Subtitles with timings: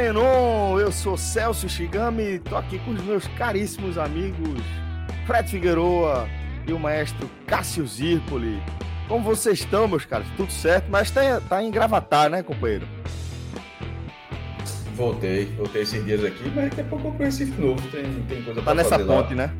[0.00, 0.78] H-Menon.
[0.78, 4.60] Eu sou Celso Shigami, tô aqui com os meus caríssimos amigos
[5.26, 6.28] Fred Figueroa
[6.66, 8.62] e o maestro Cássio Zirpoli.
[9.08, 10.26] Como vocês estão, meus caras?
[10.36, 10.86] Tudo certo?
[10.90, 12.86] Mas tá, tá em gravatar, né, companheiro?
[14.94, 18.42] Voltei, voltei esses dias aqui, mas daqui a pouco eu conheci de novo, tem, tem
[18.42, 19.46] coisa Tá pra nessa fazer ponte, lá.
[19.46, 19.54] né?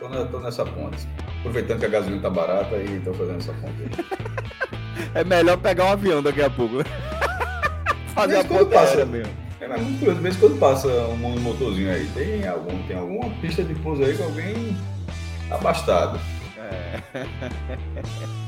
[0.00, 1.06] Tô, na- tô nessa ponte.
[1.40, 4.22] Aproveitando que a gasolina tá barata e tô fazendo essa ponte aí.
[5.14, 6.76] É melhor pegar um avião daqui a pouco.
[6.78, 6.84] né?
[8.14, 9.41] Fazer a Mas quando ponte passa- aérea mesmo.
[9.62, 13.62] É, mas muito curioso, mesmo quando passa um motorzinho aí, tem, algum, tem alguma pista
[13.62, 14.76] de pouso aí com alguém
[15.50, 16.18] abastado.
[16.58, 17.00] É.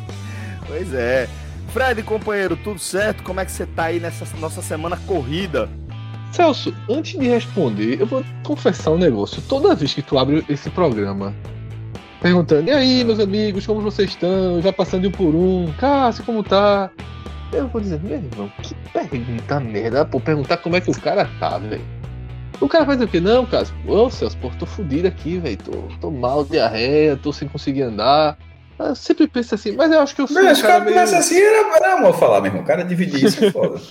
[0.66, 1.28] Pois é.
[1.74, 3.22] Fred, companheiro, tudo certo?
[3.22, 5.68] Como é que você tá aí nessa nossa semana corrida?
[6.32, 9.42] Celso, antes de responder, eu vou confessar um negócio.
[9.42, 11.34] Toda vez que tu abre esse programa
[12.22, 14.62] perguntando, e aí, meus amigos, como vocês estão?
[14.62, 16.90] Já passando de um por um, Cássio, como tá?
[17.53, 21.28] Eu vou dizer, meu irmão, que pergunta merda, pô, perguntar como é que o cara
[21.39, 21.84] tá, velho.
[22.61, 23.20] O cara dizer o quê?
[23.20, 27.48] Não, Cássio, ô Celso, pô, tô fudido aqui, velho, tô, tô mal, diarreia, tô sem
[27.48, 28.37] conseguir andar.
[28.78, 31.20] Eu sempre penso assim, mas eu acho que eu sou Mas um cara caras meio...
[31.20, 32.62] assim, era, era amor falar, meu irmão.
[32.62, 33.81] O cara dividir isso é foda.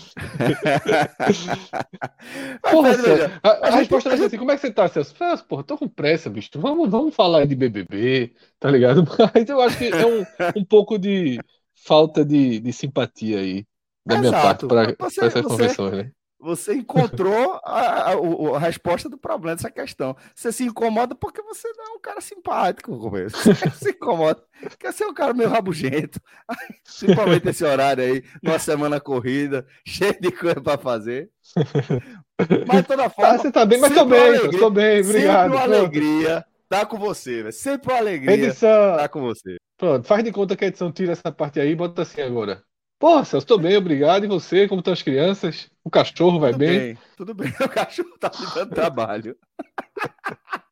[2.70, 5.16] Porra, Celso, a, a a resposta ser assim: como é que você tá, Celso?
[5.16, 6.50] Celso, porra, tô com pressa, bicho.
[6.56, 9.08] Vamos, vamos falar de BBB, tá ligado?
[9.34, 10.26] Mas eu acho que é um,
[10.58, 11.40] um pouco de
[11.86, 13.66] falta de, de simpatia aí
[14.06, 14.68] da minha Exato.
[14.68, 16.12] parte para Você- essas você- convenções, né?
[16.46, 20.14] Você encontrou a, a- a resposta do problema dessa questão.
[20.36, 23.30] Você se incomoda porque você não é um cara simpático, companheiro.
[23.32, 24.44] Você se incomoda.
[24.78, 26.20] Quer ser um cara meio rabugento.
[26.84, 31.30] Principalmente esse horário aí, numa semana corrida, cheio de coisa para fazer.
[32.68, 35.44] Mas de toda Ah, forma, você tá bem, mas tô bem, alegria- tô bem, obrigado.
[35.44, 36.46] sempre uma alegria
[36.80, 37.54] tá com você, velho.
[37.54, 38.98] Sempre uma alegria Edição.
[38.98, 39.58] tá com você.
[39.78, 42.64] Pronto, faz de conta que a edição tira essa parte aí e bota assim agora.
[43.00, 44.24] Porra, Celso, tô bem, obrigado.
[44.24, 45.70] E você, como estão as crianças?
[45.84, 46.80] O cachorro vai Tudo bem?
[46.80, 47.52] bem, tudo bem.
[47.60, 49.36] O cachorro tá me dando trabalho.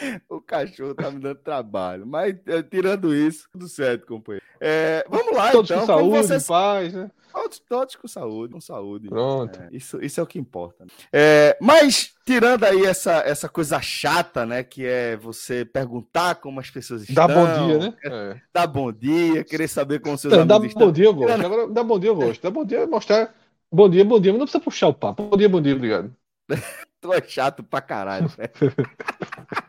[0.28, 2.06] o cachorro tá me dando trabalho.
[2.06, 4.44] Mas eh, tirando isso, tudo certo, companheiro.
[4.60, 5.80] É, vamos lá, Todos então.
[5.80, 7.10] com saúde, vocês- paz, né?
[7.32, 9.08] Todos, todos com saúde, com saúde.
[9.08, 9.56] Pronto.
[9.60, 10.84] É, isso, isso é o que importa.
[10.84, 10.90] né?
[11.12, 14.64] É, mas, tirando aí essa, essa coisa chata, né?
[14.64, 17.26] Que é você perguntar como as pessoas estão.
[17.28, 17.94] Dá bom dia, né?
[18.04, 18.40] É.
[18.52, 20.88] Dar bom dia, querer saber como seus Não, dá amigos estão.
[20.88, 21.46] bom dia eu gosto.
[21.46, 22.42] Agora, dá bom dia eu gosto.
[22.42, 23.32] Dá bom dia é mostrar.
[23.72, 25.22] Bom dia, bom dia, mas não precisa puxar o papo.
[25.22, 26.12] Bom dia, bom dia, obrigado.
[27.00, 28.50] Tu é chato pra caralho, velho.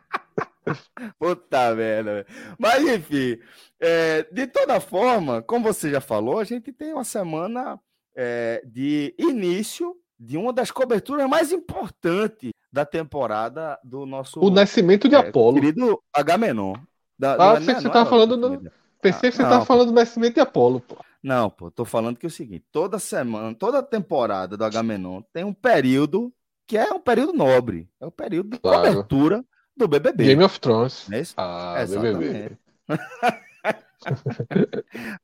[1.20, 2.26] Puta merda.
[2.58, 3.38] Mas enfim,
[3.80, 7.80] é, de toda forma, como você já falou, a gente tem uma semana
[8.16, 15.10] é, de início de uma das coberturas mais importantes da temporada do nosso O nascimento
[15.10, 15.56] de é, Apolo.
[15.56, 16.74] querido Agamenon.
[17.18, 18.72] Da, Ah, é- pensei não que você é- tava não é- falando do-
[19.02, 19.66] Pensei que você não, tava pô.
[19.66, 20.96] falando do nascimento de Apolo, pô.
[21.24, 25.44] Não, pô, tô falando que é o seguinte: toda semana, toda temporada do Agamenon tem
[25.44, 26.32] um período
[26.68, 27.90] que é um período nobre.
[28.00, 28.88] É o período de Claro.
[28.88, 29.44] cobertura
[29.82, 30.26] do BBB.
[30.26, 31.12] Game of Thrones.
[31.12, 31.34] é isso?
[31.38, 32.58] Ah, Exatamente.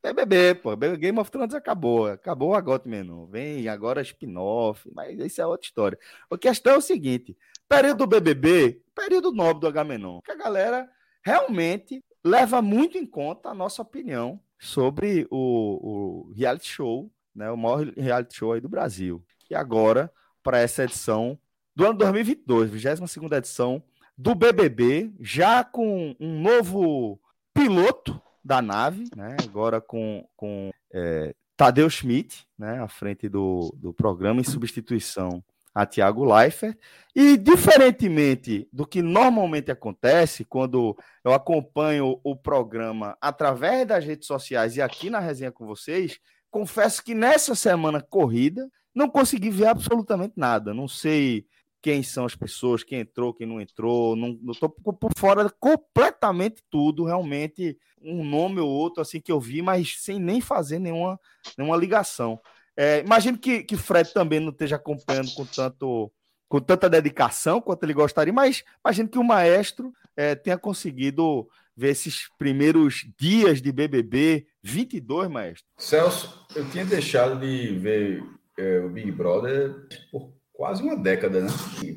[0.03, 0.13] BBB.
[0.25, 0.75] BBB, pô.
[0.75, 2.07] Game of Thrones acabou.
[2.07, 3.25] Acabou agora Menon.
[3.28, 6.00] Vem agora spin-off, mas isso é outra história.
[6.29, 7.38] A questão é o seguinte:
[7.68, 10.89] período do BBB, período nobre do Agamenon, que a galera
[11.24, 17.50] realmente leva muito em conta a nossa opinião sobre o, o reality show, né?
[17.51, 19.24] O maior reality show aí do Brasil.
[19.50, 20.12] E agora,
[20.44, 21.38] para essa edição
[21.75, 23.83] do ano 2022, 22 edição
[24.18, 27.19] do BBB, já com um novo
[27.54, 29.36] piloto da nave, né?
[29.44, 32.81] Agora com, com é, Tadeu Schmidt, né?
[32.81, 35.44] À frente do, do programa, em substituição
[35.78, 36.75] a Tiago Leifert.
[37.16, 44.75] E, diferentemente do que normalmente acontece, quando eu acompanho o programa através das redes sociais
[44.75, 50.34] e aqui na resenha com vocês, confesso que nessa semana corrida não consegui ver absolutamente
[50.36, 50.74] nada.
[50.74, 51.46] Não sei
[51.81, 56.63] quem são as pessoas, quem entrou, quem não entrou, não, não tô por fora completamente
[56.69, 61.19] tudo, realmente um nome ou outro assim que eu vi, mas sem nem fazer nenhuma,
[61.57, 62.39] nenhuma ligação.
[62.75, 66.12] É, imagino que, que Fred também não esteja acompanhando com tanto
[66.50, 71.45] com tanta dedicação quanto ele gostaria, mas imagino que o maestro é, tenha conseguido
[71.75, 75.65] ver esses primeiros dias de BBB 22, maestro.
[75.77, 78.24] Celso, eu tinha deixado de ver
[78.57, 81.50] é, o Big Brother por quase uma década, né?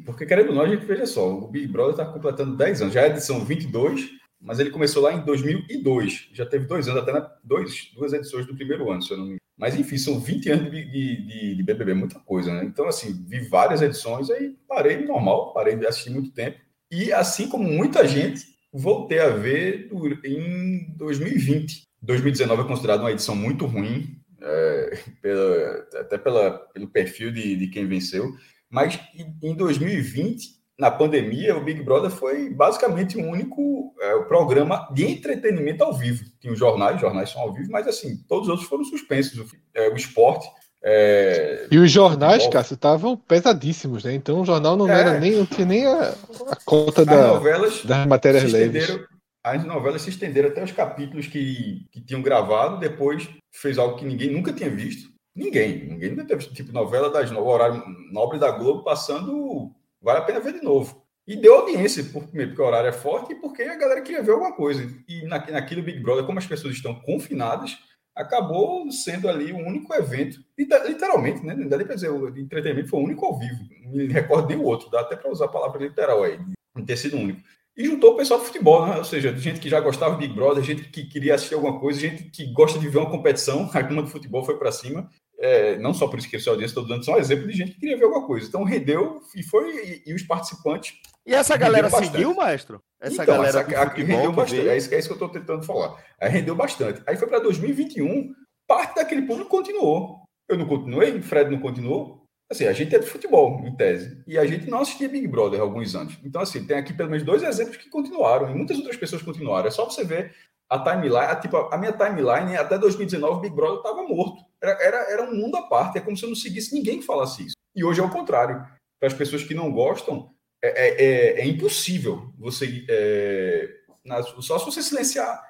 [0.05, 2.95] Porque, querendo ou não, a gente veja só, o Big Brother está completando 10 anos,
[2.95, 7.11] já é edição 22, mas ele começou lá em 2002, já teve dois anos, até
[7.11, 9.41] na, dois, duas edições do primeiro ano, se eu não me engano.
[9.57, 12.65] Mas, enfim, são 20 anos de, de, de, BBB, muita coisa, né?
[12.65, 16.59] Então, assim, vi várias edições, aí parei normal, parei de assistir muito tempo.
[16.91, 19.91] E, assim como muita gente, voltei a ver
[20.25, 21.83] em 2020.
[22.03, 27.67] 2019 é considerado uma edição muito ruim, é, pela, até pela, pelo perfil de, de
[27.69, 28.31] quem venceu.
[28.69, 28.99] Mas
[29.43, 35.85] em 2020 na pandemia, o Big Brother foi basicamente o único é, programa de entretenimento
[35.85, 36.25] ao vivo.
[36.41, 39.39] Tinha os jornais, os jornais são ao vivo, mas assim, todos os outros foram suspensos.
[39.39, 40.49] O, é, o esporte.
[40.83, 41.67] É...
[41.71, 44.15] E os jornais, Cássio, estavam pesadíssimos, né?
[44.15, 44.99] Então o jornal não é.
[44.99, 46.15] era nem, não tinha nem a,
[46.49, 48.99] a conta da, novelas das matérias leves.
[49.43, 54.05] As novelas se estenderam até os capítulos que, que tinham gravado, depois fez algo que
[54.05, 55.11] ninguém nunca tinha visto.
[55.35, 57.83] Ninguém, ninguém nunca teve tipo novela das no horário
[58.13, 61.05] nobre da Globo passando Vale a pena ver de novo.
[61.27, 64.55] E deu audiência, porque o horário é forte e porque a galera queria ver alguma
[64.55, 64.83] coisa.
[65.07, 67.79] E na, naquilo Big Brother, como as pessoas estão confinadas,
[68.17, 71.55] acabou sendo ali o único evento, literalmente, né?
[71.55, 73.61] Não dá nem pra dizer, o de entretenimento foi o único ao vivo.
[73.85, 76.39] Não me recordo nem o outro, dá até para usar a palavra literal aí,
[76.77, 77.41] de ter sido único.
[77.77, 78.99] E juntou o pessoal do futebol, né?
[78.99, 82.01] Ou seja, gente que já gostava do Big Brother, gente que queria assistir alguma coisa,
[82.01, 85.09] gente que gosta de ver uma competição, a turma do futebol foi para cima
[85.41, 87.73] é, não só por isso que a audiência, estou dando só um exemplo de gente
[87.73, 88.47] que queria ver alguma coisa.
[88.47, 90.95] Então rendeu e foi, e, e os participantes.
[91.27, 92.83] E essa galera seguiu, maestro?
[93.01, 94.69] Essa então, galera essa, rendeu bastante.
[94.69, 95.97] É isso, é isso que eu estou tentando falar.
[96.21, 97.03] Aí rendeu bastante.
[97.07, 98.35] Aí foi para 2021,
[98.67, 100.21] parte daquele público continuou.
[100.47, 102.20] Eu não continuei, Fred não continuou.
[102.51, 104.23] Assim, a gente é de futebol, em tese.
[104.27, 106.19] E a gente não assistia Big Brother há alguns anos.
[106.25, 108.51] Então, assim, tem aqui pelo menos dois exemplos que continuaram.
[108.51, 109.69] E muitas outras pessoas continuaram.
[109.69, 110.35] É só você ver
[110.69, 114.45] a timeline, a, tipo, a minha timeline até 2019, Big Brother estava morto.
[114.61, 117.07] Era, era, era um mundo à parte, é como se eu não seguisse ninguém que
[117.07, 117.57] falasse isso.
[117.75, 118.57] E hoje é o contrário.
[118.99, 120.31] Para as pessoas que não gostam,
[120.63, 122.85] é, é, é, é impossível você.
[122.89, 123.69] É,
[124.05, 125.41] na, só se você silenciar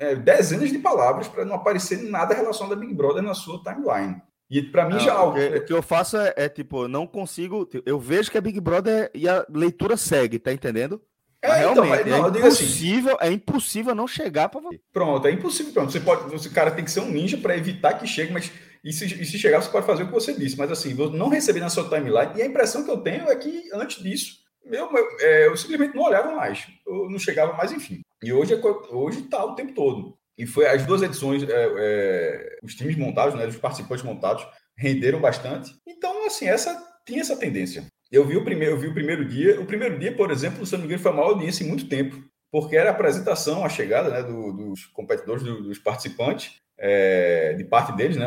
[0.00, 4.20] é, dezenas de palavras para não aparecer nada relacionado a Big Brother na sua timeline.
[4.50, 7.06] E para mim não, já o que, o que eu faço é, é, tipo, não
[7.06, 7.68] consigo.
[7.84, 11.02] Eu vejo que é Big Brother e a leitura segue, tá entendendo?
[11.40, 14.80] É, então, mas, não, é, assim, impossível, assim, é impossível não chegar para você.
[14.92, 15.72] Pronto, é impossível.
[15.72, 15.92] Pronto.
[15.92, 18.50] Você pode, você, cara tem que ser um ninja para evitar que chegue, mas
[18.82, 20.56] e se, e se, chegar, você pode fazer o que você disse.
[20.56, 22.32] Mas assim, não receber na sua timeline.
[22.36, 25.94] E a impressão que eu tenho é que antes disso, meu, meu é, eu simplesmente
[25.94, 26.66] não olhava mais.
[26.86, 28.00] Eu não chegava mais, enfim.
[28.22, 28.60] E hoje é
[28.90, 30.18] hoje está o tempo todo.
[30.38, 34.46] E foi as duas edições, é, é, os times montados, né, os participantes montados,
[34.76, 35.74] renderam bastante.
[35.86, 37.86] Então, assim, essa tinha essa tendência.
[38.10, 39.60] Eu vi o primeiro, eu vi o primeiro dia.
[39.60, 42.22] O primeiro dia, por exemplo, não me engano, foi a maior audiência em muito tempo,
[42.50, 47.64] porque era a apresentação, a chegada né, do, dos competidores, do, dos participantes, é, de
[47.64, 48.26] parte deles, né?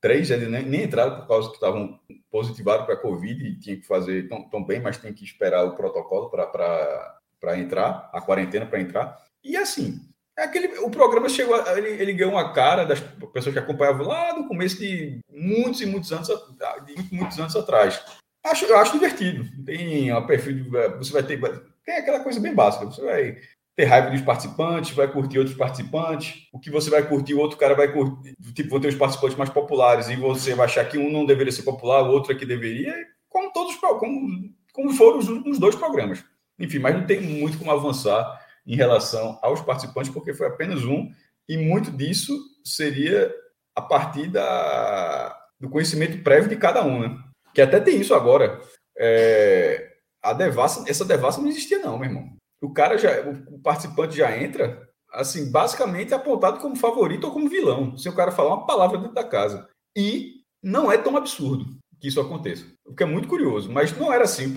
[0.00, 3.78] Três eles nem, nem entraram por causa que estavam positivados para a Covid e tinham
[3.78, 8.64] que fazer tão, tão bem, mas tem que esperar o protocolo para entrar, a quarentena
[8.64, 9.18] para entrar.
[9.44, 10.00] E assim,
[10.40, 13.00] aquele, o programa chegou, ele, ele ganhou uma cara das
[13.32, 18.02] pessoas que acompanhavam lá no começo de muitos e muitos anos, de muitos anos atrás.
[18.44, 19.44] Acho, eu acho divertido.
[19.64, 20.62] Tem um perfil de,
[20.96, 21.38] você vai ter
[21.84, 22.86] tem aquela coisa bem básica.
[22.86, 23.36] Você vai
[23.76, 26.48] ter raiva dos participantes, vai curtir outros participantes.
[26.52, 28.34] O que você vai curtir, o outro cara vai curtir.
[28.54, 31.52] Tipo, vão ter os participantes mais populares e você vai achar que um não deveria
[31.52, 32.94] ser popular, o outro é que deveria.
[33.28, 36.24] Como todos, como, como foram os, os dois programas.
[36.58, 41.10] Enfim, mas não tem muito como avançar em relação aos participantes, porque foi apenas um,
[41.48, 43.34] e muito disso seria
[43.74, 47.18] a partir da, do conhecimento prévio de cada um, né?
[47.54, 48.60] Que até tem isso agora.
[48.96, 49.90] É,
[50.22, 52.36] a devassa, essa devassa não existia, não, meu irmão.
[52.62, 57.96] O cara já, o participante já entra, assim, basicamente apontado como favorito ou como vilão,
[57.96, 59.68] se o cara falar uma palavra dentro da casa.
[59.96, 61.66] E não é tão absurdo
[61.98, 62.66] que isso aconteça.
[62.84, 64.52] O que é muito curioso, mas não era assim.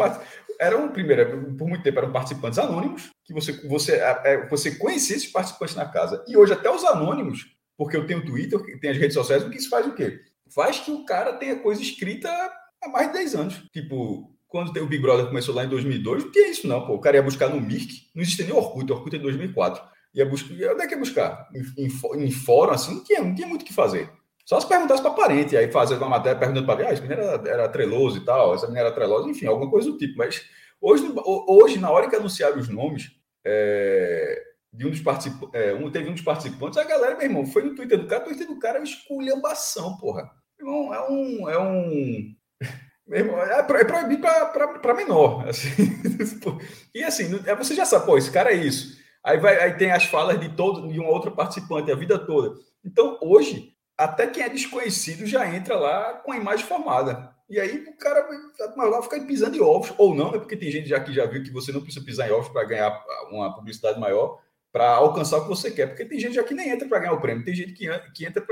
[0.59, 5.31] Eram, primeiro, por muito tempo, eram participantes anônimos, que você, você, é, você conhecia esses
[5.31, 6.23] participantes na casa.
[6.27, 9.57] E hoje, até os anônimos, porque eu tenho Twitter, tem as redes sociais, o que
[9.57, 10.21] isso faz o quê?
[10.53, 12.29] Faz que o cara tenha coisa escrita
[12.81, 13.63] há mais de 10 anos.
[13.71, 16.93] Tipo, quando o Big Brother começou lá em 2002, não tinha isso não, pô.
[16.93, 19.83] O cara ia buscar no Mirk, não existia nem Orkut, Orkut é de 2004.
[20.13, 21.49] Ia buscar, onde é que ia buscar?
[21.55, 24.11] Em, em, em fórum, assim, não tinha, não tinha muito o que fazer.
[24.45, 27.49] Só se perguntasse para parente, aí fazer uma matéria perguntando para ah, esse menino era,
[27.49, 30.17] era treloso e tal, essa menina era trelosa, enfim, alguma coisa do tipo.
[30.17, 30.45] Mas
[30.81, 33.11] hoje, hoje na hora que anunciaram os nomes
[33.45, 34.41] é,
[34.73, 37.63] de um dos participantes, é, um, teve um dos participantes, a galera, meu irmão, foi
[37.63, 40.29] no Twitter do cara, o Twitter do cara é esculhambação, porra.
[40.59, 41.49] Irmão, é um.
[41.49, 42.35] É um
[43.07, 45.47] Irmão, é, é proibido para menor.
[45.47, 45.69] Assim.
[46.95, 48.97] e assim, é, você já sabe, pô, esse cara é isso.
[49.23, 52.55] Aí, vai, aí tem as falas de todo de um outro participante a vida toda.
[52.83, 57.33] Então, hoje, até quem é desconhecido já entra lá com a imagem formada.
[57.49, 58.27] E aí o cara
[58.75, 60.39] vai ficar pisando em ovos, ou não, né?
[60.39, 62.63] Porque tem gente já que já viu que você não precisa pisar em ovos para
[62.63, 64.39] ganhar uma publicidade maior,
[64.71, 65.87] para alcançar o que você quer.
[65.87, 68.25] Porque tem gente já que nem entra para ganhar o prêmio, tem gente que, que
[68.25, 68.43] entra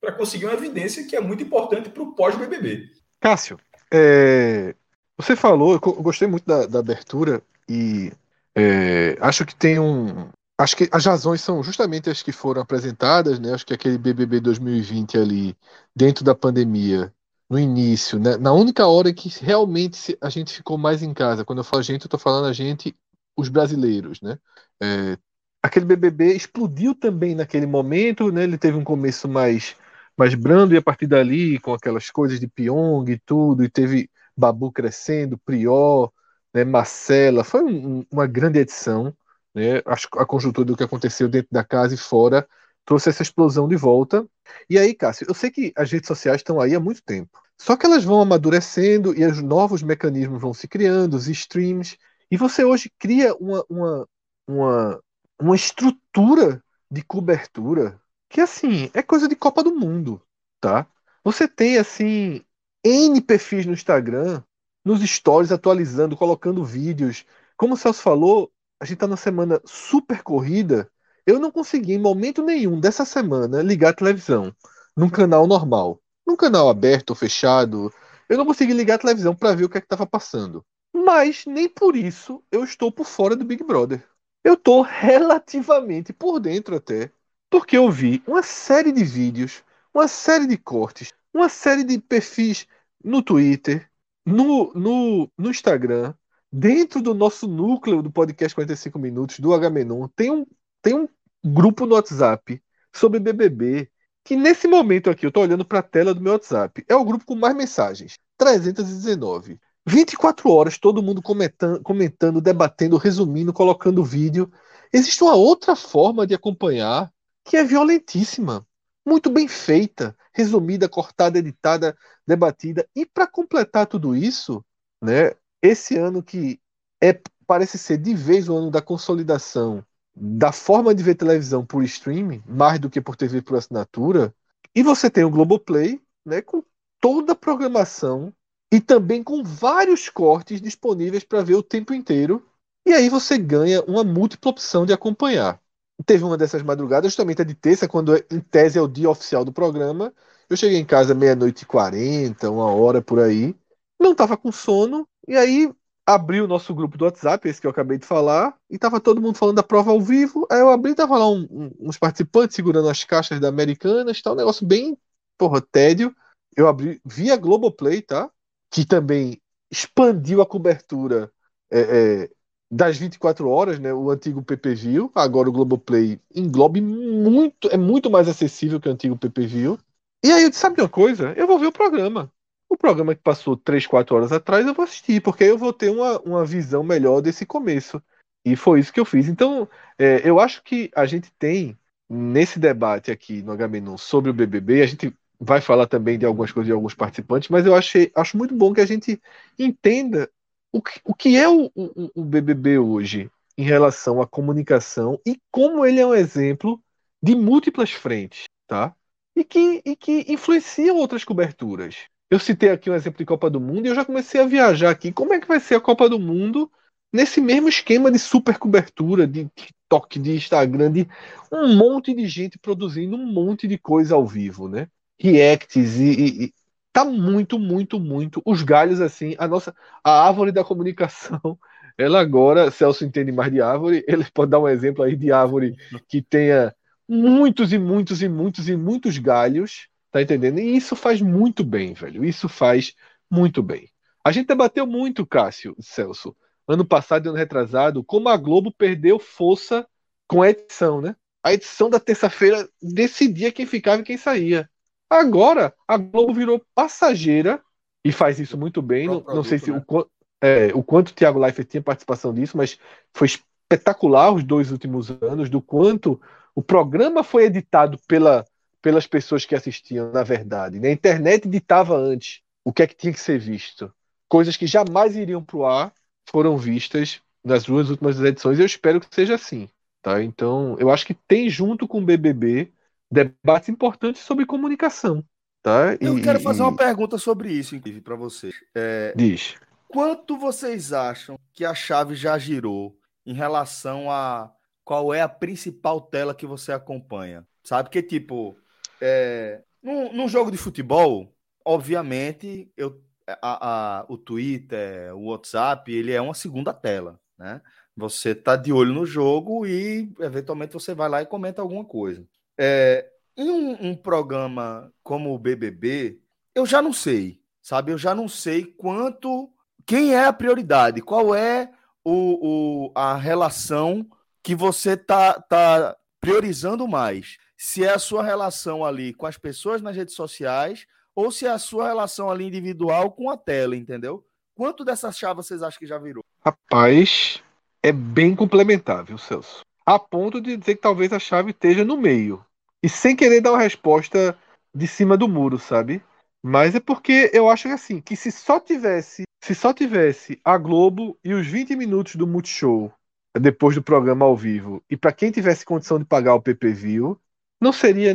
[0.00, 2.90] para conseguir uma evidência que é muito importante para o pós-BBB.
[3.20, 3.58] Cássio,
[3.90, 4.74] é,
[5.16, 8.12] você falou, eu gostei muito da, da abertura e
[8.54, 13.38] é, acho que tem um, Acho que as razões são justamente as que foram apresentadas,
[13.38, 13.52] né?
[13.52, 15.56] Acho que aquele BBB 2020 ali,
[15.94, 17.12] dentro da pandemia,
[17.48, 18.36] no início, né?
[18.36, 21.44] na única hora que realmente a gente ficou mais em casa.
[21.44, 22.96] Quando eu falo gente, eu estou falando a gente,
[23.36, 24.38] os brasileiros, né?
[24.82, 25.18] É,
[25.62, 28.44] aquele BBB explodiu também naquele momento, né?
[28.44, 29.76] Ele teve um começo mais
[30.18, 34.10] mais brando e a partir dali, com aquelas coisas de Pyong e tudo, e teve
[34.36, 36.10] Babu crescendo, Prior,
[36.54, 36.64] né?
[36.64, 39.14] Marcela, foi um, uma grande edição.
[39.56, 39.78] Né?
[40.12, 42.46] A conjuntura do que aconteceu dentro da casa e fora
[42.84, 44.28] trouxe essa explosão de volta.
[44.68, 47.40] E aí, Cássio, eu sei que as redes sociais estão aí há muito tempo.
[47.58, 51.96] Só que elas vão amadurecendo e os novos mecanismos vão se criando, os streams.
[52.30, 54.08] E você hoje cria uma, uma,
[54.46, 55.02] uma,
[55.40, 57.98] uma estrutura de cobertura
[58.28, 60.20] que, assim, é coisa de Copa do Mundo,
[60.60, 60.86] tá?
[61.24, 62.44] Você tem, assim,
[62.84, 64.42] N perfis no Instagram,
[64.84, 67.24] nos stories atualizando, colocando vídeos.
[67.56, 70.90] Como o Celso falou, a gente tá na semana super corrida.
[71.26, 74.54] Eu não consegui, em momento nenhum dessa semana, ligar a televisão
[74.96, 76.00] num canal normal.
[76.26, 77.92] Num canal aberto ou fechado.
[78.28, 80.64] Eu não consegui ligar a televisão para ver o que é que estava passando.
[80.92, 84.04] Mas nem por isso eu estou por fora do Big Brother.
[84.42, 87.10] Eu estou relativamente por dentro até.
[87.50, 89.62] Porque eu vi uma série de vídeos,
[89.94, 92.66] uma série de cortes, uma série de perfis
[93.02, 93.88] no Twitter,
[94.24, 96.12] no, no, no Instagram,
[96.56, 100.46] dentro do nosso núcleo do podcast 45 Minutos, do Agamenon, tem um,
[100.80, 101.06] tem um
[101.44, 102.62] grupo no WhatsApp
[102.94, 103.90] sobre BBB,
[104.24, 107.04] que nesse momento aqui, eu estou olhando para a tela do meu WhatsApp, é o
[107.04, 109.60] grupo com mais mensagens, 319.
[109.86, 114.50] 24 horas, todo mundo comentando, comentando, debatendo, resumindo, colocando vídeo.
[114.92, 117.12] Existe uma outra forma de acompanhar
[117.44, 118.66] que é violentíssima,
[119.04, 121.94] muito bem feita, resumida, cortada, editada,
[122.26, 122.88] debatida.
[122.96, 124.64] E para completar tudo isso,
[125.00, 125.32] né,
[125.62, 126.60] esse ano que
[127.02, 129.84] é parece ser de vez o ano da consolidação
[130.18, 134.34] da forma de ver televisão por streaming, mais do que por TV por assinatura,
[134.74, 136.62] e você tem o Globoplay, né, com
[137.00, 138.32] toda a programação
[138.72, 142.42] e também com vários cortes disponíveis para ver o tempo inteiro.
[142.86, 145.60] E aí você ganha uma múltipla opção de acompanhar.
[146.04, 149.44] Teve uma dessas madrugadas, justamente a de terça, quando em tese é o dia oficial
[149.44, 150.12] do programa.
[150.48, 153.54] Eu cheguei em casa meia-noite e quarenta, uma hora por aí.
[153.98, 155.70] Não estava com sono, e aí
[156.06, 159.20] abri o nosso grupo do WhatsApp, esse que eu acabei de falar, e tava todo
[159.20, 160.46] mundo falando da prova ao vivo.
[160.50, 164.32] Aí eu abri, tava lá um, um, uns participantes segurando as caixas da Americanas, tá
[164.32, 164.96] um negócio bem,
[165.36, 166.14] porra, tédio.
[166.56, 168.30] Eu abri via Globoplay, tá?
[168.70, 169.40] Que também
[169.70, 171.30] expandiu a cobertura
[171.70, 171.80] é,
[172.24, 172.30] é,
[172.70, 173.92] das 24 horas, né?
[173.92, 179.18] O antigo PPV, agora o Globoplay englobe muito, é muito mais acessível que o antigo
[179.18, 179.76] PPV.
[180.24, 181.32] E aí eu disse, sabe uma coisa?
[181.36, 182.32] Eu vou ver o programa
[182.68, 185.72] o programa que passou 3, 4 horas atrás eu vou assistir, porque aí eu vou
[185.72, 188.02] ter uma, uma visão melhor desse começo.
[188.44, 189.28] E foi isso que eu fiz.
[189.28, 189.68] Então,
[189.98, 191.76] é, eu acho que a gente tem,
[192.08, 196.52] nesse debate aqui no HMNU sobre o BBB, a gente vai falar também de algumas
[196.52, 199.20] coisas de alguns participantes, mas eu achei, acho muito bom que a gente
[199.58, 200.30] entenda
[200.72, 205.38] o que, o que é o, o, o BBB hoje em relação à comunicação e
[205.50, 206.80] como ele é um exemplo
[207.22, 208.94] de múltiplas frentes, tá?
[209.34, 212.06] E que, e que influencia outras coberturas.
[212.30, 214.90] Eu citei aqui um exemplo de Copa do Mundo e eu já comecei a viajar
[214.90, 215.12] aqui.
[215.12, 216.70] Como é que vai ser a Copa do Mundo
[217.12, 221.08] nesse mesmo esquema de super cobertura, de TikTok, de Instagram, de
[221.52, 224.88] um monte de gente produzindo um monte de coisa ao vivo, né?
[225.18, 226.54] Reacts e, e, e
[226.92, 228.42] tá muito, muito, muito.
[228.44, 229.74] Os galhos, assim, a nossa.
[230.02, 231.40] A árvore da comunicação,
[231.96, 235.76] ela agora, Celso entende mais de árvore, ele pode dar um exemplo aí de árvore
[236.08, 236.74] que tenha
[237.08, 240.60] muitos e muitos e muitos e muitos galhos Tá entendendo?
[240.60, 242.24] E isso faz muito bem, velho.
[242.24, 242.94] Isso faz
[243.30, 243.90] muito bem.
[244.24, 246.34] A gente debateu muito, Cássio, Celso,
[246.66, 249.86] ano passado e ano retrasado, como a Globo perdeu força
[250.26, 251.14] com a edição, né?
[251.42, 254.70] A edição da terça-feira decidia quem ficava e quem saía.
[255.10, 257.60] Agora, a Globo virou passageira
[258.02, 259.08] e faz isso muito bem.
[259.08, 259.84] Não, produto, não, sei se né?
[259.86, 260.06] o,
[260.40, 262.78] é, o quanto o Thiago Leifert tinha participação disso, mas
[263.12, 266.18] foi espetacular os dois últimos anos, do quanto
[266.54, 268.46] o programa foi editado pela,
[268.82, 270.78] pelas pessoas que assistiam, na verdade.
[270.78, 270.88] Né?
[270.88, 273.92] A internet ditava antes o que é que tinha que ser visto.
[274.28, 275.92] Coisas que jamais iriam para o ar
[276.28, 278.58] foram vistas nas duas últimas edições.
[278.58, 279.68] Eu espero que seja assim.
[280.02, 280.22] Tá?
[280.22, 282.72] Então, eu acho que tem junto com o BBB
[283.10, 285.24] debates importantes sobre comunicação.
[285.62, 285.96] Tá?
[286.00, 286.62] Eu quero fazer e...
[286.62, 288.54] uma pergunta sobre isso, inclusive, para vocês.
[288.74, 289.56] É, Diz.
[289.88, 294.52] Quanto vocês acham que a chave já girou em relação a
[294.84, 297.44] qual é a principal tela que você acompanha?
[297.64, 298.56] Sabe que, tipo,
[299.00, 301.34] é, num, num jogo de futebol,
[301.64, 303.00] obviamente, eu,
[303.42, 307.60] a, a, o Twitter, o WhatsApp, ele é uma segunda tela, né?
[307.96, 312.26] Você tá de olho no jogo e, eventualmente, você vai lá e comenta alguma coisa.
[312.58, 316.20] É, em um, um, programa como o BBB,
[316.54, 317.92] eu já não sei, sabe?
[317.92, 319.50] Eu já não sei quanto.
[319.86, 321.00] Quem é a prioridade?
[321.00, 321.70] Qual é
[322.04, 324.06] o, o a relação
[324.42, 327.38] que você tá, tá priorizando mais?
[327.56, 331.50] Se é a sua relação ali com as pessoas nas redes sociais ou se é
[331.50, 334.24] a sua relação ali individual com a tela, entendeu?
[334.54, 336.22] Quanto dessa chave vocês acham que já virou?
[336.44, 337.42] Rapaz,
[337.82, 339.60] é bem complementar, viu, Celso?
[339.84, 342.44] A ponto de dizer que talvez a chave esteja no meio
[342.82, 344.36] e sem querer dar uma resposta
[344.74, 346.02] de cima do muro, sabe?
[346.42, 350.56] Mas é porque eu acho que assim, que se só tivesse, se só tivesse a
[350.58, 352.92] Globo e os 20 minutos do Multishow
[353.38, 357.16] depois do programa ao vivo, e para quem tivesse condição de pagar o PPV,
[357.60, 358.14] não seria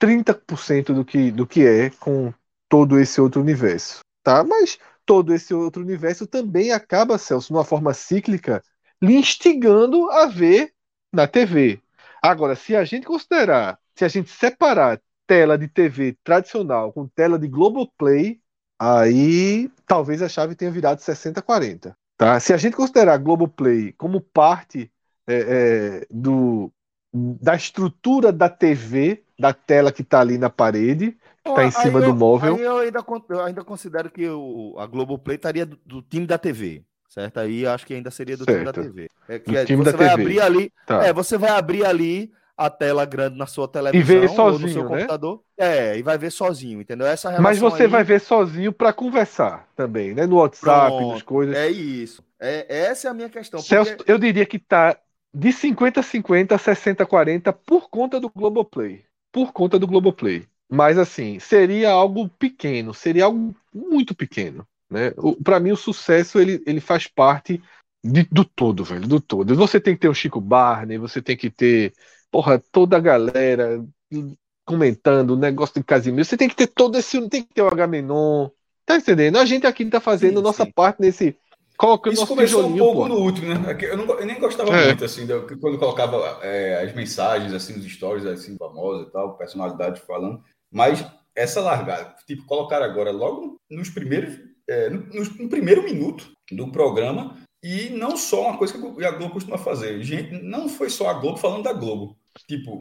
[0.00, 2.32] 30% do que, do que é com
[2.68, 4.42] todo esse outro universo, tá?
[4.44, 8.62] Mas todo esse outro universo também acaba, Celso, de uma forma cíclica,
[9.00, 10.72] lhe instigando a ver
[11.12, 11.80] na TV.
[12.20, 17.38] Agora, se a gente considerar, se a gente separar tela de TV tradicional com tela
[17.38, 18.40] de Globoplay,
[18.78, 21.94] aí talvez a chave tenha virado 60-40.
[22.16, 22.40] Tá?
[22.40, 24.90] Se a gente considerar Globoplay como parte
[25.26, 25.34] é,
[26.02, 26.72] é, do,
[27.12, 32.00] da estrutura da TV, da tela que está ali na parede, que está em cima
[32.00, 32.56] eu, do móvel.
[32.56, 36.84] eu ainda, eu ainda considero que o, a Globoplay estaria do, do time da TV
[37.16, 37.38] certo?
[37.38, 38.58] Aí acho que ainda seria do certo.
[38.58, 39.08] time da TV.
[39.26, 40.22] É, que do é, time você da vai TV.
[40.22, 41.06] abrir ali, tá.
[41.06, 44.72] é, você vai abrir ali a tela grande na sua televisão e ver sozinho, no
[44.72, 44.88] seu né?
[44.88, 45.42] computador.
[45.58, 47.06] É, e vai ver sozinho, entendeu?
[47.06, 47.88] Essa Mas você aí...
[47.88, 50.26] vai ver sozinho para conversar também, né?
[50.26, 51.56] No WhatsApp, Pronto, nas coisas.
[51.56, 52.22] É isso.
[52.40, 53.60] É, essa é a minha questão.
[53.60, 54.96] Celso, eu diria que tá
[55.36, 59.04] de 50-50 a 60-40 por conta do Globoplay.
[59.30, 60.48] Por conta do Globoplay.
[60.66, 64.66] Mas assim, seria algo pequeno, seria algo muito pequeno.
[64.90, 65.12] Né?
[65.44, 67.62] Para mim, o sucesso ele, ele faz parte
[68.02, 69.54] de, do todo, velho, do todo.
[69.54, 71.92] Você tem que ter o Chico Barney, você tem que ter,
[72.30, 73.84] porra, toda a galera
[74.64, 76.24] comentando o negócio de Casimiro.
[76.24, 78.48] Você tem que ter todo esse, tem que ter o Agamenon.
[78.86, 79.36] Tá entendendo?
[79.36, 80.72] A gente aqui tá fazendo sim, nossa sim.
[80.72, 81.36] parte nesse
[81.76, 83.08] Colocando Isso começou um pouco pô.
[83.08, 83.76] no último, né?
[83.82, 84.86] Eu, não, eu nem gostava é.
[84.86, 85.26] muito, assim,
[85.60, 90.42] quando colocava é, as mensagens, assim, nos stories, assim, famosas e tal, personalidade falando.
[90.70, 96.72] Mas essa largada, tipo, colocar agora logo nos primeiros, é, no, no, primeiro minuto do
[96.72, 100.02] programa, e não só uma coisa que a Globo costuma fazer.
[100.02, 102.16] Gente, não foi só a Globo falando da Globo.
[102.48, 102.78] Tipo,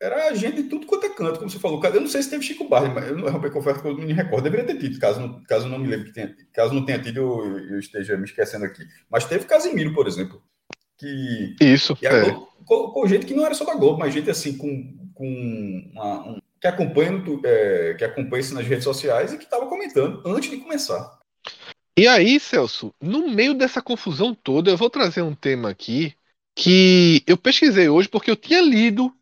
[0.00, 1.82] era gente de tudo quanto é canto, como você falou.
[1.84, 4.04] Eu não sei se teve Chico Barney, mas eu, não, eu confesso que eu não
[4.04, 4.44] me recordo.
[4.44, 7.58] Deveria ter tido, caso, caso não me lembre que tenha, caso não tenha tido, eu,
[7.70, 8.84] eu, esteja me esquecendo aqui.
[9.10, 10.40] Mas teve Casimiro, por exemplo.
[10.96, 11.98] Que, Isso.
[12.00, 12.32] E é.
[12.64, 16.28] Com, com, gente que não era só da Globo, mas gente assim, com, com uma,
[16.28, 20.50] um, que acompanha, é, que acompanha isso nas redes sociais e que estava comentando antes
[20.50, 21.18] de começar.
[21.98, 26.14] E aí, Celso, no meio dessa confusão toda, eu vou trazer um tema aqui
[26.54, 29.12] que eu pesquisei hoje porque eu tinha lido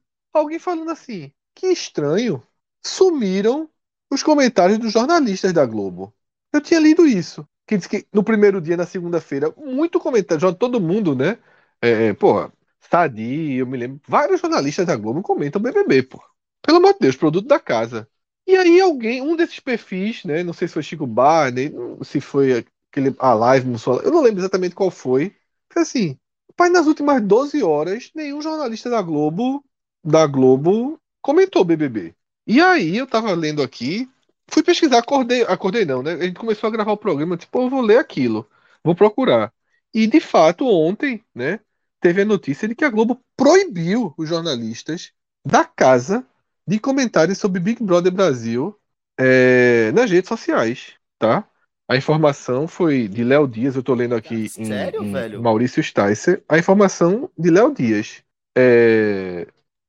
[0.40, 2.42] alguém falando assim: que estranho,
[2.84, 3.68] sumiram
[4.10, 6.14] os comentários dos jornalistas da Globo.
[6.52, 7.46] Eu tinha lido isso.
[7.66, 11.38] Que diz que no primeiro dia, na segunda-feira, muito comentário, todo mundo, né?
[11.80, 16.22] É, porra, Sadi, eu me lembro, vários jornalistas da Globo comentam BBB, pô.
[16.62, 18.08] Pelo amor de Deus, produto da casa.
[18.46, 20.42] E aí alguém, um desses perfis, né?
[20.44, 21.72] Não sei se foi Chico Barney,
[22.04, 25.34] se foi aquele a live no eu não lembro exatamente qual foi.
[25.72, 26.18] Foi assim,
[26.56, 29.64] pai, nas últimas 12 horas, nenhum jornalista da Globo
[30.06, 32.14] da Globo comentou BBB.
[32.46, 34.08] E aí eu tava lendo aqui,
[34.48, 36.12] fui pesquisar, acordei, acordei não, né?
[36.12, 38.48] A gente começou a gravar o programa, tipo, eu vou ler aquilo,
[38.84, 39.52] vou procurar.
[39.92, 41.58] E de fato, ontem, né,
[42.00, 45.12] teve a notícia de que a Globo proibiu os jornalistas
[45.44, 46.24] da casa
[46.66, 48.76] de comentários sobre Big Brother Brasil
[49.18, 51.48] é, nas redes sociais, tá?
[51.88, 55.42] A informação foi de Léo Dias, eu tô lendo aqui Sério, em, em velho?
[55.42, 56.42] Maurício Sticer.
[56.48, 58.22] A informação de Léo Dias.
[58.56, 59.46] É...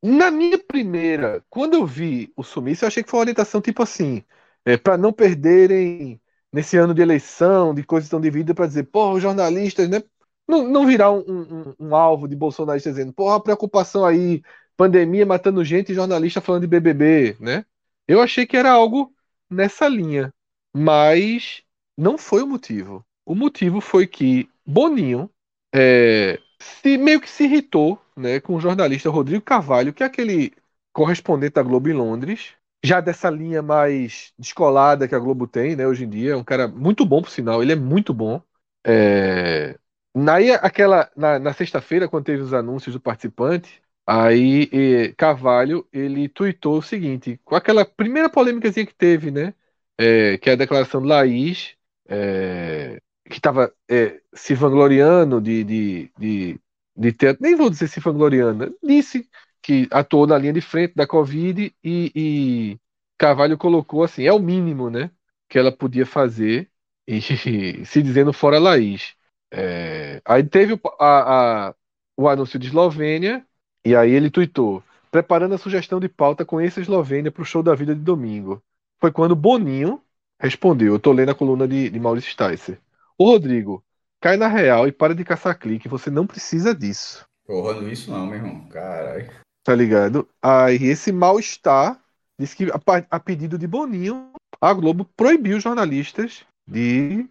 [0.10, 3.84] Na minha primeira, quando eu vi o sumiço, eu achei que foi uma orientação tipo
[3.84, 4.24] assim,
[4.64, 9.16] é, para não perderem nesse ano de eleição, de coisas tão divididas, para dizer, porra,
[9.16, 10.02] os jornalistas, né?
[10.48, 14.42] Não, não virar um, um, um alvo de bolsonaristas dizendo, porra, preocupação aí,
[14.78, 17.66] pandemia matando gente e jornalista falando de BBB, né?
[18.08, 19.14] Eu achei que era algo
[19.50, 20.34] nessa linha,
[20.74, 21.64] mas
[21.98, 23.06] não foi o motivo.
[23.26, 25.30] O motivo foi que Boninho
[25.76, 30.54] é, se, meio que se irritou né, com o jornalista Rodrigo Carvalho, que é aquele
[30.94, 35.88] correspondente da Globo em Londres, já dessa linha mais descolada que a Globo tem né,
[35.88, 36.34] hoje em dia.
[36.34, 38.42] É um cara muito bom, por sinal, ele é muito bom.
[38.86, 39.78] É...
[40.16, 46.28] Na, aquela, na, na sexta-feira, quando teve os anúncios do participante, aí e, Carvalho ele
[46.30, 49.54] tweetou o seguinte, com aquela primeira polêmica que teve, né?
[49.98, 51.76] É, que é a declaração de Laís,
[52.08, 56.60] é, que estava é, se vangloriando de, de, de,
[56.96, 59.30] de ter, nem vou dizer se vangloriando, disse
[59.62, 62.80] que atuou na linha de frente da Covid e, e
[63.18, 65.12] Carvalho colocou assim, é o mínimo, né,
[65.50, 66.70] que ela podia fazer
[67.08, 67.22] e
[67.86, 69.16] se dizendo fora Laís.
[69.52, 71.76] É, aí teve o, a, a,
[72.16, 73.46] o anúncio de Eslovênia
[73.84, 77.64] e aí ele tuitou, preparando a sugestão de pauta com essa Eslovênia para o show
[77.64, 78.62] da vida de domingo.
[79.00, 80.02] Foi quando Boninho
[80.40, 82.80] respondeu, eu tô lendo a coluna de, de Maurício Sticer.
[83.18, 83.84] Ô Rodrigo,
[84.22, 87.26] cai na real e para de caçar clique, você não precisa disso.
[87.46, 88.68] Porra, não é isso não, meu irmão.
[88.70, 89.32] Caralho.
[89.64, 90.30] Tá ligado?
[90.42, 92.00] Aí esse mal-estar
[92.40, 97.28] diz que a, a pedido de Boninho, a Globo proibiu os jornalistas de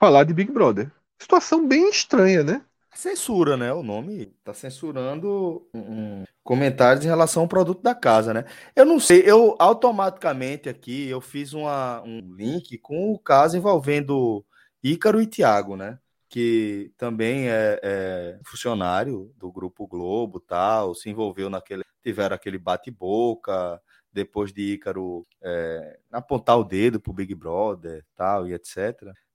[0.00, 0.90] falar de Big Brother.
[1.20, 2.62] Situação bem estranha, né?
[2.92, 3.72] Censura, né?
[3.72, 8.44] O nome tá censurando um, comentários em relação ao produto da casa, né?
[8.74, 14.44] Eu não sei, eu automaticamente aqui eu fiz uma, um link com o caso envolvendo
[14.82, 15.98] Ícaro e Tiago, né?
[16.28, 23.80] Que também é, é, funcionário do Grupo Globo, tal, se envolveu naquele, tiveram aquele bate-boca,
[24.12, 28.76] depois de Ícaro é, apontar o dedo pro Big Brother, tal, e etc.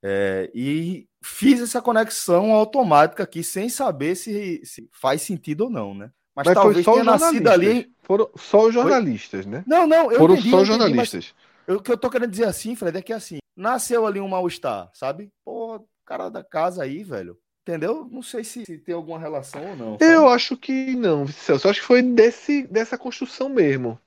[0.01, 5.93] É, e fiz essa conexão automática aqui, sem saber se, se faz sentido ou não,
[5.93, 6.11] né?
[6.35, 7.91] Mas, mas talvez tenha nascido ali.
[8.01, 9.63] Foram só os jornalistas, né?
[9.67, 11.33] Não, não, eu Foram entendi, só os jornalistas.
[11.67, 14.27] Eu, o que eu tô querendo dizer assim, Fred, é que assim, nasceu ali um
[14.27, 15.31] mal-estar, sabe?
[15.43, 17.37] Pô, cara da casa aí, velho.
[17.61, 18.07] Entendeu?
[18.11, 19.91] Não sei se, se tem alguma relação ou não.
[19.93, 20.05] Sabe?
[20.05, 21.65] Eu acho que não, Celso.
[21.65, 23.97] Eu acho que foi desse, dessa construção mesmo.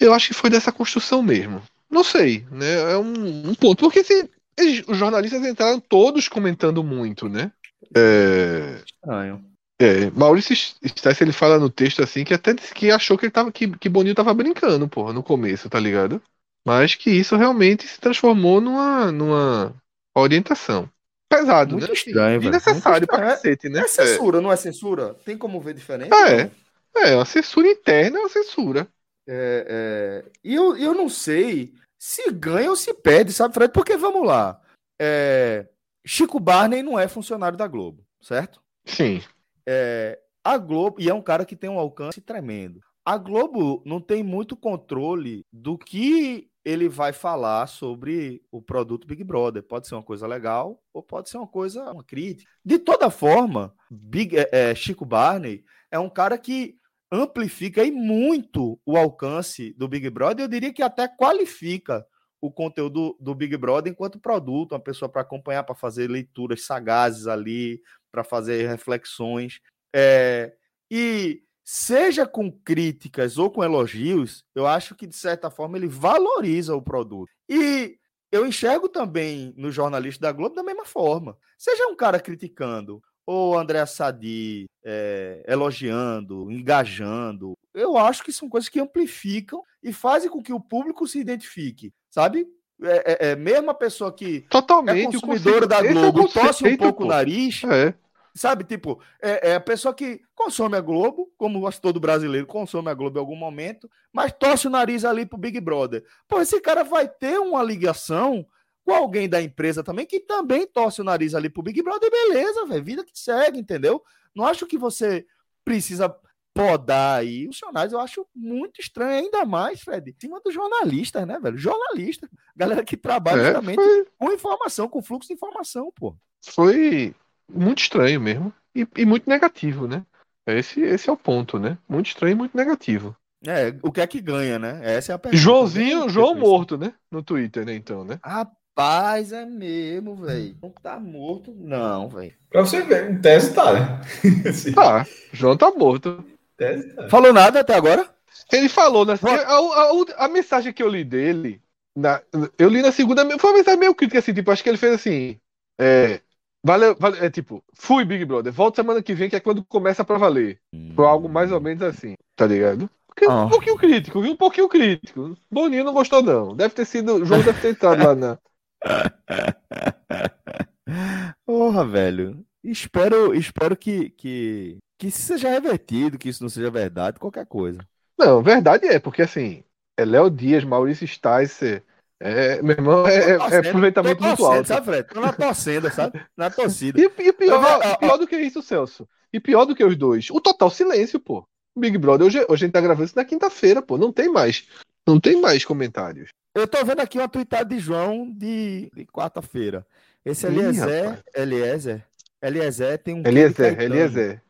[0.00, 1.62] Eu acho que foi dessa construção mesmo.
[1.88, 2.92] Não sei, né?
[2.92, 3.78] É um, um ponto.
[3.78, 7.52] Porque se, eles, os jornalistas entraram todos comentando muito, né?
[7.94, 8.82] É...
[8.84, 9.44] Estranho.
[9.78, 13.32] É, Maurício Stice, ele fala no texto assim que até disse que achou que ele
[13.32, 16.22] tava que, que Boninho tava brincando, porra, no começo, tá ligado?
[16.64, 19.74] Mas que isso realmente se transformou numa, numa
[20.14, 20.88] orientação.
[21.28, 21.92] Pesado, Muito né?
[21.92, 22.52] Estranho, velho.
[22.52, 23.80] Necessário pra cacete, né?
[23.80, 24.40] É censura, é.
[24.40, 25.14] não é censura?
[25.24, 26.12] Tem como ver diferente?
[26.14, 26.50] É.
[26.96, 28.88] É, uma censura interna é uma censura.
[29.26, 30.30] É, é...
[30.44, 33.72] E eu, eu não sei se ganha ou se perde, sabe, Fred?
[33.72, 34.60] Porque vamos lá.
[35.00, 35.66] É...
[36.06, 38.62] Chico Barney não é funcionário da Globo, certo?
[38.84, 39.22] Sim.
[39.66, 40.20] É...
[40.44, 42.80] A Globo, e é um cara que tem um alcance tremendo.
[43.04, 49.22] A Globo não tem muito controle do que ele vai falar sobre o produto Big
[49.22, 49.62] Brother.
[49.62, 52.50] Pode ser uma coisa legal ou pode ser uma coisa, uma crítica.
[52.64, 56.78] De toda forma, Big, é, é, Chico Barney é um cara que
[57.12, 60.44] amplifica aí muito o alcance do Big Brother.
[60.44, 62.04] Eu diria que até qualifica
[62.40, 67.26] o conteúdo do Big Brother enquanto produto, uma pessoa para acompanhar, para fazer leituras sagazes
[67.26, 69.60] ali, para fazer reflexões.
[69.94, 70.54] É,
[70.90, 76.76] e seja com críticas ou com elogios, eu acho que de certa forma ele valoriza
[76.76, 77.30] o produto.
[77.48, 77.98] E
[78.30, 81.36] eu enxergo também no jornalista da Globo da mesma forma.
[81.56, 88.68] Seja um cara criticando ou André Sadi é, elogiando, engajando, eu acho que são coisas
[88.68, 92.46] que amplificam e fazem com que o público se identifique, sabe?
[92.82, 97.04] É, é, é mesmo a pessoa que Totalmente, é consumidora da Globo, torce um pouco
[97.04, 97.94] o nariz, é.
[98.36, 102.94] Sabe, tipo, é, é, a pessoa que consome a Globo, como todo brasileiro consome a
[102.94, 106.04] Globo em algum momento, mas torce o nariz ali pro Big Brother.
[106.26, 108.44] Pô, esse cara vai ter uma ligação
[108.84, 112.66] com alguém da empresa também que também torce o nariz ali pro Big Brother, beleza,
[112.66, 114.02] velho, vida que segue, entendeu?
[114.34, 115.24] Não acho que você
[115.64, 116.14] precisa
[116.52, 121.24] podar aí os jornais, eu acho muito estranho, ainda mais, Fred, em cima dos jornalistas,
[121.24, 121.56] né, velho?
[121.56, 124.06] Jornalista, galera que trabalha é, justamente foi...
[124.18, 126.16] com informação, com fluxo de informação, pô.
[126.44, 127.14] Foi
[127.48, 128.52] muito estranho mesmo.
[128.74, 130.04] E, e, muito negativo, né?
[130.46, 131.78] Esse, esse é o ponto, né?
[131.88, 133.16] Muito estranho e muito negativo.
[133.46, 134.80] É, o que é que ganha, né?
[134.82, 135.42] Essa é a pergunta.
[135.42, 136.92] Joãozinho, João morto, né?
[137.10, 137.74] No Twitter, né?
[137.74, 138.18] Então, né?
[138.22, 140.56] Rapaz, é mesmo, velho.
[140.62, 142.32] Não tá morto, não, velho.
[142.50, 144.00] Pra você ver, em tese tá, né?
[144.74, 146.24] tá, João tá morto.
[146.56, 147.08] Tá.
[147.08, 148.08] Falou nada até agora?
[148.52, 149.14] Ele falou, né?
[149.22, 151.60] A, a, a, mensagem que eu li dele,
[151.96, 152.20] na,
[152.58, 154.94] eu li na segunda, foi uma mensagem meio crítica, assim, tipo, acho que ele fez
[154.94, 155.38] assim.
[155.80, 156.20] É,
[156.64, 160.04] valeu, valeu, é tipo, fui Big Brother, volta semana que vem, que é quando começa
[160.04, 160.60] pra valer.
[160.94, 162.90] Foi algo mais ou menos assim, tá ligado?
[163.06, 164.32] Porque, Um pouquinho crítico, viu?
[164.32, 165.36] Um pouquinho crítico.
[165.50, 166.56] Boninho não gostou, não.
[166.56, 167.16] Deve ter sido.
[167.16, 168.38] O João deve ter entrado lá na.
[171.46, 172.44] Porra, velho.
[172.62, 177.78] Espero, espero que, que, que isso seja revertido, que isso não seja verdade, qualquer coisa.
[178.18, 179.62] Não, verdade é, porque assim,
[179.96, 181.84] é Léo Dias, Maurício Sticer.
[182.20, 184.68] É, meu irmão, é, é, é aproveitamento muito alto.
[184.68, 185.08] Sabe, Fred?
[185.08, 186.20] Tô na torcida, sabe?
[186.36, 187.00] Na torcida.
[187.00, 189.06] E, e pior, eu, pior do que isso, Celso.
[189.32, 191.46] E pior do que os dois, o total silêncio, pô.
[191.76, 193.98] Big Brother, hoje, hoje a gente tá gravando isso na quinta-feira, pô.
[193.98, 194.68] Não tem mais.
[195.06, 196.30] Não tem mais comentários.
[196.54, 199.84] Eu tô vendo aqui uma tweetada de João de, de quarta-feira.
[200.24, 202.06] Esse Eliezer, Ih, Eliezer,
[202.40, 204.42] Eliezer tem um Eliezer, Eliezer.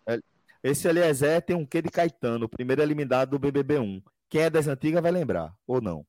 [0.62, 4.02] Esse Eliezer tem um quê de Caetano, primeiro eliminado do BBB1.
[4.28, 6.06] Quem é das antigas vai lembrar, ou não?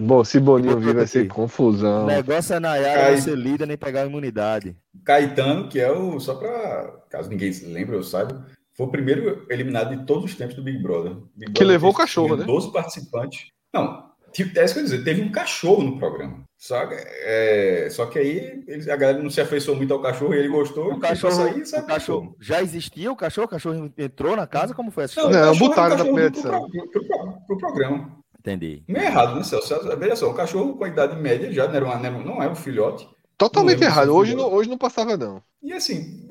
[0.00, 2.04] Bom, se Boninho vir vai ser confusão.
[2.04, 3.16] O negócio é na área Cai...
[3.18, 4.76] ser líder nem pegar a imunidade.
[5.04, 6.18] Caetano, que é o.
[6.20, 6.94] Só para.
[7.08, 8.46] Caso ninguém se lembre ou saiba,
[8.78, 11.12] foi o primeiro eliminado de todos os tempos do Big Brother.
[11.12, 12.44] Big Brother que levou o cachorro, né?
[12.44, 13.46] 12 participantes.
[13.72, 16.44] Não, tipo, é isso que eu dizer, teve um cachorro no programa.
[16.56, 20.48] Só, é, só que aí a galera não se afeiçoou muito ao cachorro e ele
[20.48, 20.92] gostou.
[20.92, 23.46] O cachorro, sair, o cachorro já existia o cachorro?
[23.46, 24.74] O cachorro entrou na casa?
[24.74, 25.40] Como foi essa história?
[25.40, 26.68] Não, não botaram na primeira edição.
[26.68, 28.17] Pro, pro, pro, pro, programa.
[28.48, 28.82] Entendi.
[28.88, 29.74] Meio errado, né, Celso?
[29.98, 32.54] Veja só, o cachorro com a idade média já não, era uma, não é um
[32.54, 33.08] filhote.
[33.36, 34.14] Totalmente errado.
[34.14, 35.42] Hoje não, hoje não passava, não.
[35.62, 36.26] E assim,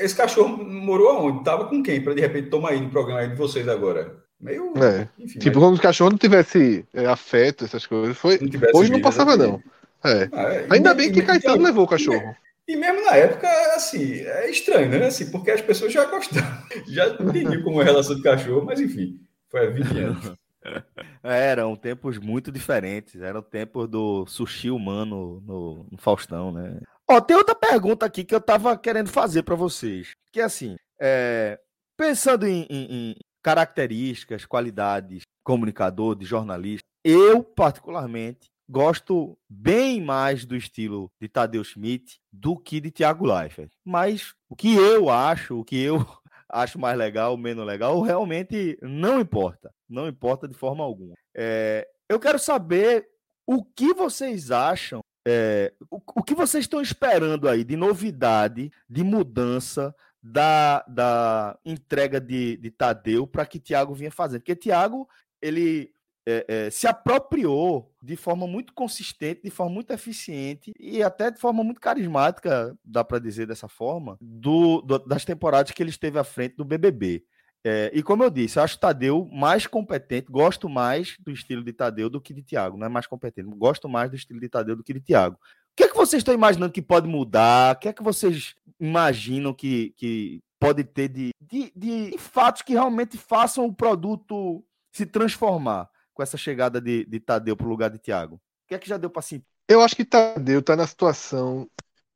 [0.00, 1.44] esse cachorro morou aonde?
[1.44, 2.00] Tava com quem?
[2.00, 4.16] Para de repente tomar aí no programa aí de vocês agora.
[4.40, 4.72] Meio.
[4.76, 5.08] É.
[5.18, 5.68] Enfim, tipo, mas...
[5.68, 8.16] quando o cachorro não tivesse é, afeto, essas coisas.
[8.16, 8.38] Foi...
[8.38, 9.60] Não hoje não passava, não.
[10.04, 10.28] É.
[10.32, 10.66] Ah, é.
[10.70, 12.36] Ainda e, bem que e, Caetano e, levou o cachorro.
[12.68, 15.06] E mesmo na época, assim, é estranho, né?
[15.06, 18.80] Assim, porque as pessoas já gostavam, já entendiam como é a relação de cachorro, mas
[18.80, 19.18] enfim,
[19.50, 20.32] foi há 20 anos.
[21.22, 23.20] É, eram tempos muito diferentes.
[23.20, 26.80] Eram tempos do sushi humano no, no Faustão, né?
[27.08, 30.12] Ó, tem outra pergunta aqui que eu tava querendo fazer para vocês.
[30.30, 31.58] Que é assim, é,
[31.96, 40.56] pensando em, em, em características, qualidades, comunicador, de jornalista, eu, particularmente, gosto bem mais do
[40.56, 43.70] estilo de Tadeu Schmidt do que de Thiago Leifert.
[43.84, 46.06] Mas o que eu acho, o que eu
[46.54, 49.72] acho mais legal, menos legal, realmente não importa.
[49.88, 51.14] Não importa de forma alguma.
[51.34, 53.08] É, eu quero saber
[53.46, 59.02] o que vocês acham, é, o, o, que vocês estão esperando aí de novidade, de
[59.02, 64.40] mudança da, da entrega de, de Tadeu para que Thiago vinha fazendo.
[64.40, 65.08] Porque Thiago,
[65.42, 65.92] ele
[66.26, 71.38] é, é, se apropriou de forma muito consistente, de forma muito eficiente e até de
[71.38, 76.18] forma muito carismática, dá para dizer dessa forma, do, do, das temporadas que ele esteve
[76.18, 77.24] à frente do BBB.
[77.66, 81.72] É, e como eu disse, eu acho Tadeu mais competente, gosto mais do estilo de
[81.72, 84.76] Tadeu do que de Thiago, não é mais competente, gosto mais do estilo de Tadeu
[84.76, 85.36] do que de Thiago.
[85.36, 87.74] O que é que vocês estão imaginando que pode mudar?
[87.74, 92.74] O que é que vocês imaginam que, que pode ter de, de, de fatos que
[92.74, 95.88] realmente façam o produto se transformar?
[96.14, 98.36] Com essa chegada de, de Tadeu para o lugar de Thiago?
[98.36, 99.44] O que é que já deu para sentir?
[99.68, 101.68] Eu acho que Tadeu está na situação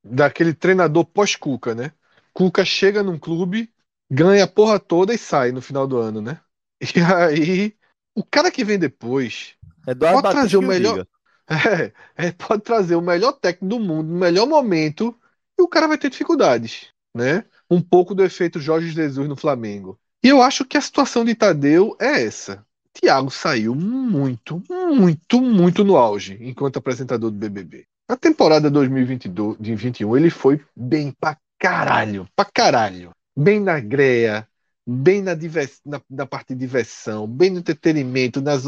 [0.02, 1.92] daquele treinador pós-Cuca, né?
[2.32, 3.72] Cuca chega num clube,
[4.10, 6.40] ganha a porra toda e sai no final do ano, né?
[6.94, 7.76] E aí,
[8.14, 9.56] o cara que vem depois
[9.86, 11.06] Eduardo pode trazer o melhor.
[11.50, 15.18] É, é, pode trazer o melhor técnico do mundo, no melhor momento,
[15.58, 17.42] e o cara vai ter dificuldades, né?
[17.70, 19.98] Um pouco do efeito Jorge Jesus no Flamengo.
[20.22, 22.66] E eu acho que a situação de Tadeu é essa.
[23.00, 27.86] Thiago saiu muito, muito, muito no auge enquanto apresentador do BBB.
[28.08, 33.12] Na temporada 2021 ele foi bem pra caralho, pra caralho.
[33.36, 34.48] Bem na greia,
[34.86, 38.40] bem na, divers, na, na parte de diversão, bem no entretenimento.
[38.40, 38.64] Nas...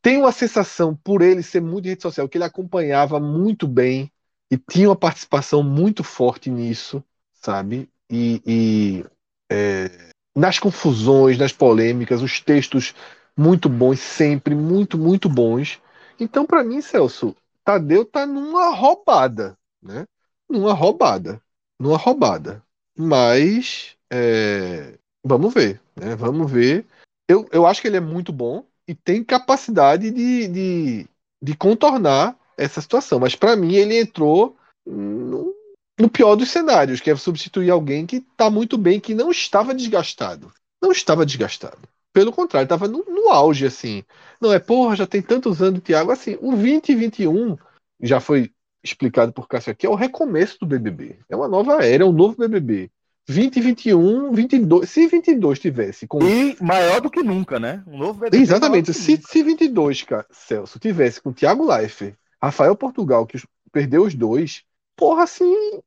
[0.00, 4.12] Tem uma sensação, por ele ser muito de rede social, que ele acompanhava muito bem
[4.50, 7.88] e tinha uma participação muito forte nisso, sabe?
[8.10, 9.04] E, e
[9.50, 9.90] é,
[10.36, 12.94] nas confusões, nas polêmicas, os textos
[13.36, 15.80] muito bons, sempre, muito, muito bons.
[16.18, 20.06] Então, para mim, Celso, Tadeu tá numa roubada, né?
[20.48, 21.40] Numa roubada.
[21.78, 22.62] Numa roubada.
[22.96, 24.98] Mas, é...
[25.24, 26.14] vamos ver, né?
[26.16, 26.86] Vamos ver.
[27.28, 31.06] Eu, eu acho que ele é muito bom e tem capacidade de, de,
[31.42, 33.18] de contornar essa situação.
[33.18, 35.54] Mas, para mim, ele entrou no,
[35.98, 39.74] no pior dos cenários, que é substituir alguém que está muito bem, que não estava
[39.74, 40.52] desgastado.
[40.82, 41.78] Não estava desgastado.
[42.12, 44.04] Pelo contrário, estava no, no, auge, assim.
[44.40, 46.10] Não é, porra, já tem tantos anos, Thiago.
[46.10, 47.56] Assim, o 2021
[48.00, 48.50] já foi
[48.82, 51.20] explicado por Cássio aqui, é o recomeço do BBB.
[51.28, 52.90] É uma nova era, é um novo BBB.
[53.28, 54.90] 20, 21, 22.
[54.90, 56.20] Se 22 tivesse com.
[56.22, 57.82] E maior do que nunca, né?
[57.86, 58.92] Um novo BBB Exatamente.
[58.92, 64.64] Se, se 22, cara, Celso, tivesse com Thiago Life, Rafael Portugal, que perdeu os dois,
[64.96, 65.80] porra, assim.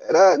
[0.00, 0.36] Era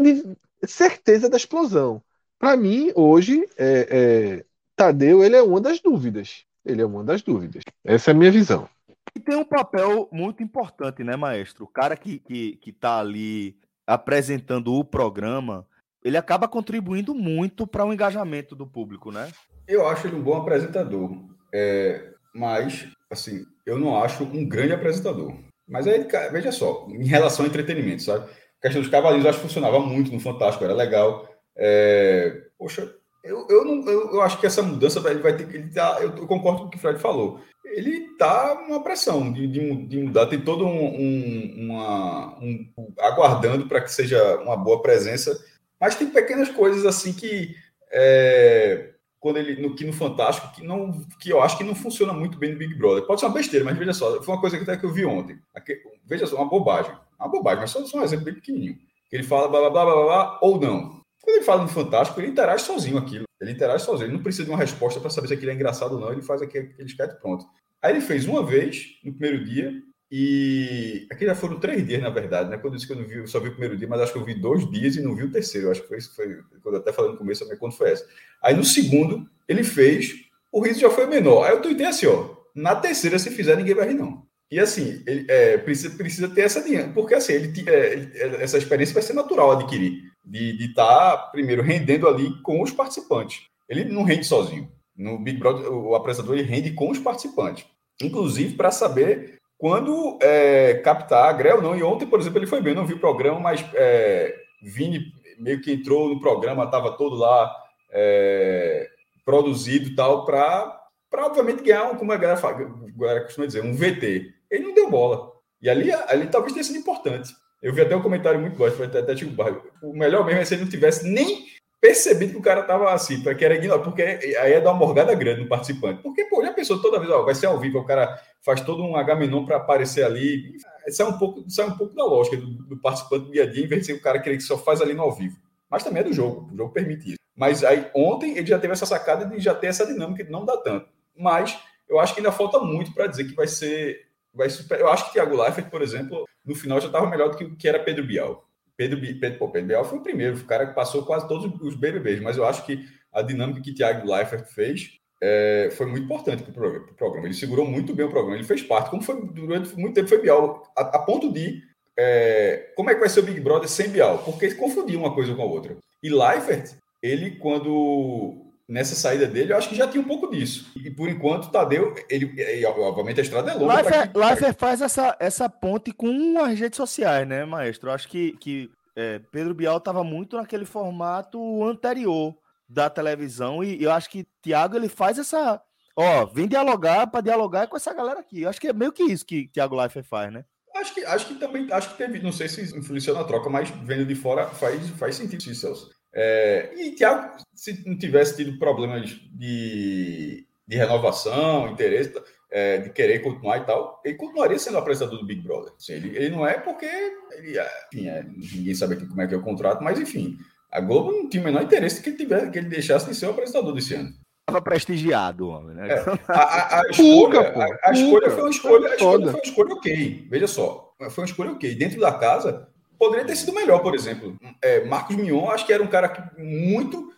[0.66, 2.02] certeza da explosão.
[2.38, 4.44] Para mim, hoje, é, é,
[4.76, 6.44] Tadeu ele é uma das dúvidas.
[6.64, 7.62] Ele é uma das dúvidas.
[7.84, 8.68] Essa é a minha visão.
[9.14, 11.64] E tem um papel muito importante, né, maestro?
[11.64, 13.56] O cara que, que, que tá ali
[13.86, 15.66] apresentando o programa,
[16.02, 19.30] ele acaba contribuindo muito para o engajamento do público, né?
[19.68, 21.10] Eu acho ele um bom apresentador.
[21.52, 25.34] É, mas, assim, eu não acho um grande apresentador.
[25.68, 28.28] Mas aí, veja só, em relação ao entretenimento, sabe?
[28.58, 31.28] A questão dos cavalinhos eu acho que funcionava muito no Fantástico, era legal.
[31.56, 32.92] É, poxa,
[33.24, 35.56] eu, eu, não, eu, eu, acho que essa mudança ele vai ter que.
[35.56, 37.40] Ele tá, eu, concordo com o que o Fred falou.
[37.64, 42.68] Ele está uma pressão de, de, de, mudar, tem todo um, um, uma, um
[43.00, 45.42] aguardando para que seja uma boa presença,
[45.80, 47.56] mas tem pequenas coisas assim que
[47.90, 52.12] é, quando ele no que no Fantástico que não que eu acho que não funciona
[52.12, 53.06] muito bem no Big Brother.
[53.06, 55.06] Pode ser uma besteira, mas veja só, foi uma coisa que até que eu vi
[55.06, 55.38] ontem.
[55.54, 58.76] Aqui, veja só, uma bobagem, uma bobagem, mas só, só um exemplo bem pequenininho.
[59.10, 61.03] Ele fala blá blá blá blá, blá ou não.
[61.24, 63.24] Quando ele fala no Fantástico, ele interage sozinho aquilo.
[63.40, 64.08] Ele interage sozinho.
[64.08, 66.12] Ele não precisa de uma resposta para saber se aquilo é engraçado ou não.
[66.12, 67.46] Ele faz aquele, aquele sketch pronto.
[67.80, 69.72] Aí ele fez uma vez no primeiro dia.
[70.10, 72.58] E aqui já foram três dias, na verdade, né?
[72.58, 74.12] Quando eu disse que eu não vi, eu só vi o primeiro dia, mas acho
[74.12, 75.68] que eu vi dois dias e não vi o terceiro.
[75.68, 77.90] Eu acho que foi isso, foi quando eu até falei no começo, também quando foi
[77.90, 78.06] essa.
[78.42, 80.12] Aí no segundo, ele fez,
[80.52, 81.44] o riso já foi menor.
[81.44, 82.36] Aí eu tuitei assim, ó.
[82.54, 84.24] Na terceira, se fizer, ninguém vai rir, não.
[84.50, 88.94] E assim, ele é, precisa, precisa ter essa dinâmica, porque assim, ele, é, essa experiência
[88.94, 93.42] vai ser natural adquirir de estar, tá, primeiro, rendendo ali com os participantes.
[93.68, 94.70] Ele não rende sozinho.
[94.96, 97.66] No Big Brother, o apresentador ele rende com os participantes.
[98.00, 101.76] Inclusive para saber quando é, captar a Grel ou não.
[101.76, 102.74] E ontem, por exemplo, ele foi bem.
[102.74, 107.54] Não vi o programa, mas é, Vini meio que entrou no programa, estava todo lá
[107.90, 108.88] é,
[109.24, 110.80] produzido e tal, para,
[111.12, 114.32] obviamente, ganhar, um, como a galera, fala, a galera costuma dizer, um VT.
[114.50, 115.32] Ele não deu bola.
[115.60, 117.32] E ali, ali talvez tenha sido importante.
[117.64, 119.42] Eu vi até um comentário muito bom, foi até, até tipo,
[119.82, 121.46] o melhor mesmo é se ele não tivesse nem
[121.80, 125.14] percebido que o cara tava assim, que era ignorar, porque aí é dar uma morgada
[125.14, 126.02] grande no participante.
[126.02, 128.82] Porque, pô, já pensou toda vez, ó, vai ser ao vivo, o cara faz todo
[128.82, 130.58] um H-Menon para aparecer ali.
[130.86, 133.64] É um pouco, é um pouco da lógica do, do, participante do dia a dia,
[133.64, 135.38] em vez de ser o cara que só faz ali no ao vivo.
[135.70, 137.18] Mas também é do jogo, o jogo permite isso.
[137.34, 140.44] Mas aí ontem ele já teve essa sacada de já ter essa dinâmica de não
[140.44, 140.86] dá tanto.
[141.16, 144.80] Mas eu acho que ainda falta muito para dizer que vai ser vai super...
[144.80, 147.68] Eu acho que Thiago Leifert, por exemplo, no final já estava melhor do que, que
[147.68, 148.48] era Pedro Bial.
[148.76, 151.76] Pedro, Pedro, pô, Pedro Bial foi o primeiro, o cara que passou quase todos os
[151.76, 156.42] BBBs, mas eu acho que a dinâmica que Thiago Leifert fez é, foi muito importante
[156.42, 157.26] para o programa.
[157.26, 160.20] Ele segurou muito bem o programa, ele fez parte, como foi durante muito tempo foi
[160.20, 161.62] Bial, a, a ponto de
[161.96, 164.18] é, como é que vai ser o Big Brother sem Bial?
[164.18, 165.76] Porque confundia uma coisa com a outra.
[166.02, 170.72] E Leifert, ele quando nessa saída dele, eu acho que já tinha um pouco disso.
[170.76, 173.82] E por enquanto, Tadeu, ele, ele obviamente a estrada é longa.
[174.14, 177.90] Leifert, faz essa, essa ponte com as redes sociais, né, maestro?
[177.90, 182.34] Eu acho que, que é, Pedro Bial estava muito naquele formato anterior
[182.68, 185.60] da televisão e eu acho que Thiago ele faz essa.
[185.96, 188.42] Ó, vem dialogar para dialogar com essa galera aqui.
[188.42, 190.44] Eu acho que é meio que isso que Thiago Leifert faz, né?
[190.74, 193.70] Acho que, acho que também, acho que teve, não sei se influenciou na troca, mas
[193.70, 195.90] vendo de fora faz, faz sentido isso, Celso.
[196.14, 202.14] É, e Thiago, se não tivesse tido problemas de, de renovação, interesse,
[202.50, 205.72] é, de querer continuar e tal, ele continuaria sendo apresentador do Big Brother.
[205.76, 206.86] Assim, ele, ele, não é porque
[207.32, 210.38] ele, é, enfim, é, ninguém sabe aqui como é que é o contrato, mas enfim,
[210.70, 213.26] a Globo não tinha o menor interesse que ele, tivesse, que ele deixasse de ser
[213.26, 214.14] o apresentador desse ano.
[214.48, 215.88] Estava prestigiado, homem, né?
[215.88, 219.42] É, a, a, a, escolha, a, a escolha foi uma escolha, a escolha foi uma
[219.42, 220.26] escolha ok.
[220.30, 221.74] Veja só, foi uma escolha ok.
[221.74, 224.36] Dentro da casa, Poderia ter sido melhor, por exemplo.
[224.62, 227.12] É, Marcos Mion, acho que era um cara muito.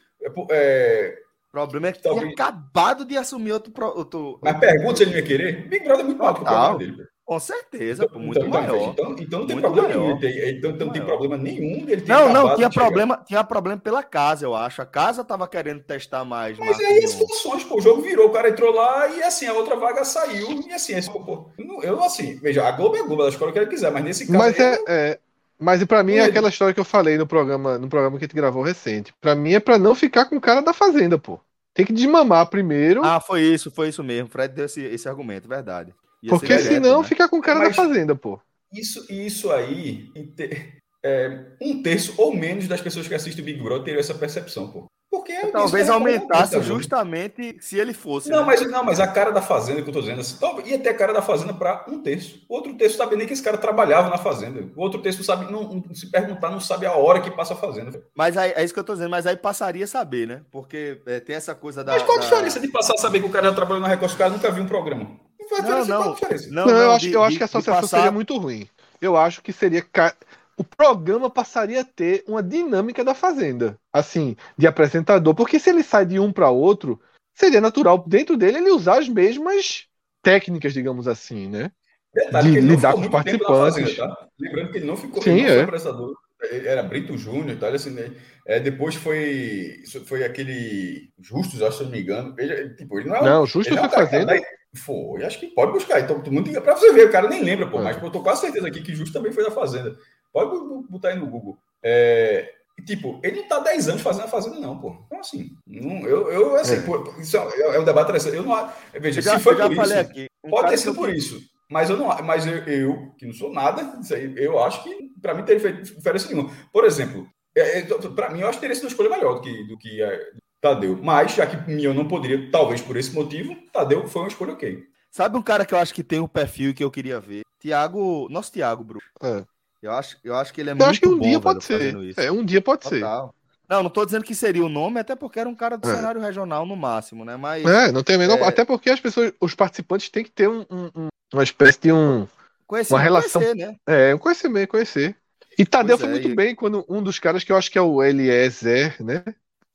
[0.50, 2.22] É, o problema é que talvez...
[2.22, 3.72] tinha acabado de assumir outro.
[3.94, 4.38] outro...
[4.42, 5.68] Mas pergunta se ele ia querer.
[5.68, 7.06] Big Brother é muito maior que o programa dele.
[7.26, 8.90] Com certeza, então, muito então, maior.
[8.90, 10.00] Então, então não tem problema maior.
[10.00, 10.20] nenhum.
[10.20, 13.80] Tem, então, então não tem problema nenhum dele ter Não, não, tinha problema, tinha problema
[13.80, 14.80] pela casa, eu acho.
[14.80, 16.56] A casa tava querendo testar mais.
[16.56, 19.54] Mas aí as funções, pô, o jogo virou, o cara entrou lá e assim, a
[19.54, 20.62] outra vaga saiu.
[20.68, 21.50] E assim, esse, pô,
[21.82, 24.04] eu assim, veja, a Globo é a Globo, ela escolhe o que ela quiser, mas
[24.04, 24.38] nesse caso.
[24.38, 25.18] Mas é, é,
[25.58, 28.26] mas para mim é aquela história que eu falei no programa, no programa que a
[28.26, 29.14] gente gravou recente.
[29.20, 31.40] Para mim é para não ficar com o cara da fazenda, pô.
[31.74, 33.04] Tem que desmamar primeiro.
[33.04, 34.28] Ah, foi isso, foi isso mesmo.
[34.28, 35.94] Fred deu esse, esse argumento, verdade.
[36.22, 37.08] Ia Porque senão né?
[37.08, 38.40] fica com o cara Mas da fazenda, pô.
[38.72, 40.10] Isso, isso aí,
[41.04, 44.70] é, um terço ou menos das pessoas que assistem o Big Brother teriam essa percepção,
[44.70, 44.86] pô.
[45.16, 48.28] Porque é Talvez que aumentasse justamente se ele fosse.
[48.30, 48.44] Não, né?
[48.46, 50.90] mas, não, mas a cara da fazenda que eu tô dizendo, assim, talvez- ia ter
[50.90, 52.40] a cara da fazenda para um terço.
[52.48, 54.60] O outro terço sabe nem que esse cara trabalhava na fazenda.
[54.76, 57.56] O outro terço sabe, não, não- se perguntar, não sabe a hora que passa a
[57.56, 58.02] fazenda.
[58.14, 60.42] Mas aí, é isso que eu tô dizendo, mas aí passaria a saber, né?
[60.50, 61.92] Porque é, tem essa coisa da.
[61.92, 63.88] Mas qual a da- diferença de passar a saber que o cara já trabalhou na
[63.88, 65.04] Record, o cara nunca viu um programa?
[65.04, 66.14] Não Não, diferença, qual a não.
[66.14, 66.48] diferença?
[66.50, 68.10] Não, Não, eu não, acho, de- eu acho de- que a de associação passar- seria
[68.12, 68.68] muito ruim.
[69.00, 69.82] Eu acho que seria.
[69.82, 70.14] ca-
[70.58, 73.78] O programa passaria a ter uma dinâmica da Fazenda.
[73.92, 75.34] Assim, de apresentador.
[75.34, 77.00] Porque se ele sai de um para outro,
[77.34, 79.86] seria natural dentro dele ele usar as mesmas
[80.22, 81.70] técnicas, digamos assim, né?
[82.12, 83.94] Detalhe de que lidar com os muito participantes.
[83.94, 84.28] Fazenda, tá?
[84.40, 85.62] Lembrando que ele não ficou, Sim, é.
[85.62, 86.16] apresentador.
[86.50, 87.72] Ele Era Brito Júnior e tal.
[87.72, 88.10] Assim, né?
[88.46, 92.34] é, depois foi, foi aquele Justus, acho, se eu não me engano.
[92.38, 94.34] Ele, tipo, ele não é Não, não é foi que Fazenda.
[94.34, 94.46] tá-
[94.76, 96.00] Foi, acho que pode buscar.
[96.00, 97.80] Então, todo mundo pra você ver, o cara nem lembra, pô.
[97.80, 97.82] É.
[97.84, 99.96] Mas pô, eu tô quase certeza aqui que Justo também foi da Fazenda.
[100.36, 101.56] Pode botar aí no Google.
[101.82, 104.94] É, e, tipo, ele não tá 10 anos fazendo a Fazenda, não, pô.
[105.06, 106.80] Então, assim, não, eu, eu, assim, É.
[106.82, 108.36] pô, isso é, é um debate interessante.
[108.36, 108.70] Eu não,
[109.00, 110.26] veja, Eu já, se foi por isso, aqui.
[110.44, 111.40] um pode ter que sido por isso.
[111.70, 115.10] Mas eu não, mas eu, eu, que não sou nada, isso aí, eu acho que
[115.22, 116.50] para mim teria feito diferença nenhuma.
[116.70, 117.26] Por exemplo,
[117.56, 117.80] é,
[118.14, 120.20] para mim eu acho que teria sido uma escolha melhor do que do que é,
[120.60, 120.98] Tadeu.
[121.02, 124.82] Mas já que eu não poderia, talvez por esse motivo, Tadeu foi uma escolha ok.
[125.10, 127.40] Sabe um cara que eu acho que tem um perfil que eu queria ver?
[127.58, 129.02] Tiago, nosso Tiago, Bruno.
[129.22, 129.42] É.
[129.86, 131.40] Eu acho, eu acho que ele é Eu muito acho que um bom, dia velho,
[131.42, 131.96] pode ser.
[131.96, 132.20] isso.
[132.20, 133.00] É, um dia pode ser.
[133.00, 133.34] Total.
[133.68, 135.94] Não, não tô dizendo que seria o nome, até porque era um cara do É.
[135.94, 137.36] cenário regional no máximo, né?
[137.36, 138.38] Mas É, não tem a menor.
[138.38, 138.44] É.
[138.44, 141.92] Até porque as pessoas, os participantes têm que ter um- um- um- uma espécie de
[141.92, 142.26] um.
[142.66, 143.76] conhecer, Uma relação- conhecer, né?
[143.86, 145.16] É, um conhecimento, conhecer.
[145.58, 147.70] E Tadeu Pois foi é, muito e- bem quando um dos caras que eu acho
[147.70, 149.22] que é o Eliezer, né?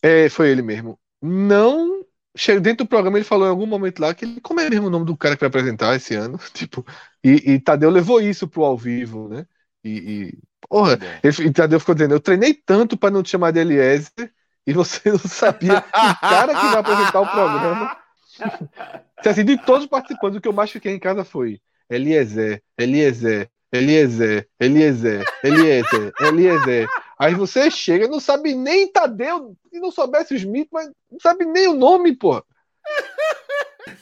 [0.02, 0.98] É, foi ele mesmo.
[1.22, 2.02] Não.
[2.62, 4.40] Dentro do programa, ele falou em algum momento lá que ele.
[4.42, 6.38] Como é mesmo o nome do cara que vai apresentar esse ano?
[6.54, 6.86] Tipo,
[7.24, 9.46] e, e Tadeu levou isso pro ao vivo, né?
[9.84, 10.38] E, e-
[10.70, 11.06] porra, Bom.
[11.24, 14.32] ele, e Tadeu ficou dizendo: eu treinei tanto pra não te chamar de Eliezer
[14.66, 17.98] e você não sabia que o cara que vai apresentar o programa.
[19.26, 21.60] assim, de todos os participantes, o que eu mais fiquei em casa foi
[21.90, 26.90] Eliezer, Eliezer, Eliezer, Eliezer, Eliezer, Eliezer.
[27.20, 31.46] Aí você chega, não sabe nem Tadeu, e não soubesse os mitos, mas não sabe
[31.46, 32.44] nem o nome, pô.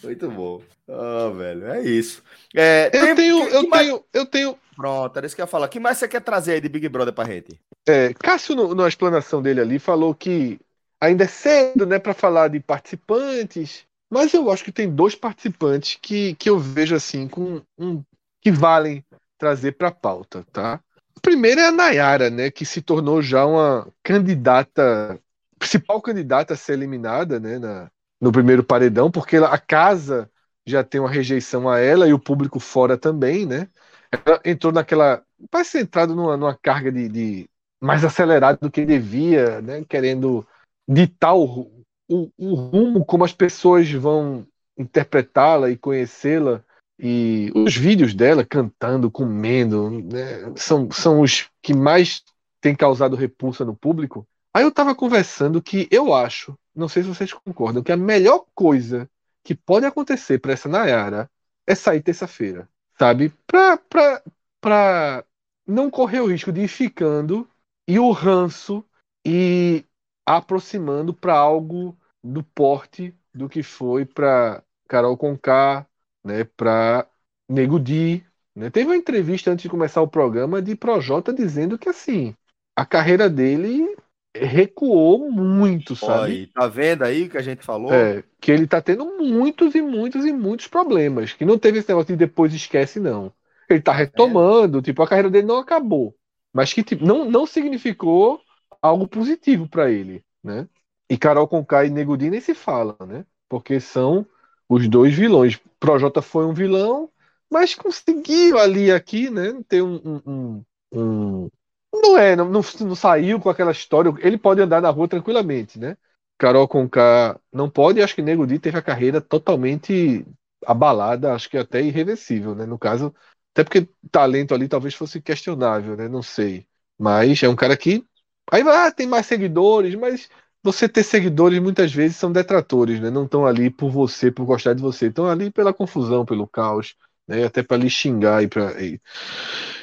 [0.03, 0.61] Muito bom.
[0.88, 2.23] Ah, velho, é isso.
[2.55, 4.59] É, Eu tem- tenho, que- eu que mais- tenho, eu tenho.
[4.75, 5.65] Pronto, era isso que eu ia falar.
[5.67, 7.59] O que mais você quer trazer aí de Big Brother pra gente?
[7.88, 10.59] É, Cássio, no- na explanação dele ali, falou que
[11.01, 15.97] ainda é cedo, né, para falar de participantes, mas eu acho que tem dois participantes
[16.01, 18.01] que, que eu vejo assim com um
[18.41, 19.03] que valem
[19.38, 20.80] trazer para a pauta, tá?
[21.15, 25.19] O primeiro é a Nayara, né, que se tornou já uma candidata,
[25.57, 27.89] principal candidata a ser eliminada, né, na,
[28.20, 30.30] no primeiro paredão, porque a casa
[30.65, 33.67] já tem uma rejeição a ela e o público fora também, né?
[34.11, 35.24] Ela entrou naquela.
[35.49, 37.49] Parece ter entrado numa, numa carga de, de
[37.82, 39.84] mais acelerada do que devia, né?
[39.88, 40.45] Querendo
[40.88, 41.72] ditar o,
[42.09, 44.45] o, o rumo como as pessoas vão
[44.78, 46.63] interpretá-la e conhecê-la.
[47.01, 52.22] E os vídeos dela cantando, comendo, né, são, são os que mais
[52.59, 54.28] têm causado repulsa no público.
[54.53, 58.45] Aí eu tava conversando que eu acho, não sei se vocês concordam, que a melhor
[58.53, 59.09] coisa
[59.43, 61.30] que pode acontecer para essa Nayara
[61.65, 62.67] é sair terça-feira,
[62.97, 63.34] sabe?
[63.45, 64.24] Pra, pra,
[64.61, 65.26] pra
[65.65, 67.47] não correr o risco de ir ficando
[67.88, 68.84] e o ranço
[69.26, 69.86] e
[70.26, 75.88] aproximando para algo do porte do que foi para Carol Conká,
[76.24, 76.43] né?
[76.43, 77.07] Para
[77.47, 78.70] Nego Di, né?
[78.70, 82.36] Teve uma entrevista antes de começar o programa de Projota dizendo que assim
[82.76, 83.95] a carreira dele
[84.36, 86.51] recuou muito, sabe?
[86.53, 87.91] tá vendo aí o que a gente falou?
[87.91, 91.34] É, que ele tá tendo muitos e muitos e muitos problemas.
[91.34, 93.34] Que não teve esse negócio de depois esquece, não.
[93.69, 96.15] Ele tá retomando, tipo, a carreira dele não acabou.
[96.53, 98.41] Mas que tipo, não, não significou
[98.82, 100.67] algo positivo pra ele, né?
[101.09, 103.25] E Carol Conká e Nego nem se fala, né?
[103.47, 104.25] Porque são
[104.67, 105.59] os dois vilões.
[105.80, 107.09] Projota foi um vilão,
[107.49, 109.53] mas conseguiu ali aqui, né?
[109.67, 111.49] Ter um, um, um- um-
[111.93, 114.13] não é, não, não, não saiu com aquela história.
[114.19, 115.97] Ele pode andar na rua tranquilamente, né?
[116.37, 120.25] Carol Conká não pode, acho que Nego Di teve a carreira totalmente
[120.65, 122.65] abalada, acho que até irreversível, né?
[122.65, 123.13] No caso,
[123.51, 126.07] até porque talento ali talvez fosse questionável, né?
[126.07, 126.65] Não sei.
[126.97, 128.05] Mas é um cara que
[128.51, 130.29] aí ah, tem mais seguidores, mas
[130.63, 133.09] você ter seguidores muitas vezes são detratores, né?
[133.09, 136.95] Não estão ali por você, por gostar de você, estão ali pela confusão, pelo caos,
[137.30, 137.45] né?
[137.45, 138.73] Até para lhe xingar e para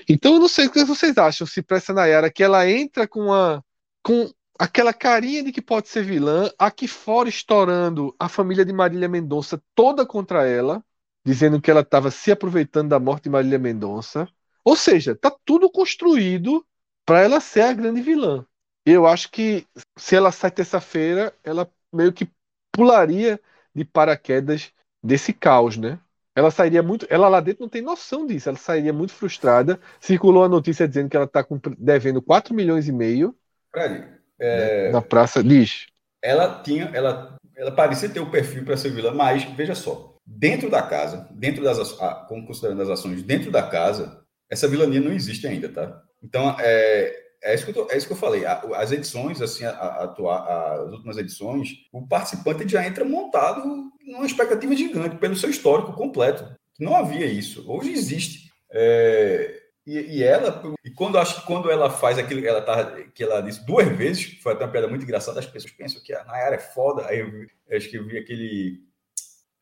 [0.09, 3.07] então eu não sei o que vocês acham se para essa Nayara que ela entra
[3.07, 3.65] com uma
[4.03, 4.29] com
[4.59, 9.63] aquela carinha de que pode ser vilã, aqui fora estourando a família de Marília Mendonça
[9.75, 10.83] toda contra ela,
[11.25, 14.29] dizendo que ela estava se aproveitando da morte de Marília Mendonça.
[14.65, 16.65] Ou seja, tá tudo construído
[17.05, 18.47] para ela ser a grande vilã.
[18.85, 19.67] eu acho que
[19.99, 22.31] se ela sai terça-feira, ela meio que
[22.73, 23.41] pularia
[23.75, 24.73] de paraquedas
[25.03, 26.01] desse caos, né?
[26.37, 27.07] Ela sairia muito.
[27.09, 28.51] Ela lá dentro não tem noção disso.
[28.51, 29.81] Ela sairia muito frustrada.
[29.99, 31.45] Circulou a notícia dizendo que ela está
[31.79, 33.35] devendo 4 milhões e meio.
[33.73, 34.07] Fred,
[34.39, 34.93] é...
[34.93, 35.43] na praça.
[35.43, 35.87] Diz.
[36.23, 36.91] Ela tinha.
[36.93, 40.15] Ela, ela parecia ter o perfil para ser vilã, mas veja só.
[40.27, 41.93] Dentro da casa, dentro das
[42.29, 44.21] como considerando as ações, dentro da casa,
[44.51, 46.03] essa vilania não existe ainda, tá?
[46.23, 48.45] Então, é, é isso, que eu, tô, é isso que eu falei.
[48.47, 54.75] As edições, assim, a, a, as últimas edições, o participante já entra montado numa expectativa
[54.75, 56.49] gigante, pelo seu histórico completo.
[56.79, 57.65] Não havia isso.
[57.71, 58.51] Hoje existe.
[58.71, 62.91] É, e, e, ela, e quando acho que quando ela faz aquilo que ela, tá,
[63.15, 66.13] que ela disse duas vezes, foi até uma piada muito engraçada, as pessoas pensam que
[66.13, 67.07] a Nayara é foda.
[67.07, 67.29] Aí eu,
[67.69, 68.85] eu acho que eu vi aquele.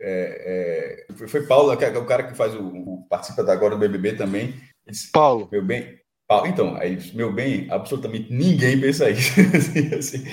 [0.00, 3.78] É, é, foi Paulo, que é o cara que faz o, o participa agora do
[3.78, 4.54] BBB também.
[5.12, 5.48] Paulo.
[5.50, 5.98] Meu bem,
[6.46, 9.32] então, aí, meu bem, absolutamente ninguém pensa isso.
[9.56, 10.24] assim, assim.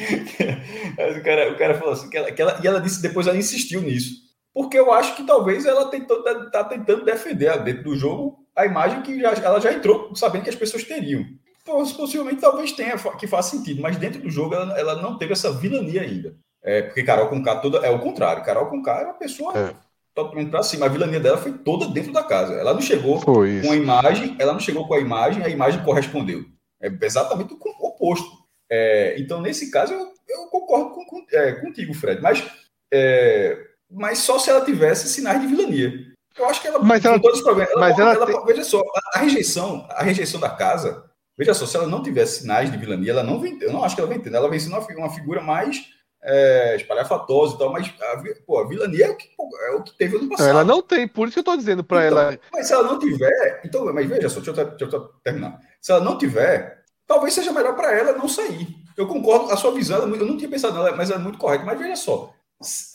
[1.20, 3.38] o, cara, o cara falou assim, que ela, que ela, e ela disse, depois ela
[3.38, 4.16] insistiu nisso.
[4.54, 8.66] Porque eu acho que talvez ela tentou, tá, tá tentando defender dentro do jogo a
[8.66, 11.26] imagem que já, ela já entrou sabendo que as pessoas teriam.
[11.64, 15.52] Possivelmente talvez tenha que faz sentido, mas dentro do jogo ela, ela não teve essa
[15.52, 16.36] vilania ainda.
[16.64, 18.44] É, porque Carol Conká toda é o contrário.
[18.44, 19.74] Carol Conká é uma pessoa é
[20.14, 20.86] totalmente para cima.
[20.86, 22.54] A vilania dela foi toda dentro da casa.
[22.54, 26.46] Ela não chegou com a imagem, ela não chegou com a imagem, a imagem correspondeu.
[26.82, 28.30] É exatamente o oposto.
[28.70, 32.22] É, então, nesse caso, eu, eu concordo com, com, é, contigo, Fred.
[32.22, 32.46] Mas,
[32.92, 33.58] é,
[33.90, 36.12] mas só se ela tivesse sinais de vilania.
[36.38, 38.46] Eu acho que ela, mas ela, todos os problemas, ela, mas ela, ela tem...
[38.46, 41.04] veja só, a, a, rejeição, a rejeição da casa,
[41.38, 43.96] veja só, se ela não tivesse sinais de vilania, ela não vem, eu não acho
[43.96, 45.90] que ela vem tendo, ela vem sendo uma, uma figura mais
[46.24, 49.30] é, espalhafatosa e tal, mas a, pô, a vilania é o, que,
[49.68, 50.50] é o que teve ano passado.
[50.50, 52.40] Ela não tem, por isso que eu tô dizendo para então, ela.
[52.52, 55.60] Mas se ela não tiver, então, mas veja só, deixa eu, deixa eu terminar.
[55.82, 58.68] Se ela não tiver, talvez seja melhor para ela não sair.
[58.96, 61.66] Eu concordo, a sua visão, eu não tinha pensado nela, mas é muito correta.
[61.66, 62.34] Mas veja só,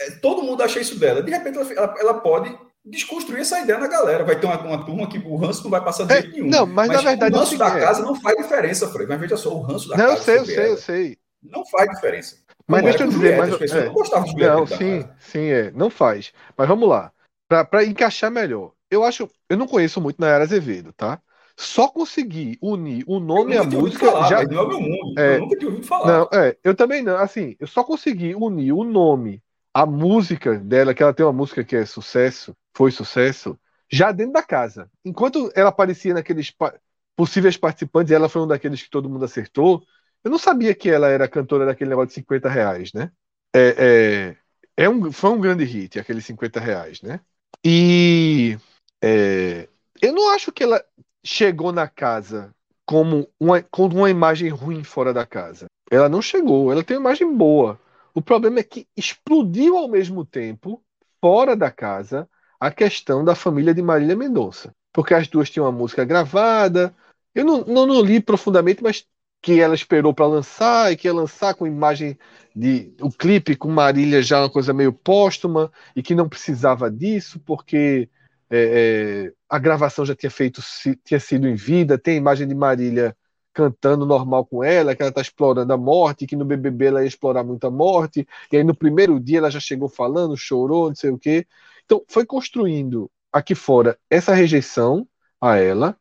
[0.00, 1.22] é, todo mundo acha isso dela.
[1.22, 4.24] De repente, ela, ela pode desconstruir essa ideia na galera.
[4.24, 6.46] Vai ter uma, uma turma que o ranço não vai passar de é, nenhum.
[6.48, 7.34] Não, mas, mas na verdade.
[7.34, 9.08] O ranço da casa não faz diferença, Fred.
[9.08, 10.18] Mas veja só, o ranço da não, casa.
[10.18, 11.18] Eu sei, eu sei, eu sei.
[11.42, 12.36] Não faz diferença.
[12.66, 15.88] Mas deixa eu dizer, mas, pessoas é, não gostavam de Não, sim, sim, é, não
[15.88, 16.32] faz.
[16.56, 17.12] Mas vamos lá.
[17.48, 18.72] Para encaixar melhor.
[18.90, 21.20] Eu acho, eu não conheço muito Nayara Azevedo, tá?
[21.56, 25.18] Só conseguir unir o nome e a música falar, já não é meu mundo.
[25.18, 26.06] É, eu nunca tinha ouvido falar.
[26.06, 27.16] Não, é, eu também não.
[27.16, 29.42] Assim, eu só consegui unir o nome,
[29.72, 33.58] a música dela, que ela tem uma música que é sucesso, foi sucesso,
[33.90, 34.90] já dentro da casa.
[35.04, 36.52] Enquanto ela aparecia naqueles
[37.16, 39.82] possíveis participantes, ela foi um daqueles que todo mundo acertou.
[40.26, 43.12] Eu não sabia que ela era cantora daquele negócio de 50 reais, né?
[43.54, 44.34] É,
[44.76, 47.20] é, é um, foi um grande hit, aqueles 50 reais, né?
[47.64, 48.58] E
[49.00, 49.68] é,
[50.02, 50.84] eu não acho que ela
[51.24, 52.52] chegou na casa
[52.84, 55.66] como uma, com uma imagem ruim fora da casa.
[55.88, 57.78] Ela não chegou, ela tem uma imagem boa.
[58.12, 60.82] O problema é que explodiu ao mesmo tempo,
[61.20, 64.74] fora da casa, a questão da família de Marília Mendonça.
[64.92, 66.92] Porque as duas tinham uma música gravada.
[67.32, 69.06] Eu não, não, não li profundamente, mas
[69.40, 72.18] que ela esperou para lançar e que ia lançar com imagem
[72.54, 77.38] de o clipe com Marília já uma coisa meio póstuma e que não precisava disso
[77.40, 78.08] porque
[78.50, 80.62] é, é, a gravação já tinha feito
[81.04, 83.16] tinha sido em vida tem imagem de Marília
[83.52, 87.08] cantando normal com ela que ela está explorando a morte que no BBB ela ia
[87.08, 91.10] explorar muita morte e aí no primeiro dia ela já chegou falando chorou não sei
[91.10, 91.46] o quê.
[91.84, 95.06] Então foi construindo aqui fora essa rejeição
[95.40, 95.96] a ela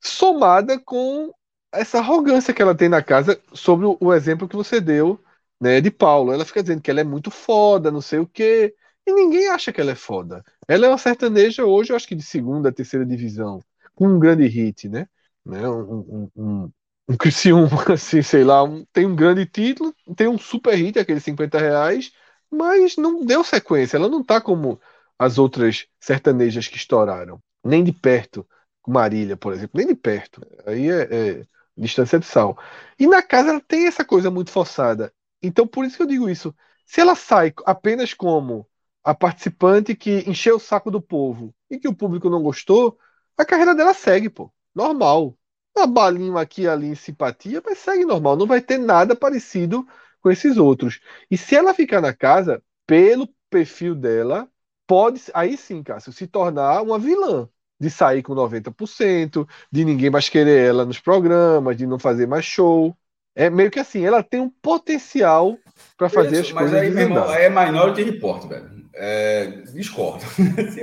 [0.00, 1.32] somada com
[1.74, 5.20] essa arrogância que ela tem na casa sobre o, exemplo que você deu,
[5.60, 6.32] né, de Paulo.
[6.32, 8.74] Ela fica dizendo que ela é muito foda, não sei o quê,
[9.06, 10.44] e ninguém acha que ela é foda.
[10.68, 13.62] Ela é uma sertaneja hoje, eu acho que de segunda, terceira divisão,
[13.94, 15.06] com um grande hit, né?
[15.44, 16.72] né um, um, um,
[17.08, 21.24] um Criciúma, assim, sei lá, um, tem um grande título, tem um super hit, aqueles
[21.24, 22.12] 50 reais,
[22.50, 23.96] mas não deu sequência.
[23.96, 24.80] Ela não tá como
[25.18, 28.46] as outras sertanejas que estouraram, nem de perto.
[28.86, 30.42] Marília, por exemplo, nem de perto.
[30.66, 31.44] Aí é, é
[31.76, 32.58] distância de sal.
[32.98, 35.12] E na casa ela tem essa coisa muito forçada.
[35.42, 36.54] Então, por isso que eu digo isso.
[36.86, 38.68] Se ela sai apenas como
[39.02, 42.98] a participante que encheu o saco do povo e que o público não gostou,
[43.36, 44.52] a carreira dela segue, pô.
[44.74, 45.36] Normal.
[45.76, 48.36] Uma balinha aqui e ali em simpatia, mas segue normal.
[48.36, 49.86] Não vai ter nada parecido
[50.20, 51.00] com esses outros.
[51.30, 54.48] E se ela ficar na casa, pelo perfil dela,
[54.86, 57.48] pode, aí sim, Cássio, se tornar uma vilã
[57.84, 62.44] de sair com 90%, de ninguém mais querer ela nos programas, de não fazer mais
[62.44, 62.96] show.
[63.36, 65.58] É meio que assim, ela tem um potencial
[65.98, 66.88] para fazer Isso, as mas coisas.
[66.88, 68.84] Mas aí, irmão, é Minority Report, velho.
[68.94, 70.24] É, discordo.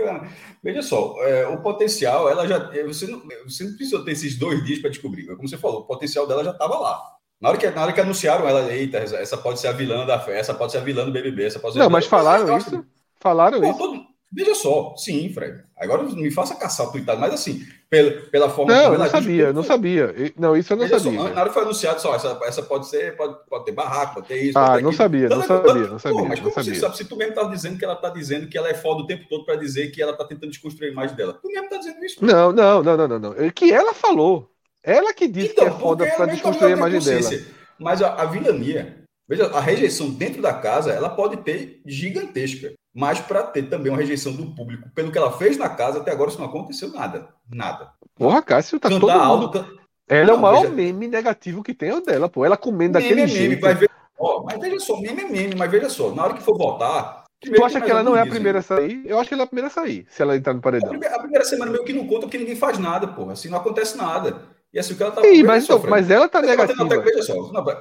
[0.61, 2.59] Veja só, é, o potencial, ela já.
[2.85, 5.25] Você não, você não precisou ter esses dois dias para descobrir.
[5.25, 7.01] Como você falou, o potencial dela já estava lá.
[7.39, 10.19] Na hora, que, na hora que anunciaram ela, eita, essa pode ser a vilã da
[10.19, 12.85] festa, essa pode ser a vilã do BBB, essa pode ser Não, mas falaram isso.
[13.19, 13.77] Falaram Pô, isso.
[13.79, 15.61] Todo, Veja só, sim, Fred.
[15.77, 19.51] Agora me faça caçar o tweetado, mas assim, pela, pela forma Não, eu não sabia,
[19.51, 20.15] não sabia.
[20.37, 21.19] Não, isso eu não Veja sabia.
[21.19, 24.27] Só, na hora foi anunciado, só, essa, essa pode ser, pode, pode ter barraco, pode
[24.27, 24.57] ter isso.
[24.57, 26.19] Ah, pode não sabia, não sabia, não sabia.
[26.19, 26.73] Pô, mas como sabia.
[26.73, 26.95] você sabe?
[26.95, 29.25] Se tu mesmo tá dizendo que ela tá dizendo que ela é foda o tempo
[29.27, 31.33] todo para dizer que ela tá tentando desconstruir a imagem dela.
[31.33, 32.25] Tu mesmo tá dizendo isso?
[32.25, 33.19] Não, não, não, não, não.
[33.19, 33.49] não.
[33.49, 34.49] Que ela falou.
[34.81, 37.29] Ela que disse então, que é foda para desconstruir a imagem dela.
[37.77, 43.19] Mas a, a vilania, veja, a rejeição dentro da casa, ela pode ter gigantesca mas
[43.19, 46.29] para ter também uma rejeição do público pelo que ela fez na casa, até agora
[46.29, 47.29] isso não aconteceu nada.
[47.49, 47.91] Nada.
[48.15, 49.11] Porra, Cássio, tá todo mundo...
[49.11, 50.73] Alto, Ela não, é o maior veja...
[50.73, 52.43] meme negativo que tem o dela, pô.
[52.43, 53.61] Ela comendo meme daquele é meme, jeito.
[53.61, 56.43] Mas veja, ó, mas veja só, meme é meme, mas veja só, na hora que
[56.43, 57.21] for voltar...
[57.43, 59.01] Tu acha que ela não é a primeira a sair?
[59.03, 60.89] Eu acho que ela é a primeira a sair, se ela entrar no paredão.
[60.89, 63.33] A primeira, a primeira semana meio que não conta porque ninguém faz nada, porra.
[63.33, 64.43] Assim, não acontece nada.
[64.73, 65.21] E assim, o que ela tá.
[65.21, 66.95] Sim, mas, então, mas ela tá negativa.
[66.95, 67.77] Até, só, não, tá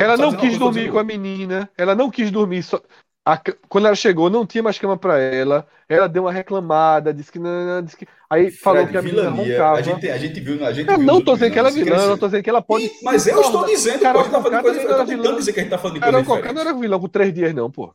[0.00, 1.70] ela não quis dormir com a menina.
[1.76, 2.80] Ela não quis dormir só.
[3.24, 5.66] A, quando ela chegou, não tinha mais cama para ela.
[5.88, 7.82] Ela deu uma reclamada, disse que não.
[7.82, 9.78] Disse que, aí Fred, falou que a menina roncava.
[9.78, 10.64] A gente, a gente viu.
[10.64, 12.62] A gente eu não tô dizendo que ela é vilã, eu tô dizendo que ela
[12.62, 12.86] pode.
[12.86, 15.60] E, mas eu estou dizendo, Carol pô, tá falando coisa Eu tô tentando dizer que
[15.60, 17.94] a gente tá falando de coisa Carol não era vilã com três dias, não, pô.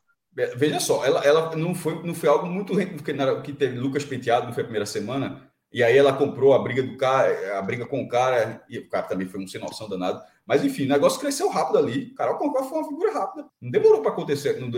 [0.56, 2.74] Veja só, ela, ela não, foi, não foi algo muito.
[2.74, 3.14] Porque
[3.44, 5.53] que teve Lucas Penteado, não foi a primeira semana.
[5.74, 8.88] E aí ela comprou a briga do cara, a briga com o cara, e o
[8.88, 10.22] cara também foi um sem noção danado.
[10.46, 12.14] Mas enfim, o negócio cresceu rápido ali.
[12.14, 13.48] Carol Conká foi uma figura rápida.
[13.60, 14.70] Não demorou para acontecer, não,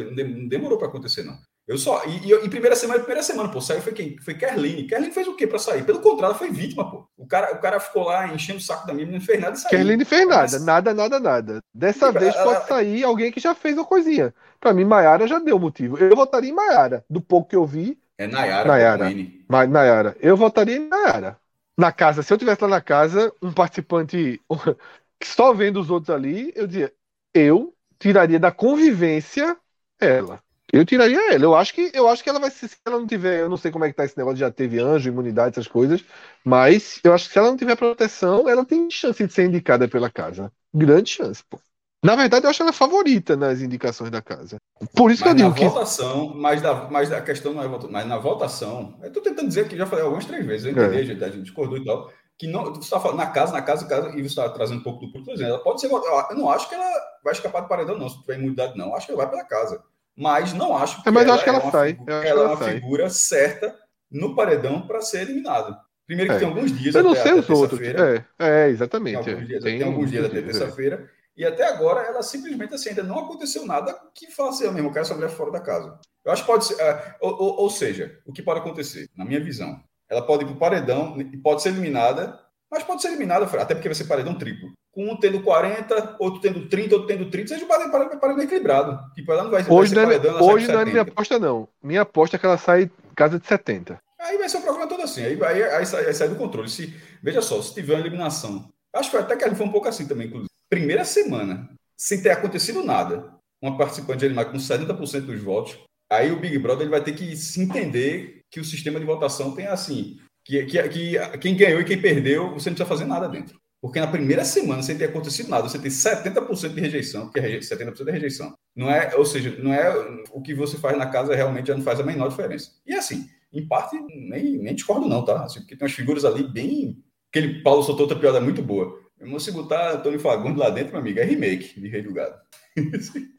[0.48, 1.38] demorou para acontecer, não.
[1.68, 2.04] Eu só.
[2.06, 4.18] E, e, em primeira semana, primeira semana, pô, saiu foi quem?
[4.20, 4.86] Foi Kerline.
[4.86, 5.84] Kerline fez o quê para sair?
[5.84, 7.08] Pelo contrário, foi vítima, pô.
[7.18, 9.60] O cara, o cara ficou lá enchendo o saco da minha, não fez nada e
[9.60, 9.72] saiu.
[9.72, 10.66] Kerline fez nada, Mas...
[10.66, 11.60] nada, nada, nada.
[11.74, 14.34] Dessa vez ela, pode sair alguém que já fez uma coisinha.
[14.60, 15.98] Para mim, Maiara já deu motivo.
[15.98, 17.04] Eu votaria em Maiara.
[17.10, 17.98] Do pouco que eu vi.
[18.18, 18.70] É Nayara.
[18.70, 19.14] Nayara.
[19.48, 20.18] Mas, Nayara.
[20.20, 21.38] Eu votaria em Nayara
[21.78, 24.42] na casa, se eu tivesse lá na casa, um participante
[25.22, 26.94] só vendo os outros ali, eu dizia,
[27.34, 29.58] eu tiraria da convivência
[30.00, 30.42] ela.
[30.72, 31.44] Eu tiraria ela.
[31.44, 33.72] Eu acho que eu acho que ela vai se ela não tiver, eu não sei
[33.72, 36.04] como é que tá esse negócio, já teve anjo, imunidade, essas coisas,
[36.44, 39.88] mas eu acho que se ela não tiver proteção, ela tem chance de ser indicada
[39.88, 40.52] pela casa.
[40.74, 41.60] Grande chance, pô.
[42.06, 44.58] Na verdade, eu acho ela favorita nas indicações da casa.
[44.96, 45.68] Por isso mas que eu digo que.
[45.68, 47.92] Votação, mas, da, mas a questão não é votação.
[47.92, 50.98] Mas na votação, eu estou tentando dizer que já falei algumas três vezes, eu entendi,
[50.98, 51.00] é.
[51.00, 52.12] a, gente, a gente discordou e tal.
[52.38, 54.84] Que não, você está falando na casa, na casa, casa, e você está trazendo um
[54.84, 56.34] pouco do público, ela pode ser votada.
[56.34, 56.92] Eu não acho que ela
[57.24, 58.94] vai escapar do paredão, não, se tiver imunidade, não.
[58.94, 59.82] Acho que ela vai pela casa.
[60.16, 61.94] Mas não acho que, é, mas ela, acho que ela, é sai.
[61.94, 62.74] Figura, ela, é uma sai.
[62.76, 63.76] figura certa
[64.12, 65.78] no paredão para ser eliminada.
[66.06, 66.40] Primeiro que é.
[66.40, 66.94] tem alguns dias.
[66.94, 67.82] Eu não sei os outros.
[67.82, 69.24] É, é, exatamente.
[69.24, 71.10] Tem alguns dias, tem, tem alguns dias até terça-feira.
[71.38, 75.06] E até agora ela simplesmente assim, ainda não aconteceu nada que faça eu mesmo, quero
[75.06, 76.00] essa mulher fora da casa.
[76.24, 76.76] Eu acho que pode ser.
[76.76, 79.80] Uh, ou, ou, ou, seja, o que pode acontecer, na minha visão,
[80.10, 82.40] ela pode ir para o paredão e pode ser eliminada,
[82.72, 84.72] mas pode ser eliminada, até porque vai ser paredão triplo.
[84.92, 88.44] Com um tendo 40, outro tendo 30, outro tendo 30, seja um paredão, paredão, paredão
[88.44, 89.14] equilibrado.
[89.14, 91.68] Tipo, ela não vai, hoje vai ser paredão, Hoje não é minha aposta, não.
[91.84, 94.00] Minha aposta é que ela sai casa de 70.
[94.20, 95.24] Aí vai ser o programa todo assim.
[95.24, 96.70] Aí, aí, aí, sai, aí sai do controle.
[96.70, 98.68] Se, veja só, se tiver uma eliminação.
[98.94, 102.32] Acho que até que ele foi um pouco assim também, inclusive primeira semana, sem ter
[102.32, 105.78] acontecido nada, uma participante animais com 70% dos votos,
[106.12, 109.56] aí o Big Brother ele vai ter que se entender que o sistema de votação
[109.56, 113.28] tem assim, que, que, que quem ganhou e quem perdeu, você não precisa fazer nada
[113.28, 113.60] dentro.
[113.82, 117.60] Porque na primeira semana, sem ter acontecido nada, você tem 70% de rejeição, que é
[117.60, 118.54] 70% de rejeição.
[118.76, 119.94] Não é, ou seja, não é
[120.32, 122.72] o que você faz na casa realmente já não faz a menor diferença.
[122.86, 125.44] E assim, em parte, nem, nem discordo não, tá?
[125.44, 126.98] Assim, porque tem umas figuras ali bem...
[127.30, 129.05] Aquele Paulo soltou outra piada muito boa.
[129.20, 132.36] Irmão, se botar Antônio Fagundes lá dentro, meu amigo, é remake de Rei do Gado.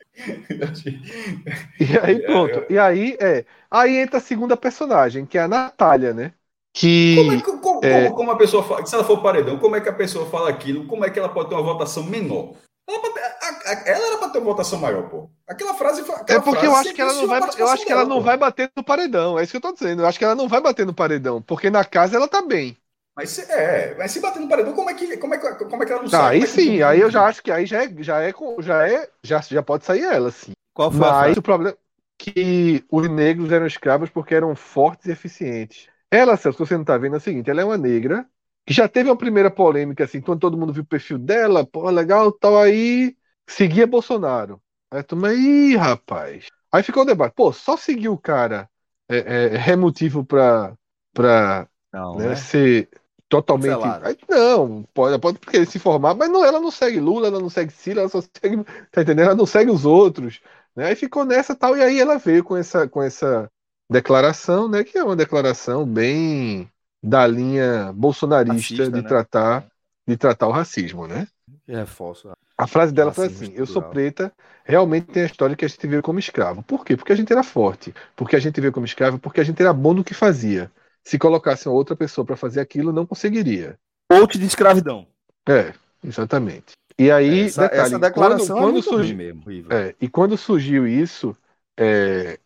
[1.79, 2.65] e aí, pronto.
[2.71, 3.45] E aí, é.
[3.71, 6.33] Aí entra a segunda personagem, que é a Natália, né?
[6.73, 7.17] Que.
[7.17, 8.11] Como, é, como, é...
[8.11, 10.87] como a pessoa fala, se ela for paredão, como é que a pessoa fala aquilo?
[10.87, 12.55] Como é que ela pode ter uma votação menor?
[12.89, 15.29] Ela, ela era para ter uma votação maior, pô.
[15.47, 18.05] Aquela frase aquela É porque eu acho que ela não vai, eu acho que ela
[18.05, 19.39] não vai bater no paredão.
[19.39, 20.03] É isso que eu tô dizendo.
[20.03, 22.77] Eu acho que ela não vai bater no paredão, porque na casa ela tá bem.
[23.17, 25.83] Mas se, é, mas se bater no paredão, como é que, como é que, como
[25.83, 26.35] é que ela não tá, sai?
[26.35, 29.11] Aí é sim, aí eu já acho que aí já é, já é, já é,
[29.23, 30.53] já, já pode sair ela, sim.
[30.75, 31.77] Qual foi mas o problema
[32.19, 35.89] que os negros eram escravos porque eram fortes e eficientes.
[36.11, 38.27] Ela, Celso, você não tá vendo é o seguinte, ela é uma negra
[38.65, 41.89] que já teve uma primeira polêmica, assim, quando todo mundo viu o perfil dela, pô,
[41.91, 44.61] legal, tal, aí seguia Bolsonaro.
[44.91, 46.47] Aí tu, aí, rapaz.
[46.73, 48.69] Aí ficou o debate, pô, só seguir o cara
[49.09, 50.75] é, é, é motivo pra,
[51.13, 52.35] pra não, né, né?
[52.35, 52.89] ser
[53.29, 53.85] totalmente.
[54.03, 57.51] Aí, não, pode, pode querer se informar, mas não, ela não segue Lula, ela não
[57.51, 58.65] segue Ciro, ela só segue.
[58.91, 59.27] Tá entendendo?
[59.27, 60.41] Ela não segue os outros.
[60.75, 60.87] Né?
[60.87, 63.51] Aí ficou nessa tal, e aí ela veio com essa, com essa
[63.91, 64.85] declaração, né?
[64.85, 66.71] Que é uma declaração bem
[67.03, 69.09] da linha bolsonarista Racista, de né?
[69.09, 69.67] tratar
[70.07, 71.27] de tratar o racismo, né?
[71.67, 72.31] É falso.
[72.57, 74.33] A frase dela foi assim: Eu sou preta,
[74.65, 76.63] realmente tem a história que a gente veio como escravo.
[76.63, 76.97] Por quê?
[76.97, 77.93] Porque a gente era forte.
[78.15, 80.71] Porque a gente veio como escravo, porque a gente era bom no que fazia.
[81.07, 83.79] Se colocasse outra pessoa para fazer aquilo, não conseguiria.
[84.09, 85.07] Ponte de escravidão.
[85.49, 86.73] É, exatamente.
[86.99, 89.43] E aí, essa, detalhe, essa declaração quando, é quando surgiu, mesmo.
[89.71, 91.37] É, e quando surgiu isso,
[91.79, 92.41] é,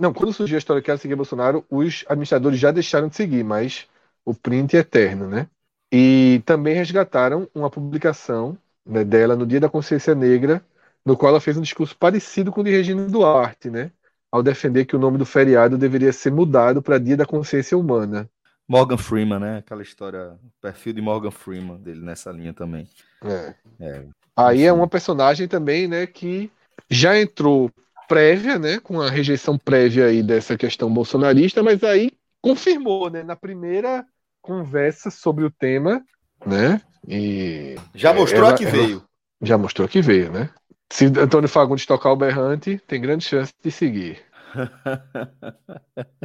[0.00, 3.44] não, quando surgiu a história que era seguir Bolsonaro, os administradores já deixaram de seguir,
[3.44, 3.86] mas
[4.24, 5.46] o print é eterno, né?
[5.92, 8.56] E também resgataram uma publicação
[8.86, 10.64] né, dela no Dia da Consciência Negra,
[11.04, 13.90] no qual ela fez um discurso parecido com o de Regina Duarte, né?
[14.30, 18.28] Ao defender que o nome do feriado deveria ser mudado para Dia da Consciência Humana.
[18.68, 19.58] Morgan Freeman, né?
[19.58, 22.86] Aquela história, o perfil de Morgan Freeman dele nessa linha também.
[23.24, 23.54] É.
[23.80, 24.04] é.
[24.36, 26.48] Aí é uma personagem também, né, que
[26.88, 27.72] já entrou
[28.08, 33.34] prévia, né, com a rejeição prévia aí dessa questão bolsonarista, mas aí confirmou, né, na
[33.34, 34.06] primeira
[34.40, 36.04] conversa sobre o tema,
[36.46, 39.02] né, e já mostrou ela, que veio.
[39.42, 40.50] Já mostrou que veio, né?
[40.90, 44.22] Se Antônio Fagundes tocar o berrante, tem grande chance de seguir.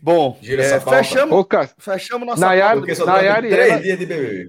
[0.00, 1.46] Bom, é, fechamos, Ô,
[1.78, 3.80] fechamos nossa Nayara, Nayara e ela...
[3.80, 4.48] dias de bebê.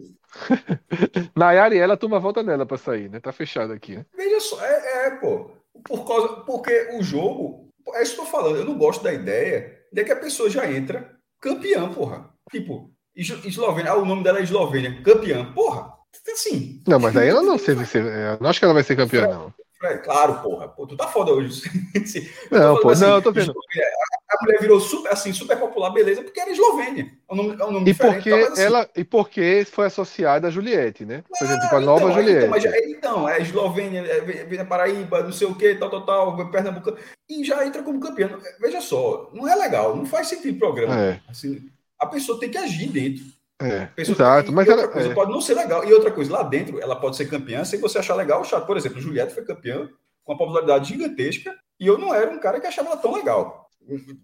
[1.35, 3.19] Nayara e ela toma volta nela para sair, né?
[3.19, 3.95] Tá fechado aqui.
[3.95, 4.05] Né?
[4.15, 5.51] Veja só, é, é, pô.
[5.83, 9.11] Por causa, porque o jogo, é isso que eu tô falando, eu não gosto da
[9.11, 11.09] ideia de que a pessoa já entra
[11.41, 12.29] campeã, porra.
[12.51, 15.51] Tipo, Eslovênia, ah, o nome dela é Eslovênia, campeã.
[15.53, 15.93] Porra,
[16.31, 16.81] assim.
[16.87, 19.27] Não, mas aí ela não sei se é, não acho que ela vai ser campeã,
[19.27, 19.53] não.
[20.03, 20.67] Claro, porra.
[20.67, 21.61] Pô, tu tá foda hoje.
[22.51, 23.51] não, pô, assim, não, eu tô vendo.
[23.51, 27.09] A, mulher virou super, assim, super popular, beleza, porque era Eslovênia.
[27.29, 28.61] É um nome, é um nome e porque assim.
[28.61, 31.23] ela E porque foi associada a Juliette, né?
[31.29, 32.45] Por exemplo, tipo, a nova então, Juliette.
[32.45, 36.97] Então, mas, então, é Eslovênia, é Paraíba, não sei o que, tal, tal, tal, Pernambuco.
[37.29, 38.37] E já entra como campeão.
[38.59, 40.99] Veja só, não é legal, não faz sentido o programa.
[40.99, 41.21] É.
[41.29, 43.23] Assim, a pessoa tem que agir dentro.
[43.61, 45.13] É, exato, mas ela, coisa, é.
[45.13, 45.83] pode não ser legal.
[45.85, 48.65] E outra coisa, lá dentro, ela pode ser campeã sem você achar legal o chato.
[48.65, 49.89] Por exemplo, Juliette foi campeã
[50.23, 53.69] com uma popularidade gigantesca e eu não era um cara que achava ela tão legal.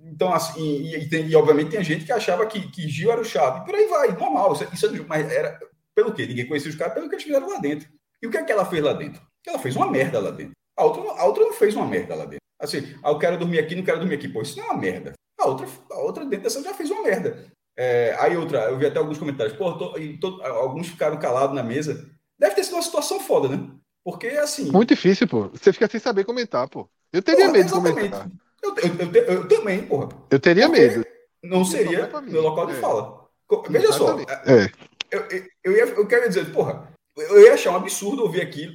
[0.05, 3.19] Então, assim, e, e, tem, e obviamente tem gente que achava que, que Gil era
[3.19, 3.61] o chato.
[3.61, 4.53] E por aí vai, normal.
[4.53, 5.59] Isso, isso, mas era
[5.93, 6.25] pelo quê?
[6.25, 7.89] Ninguém conhecia os caras pelo que eles fizeram lá dentro.
[8.21, 9.21] E o que é que ela fez lá dentro?
[9.45, 10.53] Ela fez uma merda lá dentro.
[10.77, 12.45] A outra, a outra não fez uma merda lá dentro.
[12.59, 14.27] Assim, ah, eu quero dormir aqui, não quero dormir aqui.
[14.27, 15.13] Pô, isso não é uma merda.
[15.39, 17.51] A outra, a outra dentro dessa já fez uma merda.
[17.77, 21.63] É, aí outra, eu vi até alguns comentários, pô, tô, tô, alguns ficaram calados na
[21.63, 22.09] mesa.
[22.39, 23.69] Deve ter sido uma situação foda, né?
[24.03, 24.71] Porque assim.
[24.71, 25.49] Muito difícil, pô.
[25.49, 26.87] Você fica sem saber comentar, pô.
[27.11, 27.95] Eu teria porra, medo exatamente.
[27.95, 28.31] de comentar.
[28.63, 30.09] Eu, eu, eu, eu, também, porra.
[30.29, 31.05] Eu teria Porque medo.
[31.43, 32.75] Não seria no local de é.
[32.75, 33.25] fala.
[33.69, 34.19] Veja só.
[34.19, 34.71] É.
[35.11, 35.27] Eu,
[35.63, 38.73] eu, ia, eu quero dizer, porra, eu ia achar um absurdo ouvir aquilo.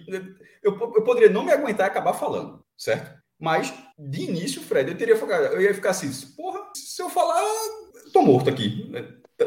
[0.63, 3.19] Eu, eu poderia não me aguentar e acabar falando, certo?
[3.39, 7.43] Mas, de início, Fred, eu teria eu ia ficar assim, porra, se eu falar,
[8.13, 8.87] tô morto aqui.
[8.91, 9.05] Né?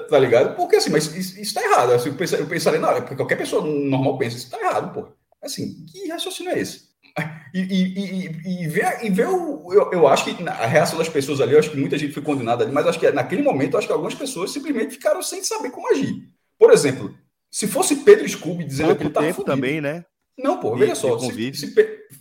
[0.09, 0.55] Tá, ligado?
[0.55, 1.93] Porque assim, mas isso, isso tá errado.
[1.93, 5.07] Assim, eu, pensaria, eu pensaria, não, porque qualquer pessoa normal pensa, isso tá errado, pô.
[5.41, 6.93] Assim, que raciocínio é esse?
[7.53, 9.71] E, e, e, e, ver, e ver o.
[9.71, 12.23] Eu, eu acho que a reação das pessoas ali, eu acho que muita gente foi
[12.23, 15.69] condenada ali, mas acho que naquele momento, acho que algumas pessoas simplesmente ficaram sem saber
[15.69, 16.27] como agir.
[16.57, 17.13] Por exemplo,
[17.51, 20.03] se fosse Pedro Scooby dizendo que ele tá tempo também, né?
[20.35, 21.19] Não, pô, veja só.
[21.19, 21.73] Se, se,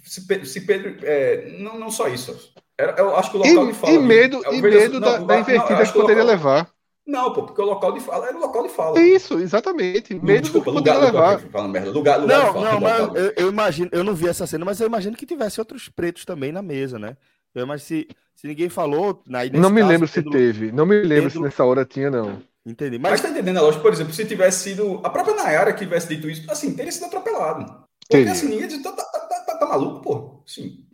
[0.05, 0.97] se, se, Pedro.
[1.03, 2.53] É, não, não só isso.
[2.79, 3.93] Era, eu acho que o local de fala.
[3.93, 6.70] E medo, e medo da, não, da invertida não, que poderia local, levar.
[7.07, 9.01] Não, pô, porque o local de fala era o local de fala.
[9.01, 10.14] Isso, exatamente.
[10.14, 11.41] Medo desculpa, do que lugar, poderia levar.
[11.51, 14.47] Falando merda, lugar, lugar não, fala, não, mas eu, eu, imagino, eu não vi essa
[14.47, 17.16] cena, mas eu imagino que tivesse outros pretos também na mesa, né?
[17.55, 19.23] Eu imagino se, se ninguém falou.
[19.35, 20.73] Aí, não me caso, lembro se teve.
[20.73, 22.41] Não me lembro se nessa hora tinha, não.
[22.64, 22.99] Entendi.
[22.99, 23.12] Mas...
[23.12, 25.01] mas tá entendendo a lógica, por exemplo, se tivesse sido.
[25.03, 27.64] A própria Nayara que tivesse dito isso, assim, teria sido atropelado.
[27.64, 28.33] Porque Teria.
[28.33, 30.43] assim, ninguém diz, tá, tá, tá, tá, tá maluco, pô?
[30.47, 30.85] Sim.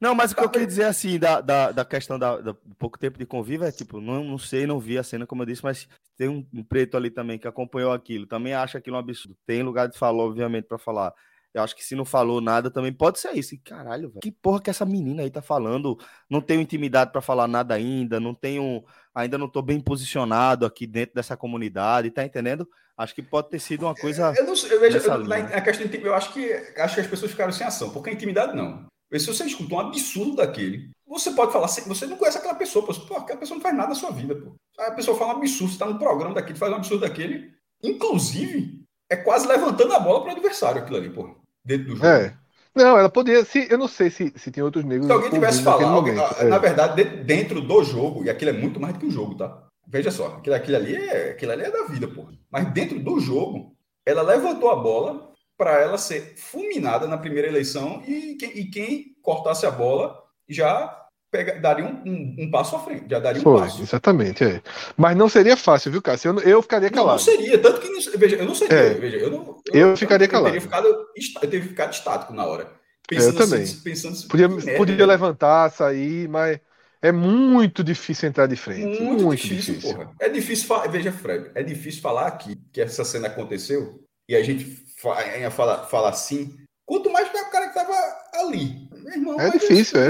[0.00, 2.98] Não, mas o que eu queria dizer assim, da, da, da questão da, da, pouco
[2.98, 5.64] tempo de convívio é tipo, não, não sei, não vi a cena, como eu disse,
[5.64, 9.36] mas tem um, um preto ali também que acompanhou aquilo, também acha aquilo um absurdo.
[9.44, 11.12] Tem lugar de falar, obviamente, para falar.
[11.52, 13.54] Eu acho que se não falou nada também pode ser isso.
[13.54, 15.98] E, caralho, velho, que porra que essa menina aí tá falando?
[16.30, 20.86] Não tenho intimidade para falar nada ainda, não tenho, ainda não tô bem posicionado aqui
[20.86, 22.68] dentro dessa comunidade, tá entendendo?
[22.96, 24.34] Acho que pode ter sido uma coisa.
[24.36, 27.06] Eu não sei, eu vejo, eu, a questão de, eu acho que acho que as
[27.06, 28.86] pessoas ficaram sem ação, porque a intimidade não.
[29.16, 33.16] Se você escuta um absurdo daquele, você pode falar, você não conhece aquela pessoa, pô,
[33.16, 34.54] aquela pessoa não faz nada na sua vida, pô.
[34.78, 37.50] A pessoa fala um absurdo, você tá no programa daquele, faz um absurdo daquele.
[37.82, 41.34] Inclusive, é quase levantando a bola para o adversário aquilo ali, pô.
[41.64, 42.06] Dentro do jogo.
[42.06, 42.36] É.
[42.74, 43.44] Não, ela poderia.
[43.44, 45.06] Se, eu não sei se, se tem outros negros.
[45.06, 46.58] Se alguém tivesse falado, na é.
[46.58, 49.66] verdade, dentro do jogo, e aquilo é muito mais do que um jogo, tá?
[49.86, 52.26] Veja só, aquilo, aquilo, ali, é, aquilo ali é da vida, pô.
[52.50, 55.27] Mas dentro do jogo, ela levantou a bola
[55.58, 60.16] para ela ser fulminada na primeira eleição e, e quem cortasse a bola
[60.48, 63.82] já pega, daria um, um, um, passo à frente, já daria Foi, um passo.
[63.82, 64.62] Exatamente, é.
[64.96, 66.30] Mas não seria fácil, viu, Cássio?
[66.30, 67.20] Eu, eu ficaria calado.
[67.20, 68.94] Não, não, seria, tanto que, veja, eu não seria, é.
[68.94, 69.60] veja, eu não...
[69.72, 70.54] Eu, eu ficaria eu, calado.
[70.54, 72.72] Eu teria, ficado, eu teria ficado estático na hora.
[73.08, 73.62] Pensando eu também.
[73.64, 76.60] Assim, pensando podia merda, podia levantar, sair, mas
[77.02, 79.00] é muito difícil entrar de frente.
[79.00, 79.96] Muito, muito difícil, difícil.
[79.96, 80.12] Porra.
[80.20, 84.42] É difícil falar, veja, Fred, é difícil falar aqui que essa cena aconteceu e a
[84.42, 87.94] gente fala, fala, fala assim, quanto mais que o cara que tava
[88.34, 88.88] ali.
[88.92, 90.08] Meu irmão, é difícil, é.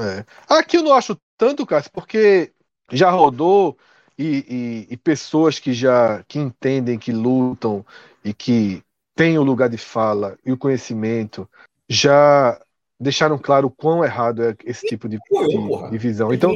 [0.00, 0.24] é.
[0.48, 2.52] Aqui eu não acho tanto, Cássio, porque
[2.90, 3.76] já rodou
[4.18, 7.84] e, e, e, pessoas que já que entendem, que lutam
[8.24, 8.82] e que
[9.14, 11.48] têm o lugar de fala e o conhecimento
[11.88, 12.60] já
[12.98, 16.32] deixaram claro o quão errado é esse tipo de, de, de visão.
[16.32, 16.52] Então,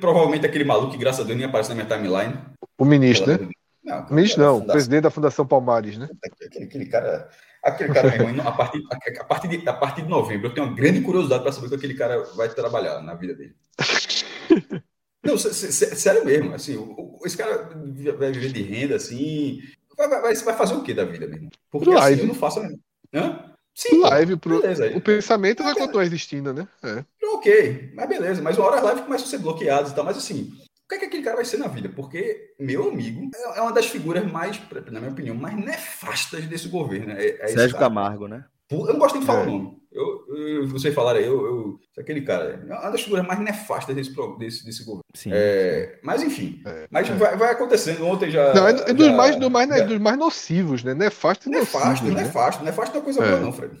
[0.00, 2.34] provavelmente aquele maluco que, graças a Deus, nem aparece na minha timeline.
[2.78, 3.48] O ministro, né?
[3.86, 6.08] Não, o não, o presidente da Fundação Palmares, né?
[6.24, 7.30] Aquele, aquele cara,
[7.62, 8.08] aquele cara,
[8.42, 8.82] a, partir,
[9.20, 11.70] a, partir de, a partir de novembro, eu tenho uma grande curiosidade para saber o
[11.70, 13.54] que aquele cara vai trabalhar na vida dele.
[15.22, 16.76] não, sério mesmo, assim,
[17.24, 17.70] esse cara
[18.18, 19.60] vai viver de renda, assim,
[19.96, 21.48] vai, vai, vai fazer o que da vida mesmo?
[21.70, 22.60] Porque assim, eu não faço...
[23.14, 23.52] Hã?
[23.72, 24.96] Sim, live pro, beleza.
[24.96, 26.66] O pensamento vai continuar existindo, né?
[26.82, 27.04] É.
[27.34, 28.40] Ok, mas beleza.
[28.40, 30.02] Mas uma hora as lives começam a ser bloqueadas e tal.
[30.02, 30.50] Mas assim,
[30.86, 31.88] o que é que aquele cara vai ser na vida?
[31.88, 37.10] Porque meu amigo é uma das figuras mais, na minha opinião, mais nefastas desse governo.
[37.10, 38.44] É, é Sérgio Camargo, né?
[38.70, 39.42] Eu não gosto nem de falar é.
[39.44, 39.76] o nome.
[39.96, 43.96] Eu, eu, vocês falaram aí, eu, eu, aquele cara é uma das figuras mais nefastas
[43.96, 45.04] desse, desse, desse governo.
[45.14, 47.14] Sim, é, mas enfim, é, mas é.
[47.14, 48.04] Vai, vai, acontecendo.
[48.04, 48.52] Ontem já.
[48.52, 49.84] Não, é, é dos, mais, do mais, já...
[49.86, 50.92] dos mais nocivos, né?
[50.92, 51.88] Nefasto e nefasto.
[51.88, 52.22] Nocivos, né?
[52.24, 53.74] nefasto, nefasto não é coisa boa, não, Fred.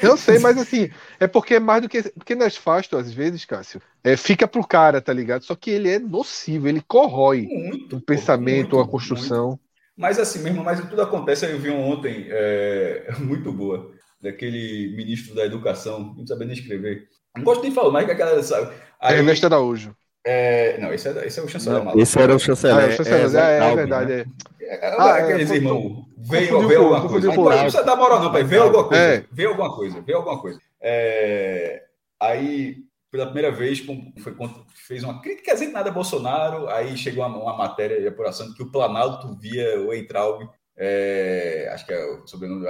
[0.00, 0.88] Eu sei, mas assim,
[1.18, 2.02] é porque é mais do que.
[2.10, 5.42] Porque nefasto, às vezes, Cássio, é, fica pro cara, tá ligado?
[5.42, 9.48] Só que ele é nocivo, ele corrói muito, um pensamento, uma construção.
[9.48, 9.62] Muito.
[9.96, 11.46] Mas assim mesmo, mas tudo acontece.
[11.46, 13.90] Eu vi ontem, é, muito boa
[14.22, 17.08] daquele ministro da educação, não sabia nem escrever.
[17.36, 18.72] Não gosto nem de falar, mas que a galera sabe.
[19.00, 19.96] Aí, Ernesto Araújo.
[20.24, 21.84] É, não, esse é, esse é o chanceler.
[21.84, 22.76] Não, esse era o chanceler.
[22.76, 23.34] Ah, é, o chanceler.
[23.34, 24.14] É, é, é, verdade.
[24.14, 24.24] Né?
[24.60, 24.62] É.
[24.72, 26.06] É, ah, aqueles é, irmãos.
[26.16, 27.26] Veio, veio alguma coisa.
[27.34, 28.44] Não precisa dar moral, não, pai.
[28.44, 29.02] Veio alguma coisa.
[29.02, 29.24] É.
[29.32, 30.00] Veio alguma coisa.
[30.00, 30.60] Veio alguma coisa.
[30.80, 31.82] É,
[32.20, 32.76] aí,
[33.10, 34.12] pela primeira vez, foi,
[34.86, 36.68] fez uma crítica dizer nada a Bolsonaro.
[36.68, 41.84] Aí chegou uma, uma matéria de apuração que o Planalto via o Entraub, é, acho
[41.84, 42.64] que é o sobrenome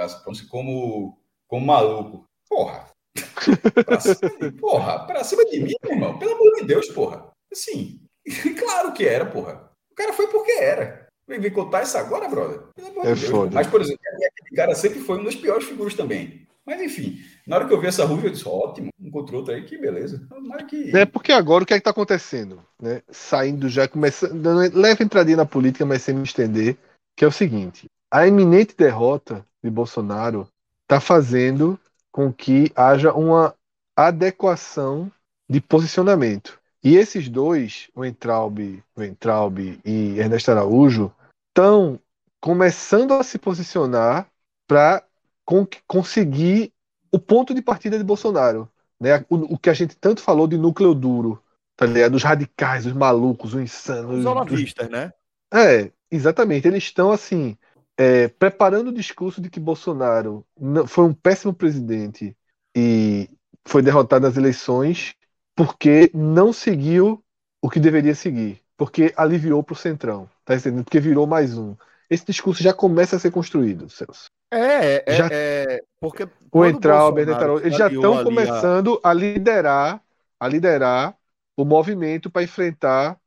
[0.49, 1.17] como
[1.47, 2.25] como maluco.
[2.49, 2.89] Porra.
[3.85, 6.17] pra cima, porra, pra cima de mim, meu irmão.
[6.17, 7.31] Pelo amor de Deus, porra.
[7.51, 7.99] Assim,
[8.57, 9.71] claro que era, porra.
[9.91, 11.07] O cara foi porque era.
[11.27, 12.61] Vem, vem contar isso agora, brother?
[12.75, 13.31] Pelo amor é de Deus.
[13.31, 13.51] Foda.
[13.53, 16.45] Mas, por exemplo, aquele cara sempre foi um dos piores figuras também.
[16.65, 19.65] Mas, enfim, na hora que eu vi essa ruiva, eu disse, ótimo, encontrou outra aí,
[19.65, 20.25] que beleza.
[20.69, 20.95] Que...
[20.95, 22.63] É porque agora o que é que tá acontecendo?
[22.81, 23.01] Né?
[23.09, 24.41] Saindo já, começando,
[24.73, 26.77] leve entradinha na política, mas sem me estender,
[27.17, 30.47] que é o seguinte, a iminente derrota de Bolsonaro
[30.93, 31.79] está fazendo
[32.11, 33.55] com que haja uma
[33.95, 35.11] adequação
[35.49, 36.59] de posicionamento.
[36.83, 41.11] E esses dois, o Entraub, o Entraub e Ernesto Araújo,
[41.49, 41.99] estão
[42.39, 44.27] começando a se posicionar
[44.67, 45.03] para
[45.45, 46.71] con conseguir
[47.11, 48.69] o ponto de partida de Bolsonaro.
[48.99, 49.25] Né?
[49.29, 51.41] O, o, que a gente tanto falou de núcleo duro,
[51.75, 52.11] tá ligado?
[52.11, 54.19] Dos radicais, dos malucos, os insanos.
[54.19, 55.11] Os olavistas, né?
[55.51, 56.67] É, exatamente.
[56.67, 57.57] Eles estão assim
[57.97, 60.45] é, preparando o discurso de que Bolsonaro
[60.87, 62.35] foi um péssimo presidente
[62.75, 63.29] e
[63.65, 65.15] foi derrotado nas eleições
[65.55, 67.23] porque não seguiu
[67.61, 70.83] o que deveria seguir, porque aliviou para o centrão, tá entendendo?
[70.83, 71.75] Porque virou mais um.
[72.09, 74.25] Esse discurso já começa a ser construído, Celso.
[74.51, 77.17] É, é, já, é porque o entrar, o
[77.59, 79.09] eles já estão começando a...
[79.09, 80.01] a liderar,
[80.39, 81.15] a liderar
[81.55, 83.17] o movimento para enfrentar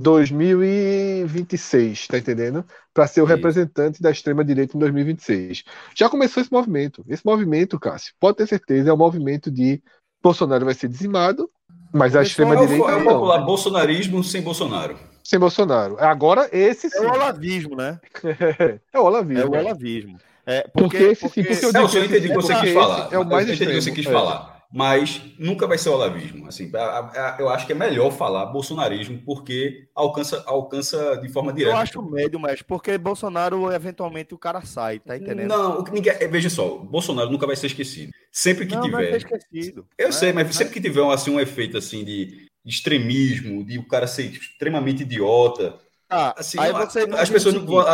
[0.00, 2.64] 2026, tá entendendo?
[2.94, 3.34] Para ser o Sim.
[3.34, 5.62] representante da extrema direita em 2026.
[5.94, 7.04] Já começou esse movimento.
[7.08, 9.82] Esse movimento, Cássio, pode ter certeza, é o um movimento de
[10.22, 11.50] Bolsonaro vai ser dizimado,
[11.92, 13.46] mas a extrema direita é o popular não.
[13.46, 14.96] bolsonarismo sem Bolsonaro.
[15.24, 15.96] Sem Bolsonaro.
[15.98, 16.98] Agora esse sim.
[16.98, 18.00] É o olavismo, né?
[18.92, 19.42] é o olavismo.
[19.42, 20.18] É o olavismo.
[20.44, 23.08] É, porque, porque esse sim, porque eu, digo, eu entendi o que você quis falar.
[23.12, 24.10] É o mais eu entendi o que você quis é.
[24.10, 26.46] falar mas nunca vai ser o olavismo.
[26.46, 26.70] Assim,
[27.38, 31.76] eu acho que é melhor falar bolsonarismo porque alcança, alcança de forma direta.
[31.76, 35.48] Eu acho médio, mas porque Bolsonaro eventualmente o cara sai, tá entendendo?
[35.48, 38.12] Não, ninguém, veja só, Bolsonaro nunca vai ser esquecido.
[38.30, 38.96] Sempre que não, tiver.
[38.96, 39.86] Não vai ser esquecido.
[39.98, 40.52] Eu é, sei, mas é.
[40.52, 45.78] sempre que tiver assim um efeito assim de extremismo, de o cara ser extremamente idiota,
[46.08, 47.84] ah, assim, aí você as pessoas não vão,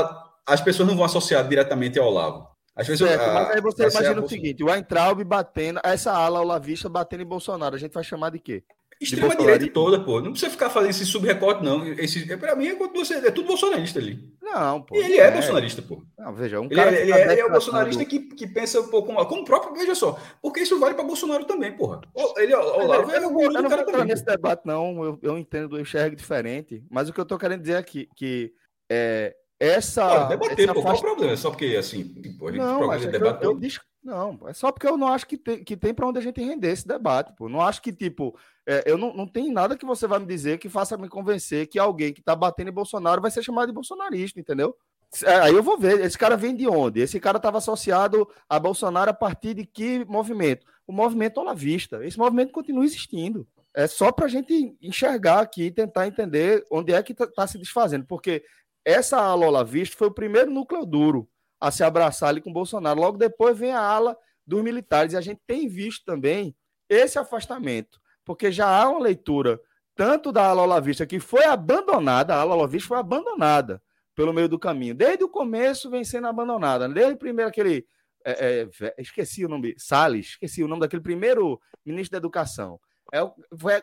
[0.44, 2.47] as pessoas não vão associar diretamente ao Olavo.
[2.78, 6.40] Às vezes certo, eu, mas aí você imagina o seguinte: o Weintraub batendo, essa ala
[6.40, 8.62] olavista batendo em Bolsonaro, a gente vai chamar de quê?
[9.00, 10.20] Extrema-direita toda, pô.
[10.20, 11.86] Não precisa ficar fazendo esse subrecorte, não.
[11.86, 14.32] Esse, pra mim, é, é tudo bolsonarista ali.
[14.42, 14.96] Não, pô.
[14.96, 16.02] E ele é, é, bolsonarista, pô.
[16.18, 18.88] Não, veja, um ele, é, ele, é, ele é o bolsonarista que, que pensa um
[18.88, 22.00] pouco como o próprio, veja só, porque isso vale para Bolsonaro também, porra.
[22.36, 24.06] Ele, o Olavo é o guru do cara também.
[24.06, 25.04] nesse debate, não.
[25.04, 26.82] Eu, eu entendo, eu enxergo diferente.
[26.90, 28.52] Mas o que eu tô querendo dizer aqui, que
[28.90, 30.06] é, essa.
[30.06, 31.02] Pode debater, essa pô, faixa...
[31.02, 31.32] qual o problema?
[31.32, 33.44] É só porque, assim, tipo, a gente não, mas é debate.
[33.44, 33.70] Eu, eu,
[34.02, 36.40] não, é só porque eu não acho que tem, que tem para onde a gente
[36.40, 37.32] render esse debate.
[37.36, 37.48] Pô.
[37.48, 40.58] Não acho que, tipo, é, eu não, não tem nada que você vai me dizer
[40.58, 43.74] que faça me convencer que alguém que tá batendo em Bolsonaro vai ser chamado de
[43.74, 44.76] bolsonarista, entendeu?
[45.24, 47.00] É, aí eu vou ver, esse cara vem de onde?
[47.00, 50.66] Esse cara estava associado a Bolsonaro a partir de que movimento?
[50.86, 52.04] O movimento olavista.
[52.04, 53.46] Esse movimento continua existindo.
[53.74, 57.46] É só para a gente enxergar aqui e tentar entender onde é que está tá
[57.46, 58.42] se desfazendo, porque
[58.88, 61.28] essa ala olavista foi o primeiro núcleo duro
[61.60, 62.98] a se abraçar ali com Bolsonaro.
[62.98, 64.16] Logo depois vem a ala
[64.46, 65.12] dos militares.
[65.12, 66.56] E a gente tem visto também
[66.88, 69.60] esse afastamento, porque já há uma leitura
[69.94, 73.82] tanto da ala olavista que foi abandonada, a ala olavista foi abandonada
[74.14, 74.94] pelo meio do caminho.
[74.94, 76.88] Desde o começo vem sendo abandonada.
[76.88, 77.86] Desde o primeiro aquele
[78.24, 82.80] é, é, esqueci o nome, Salles, esqueci o nome daquele primeiro ministro da Educação.
[83.12, 83.20] É,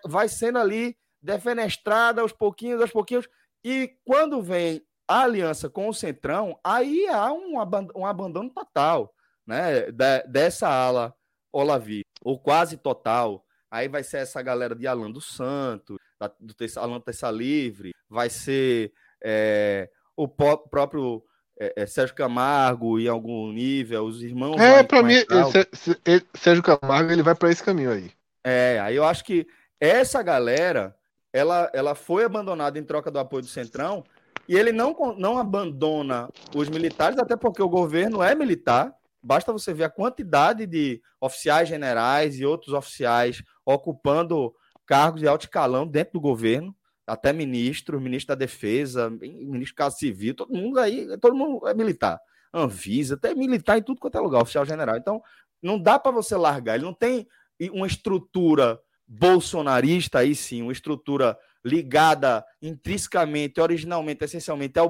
[0.03, 3.27] vai sendo ali defenestrada aos pouquinhos, aos pouquinhos,
[3.63, 7.55] e quando vem a aliança com o Centrão, aí há um,
[7.95, 9.13] um abandono total
[9.45, 9.91] né,
[10.27, 11.13] dessa ala
[11.53, 13.45] Olavi, ou quase total.
[13.69, 15.97] Aí vai ser essa galera de Alan dos Santos,
[16.39, 18.93] do Alan Terça Livre, vai ser
[19.23, 21.23] é, o próprio
[21.59, 24.59] é, é, Sérgio Camargo em algum nível, os irmãos.
[24.59, 25.15] É, para mim,
[26.33, 28.11] Sérgio Camargo ele vai para esse caminho aí.
[28.43, 29.47] É, aí eu acho que
[29.79, 30.95] essa galera
[31.33, 34.03] ela, ela foi abandonada em troca do apoio do Centrão
[34.47, 38.93] e ele não, não abandona os militares, até porque o governo é militar.
[39.21, 44.53] Basta você ver a quantidade de oficiais generais e outros oficiais ocupando
[44.85, 46.75] cargos de alto escalão dentro do governo,
[47.07, 51.73] até ministro, ministro da Defesa, ministro do Caso Civil, todo mundo aí, todo mundo é
[51.73, 52.19] militar.
[52.53, 54.95] Anvisa, até militar em tudo quanto é lugar, oficial general.
[54.95, 55.21] Então,
[55.61, 56.75] não dá para você largar.
[56.75, 57.27] Ele não tem
[57.71, 64.87] uma estrutura bolsonarista, aí sim, uma estrutura ligada intrinsecamente, originalmente, essencialmente ao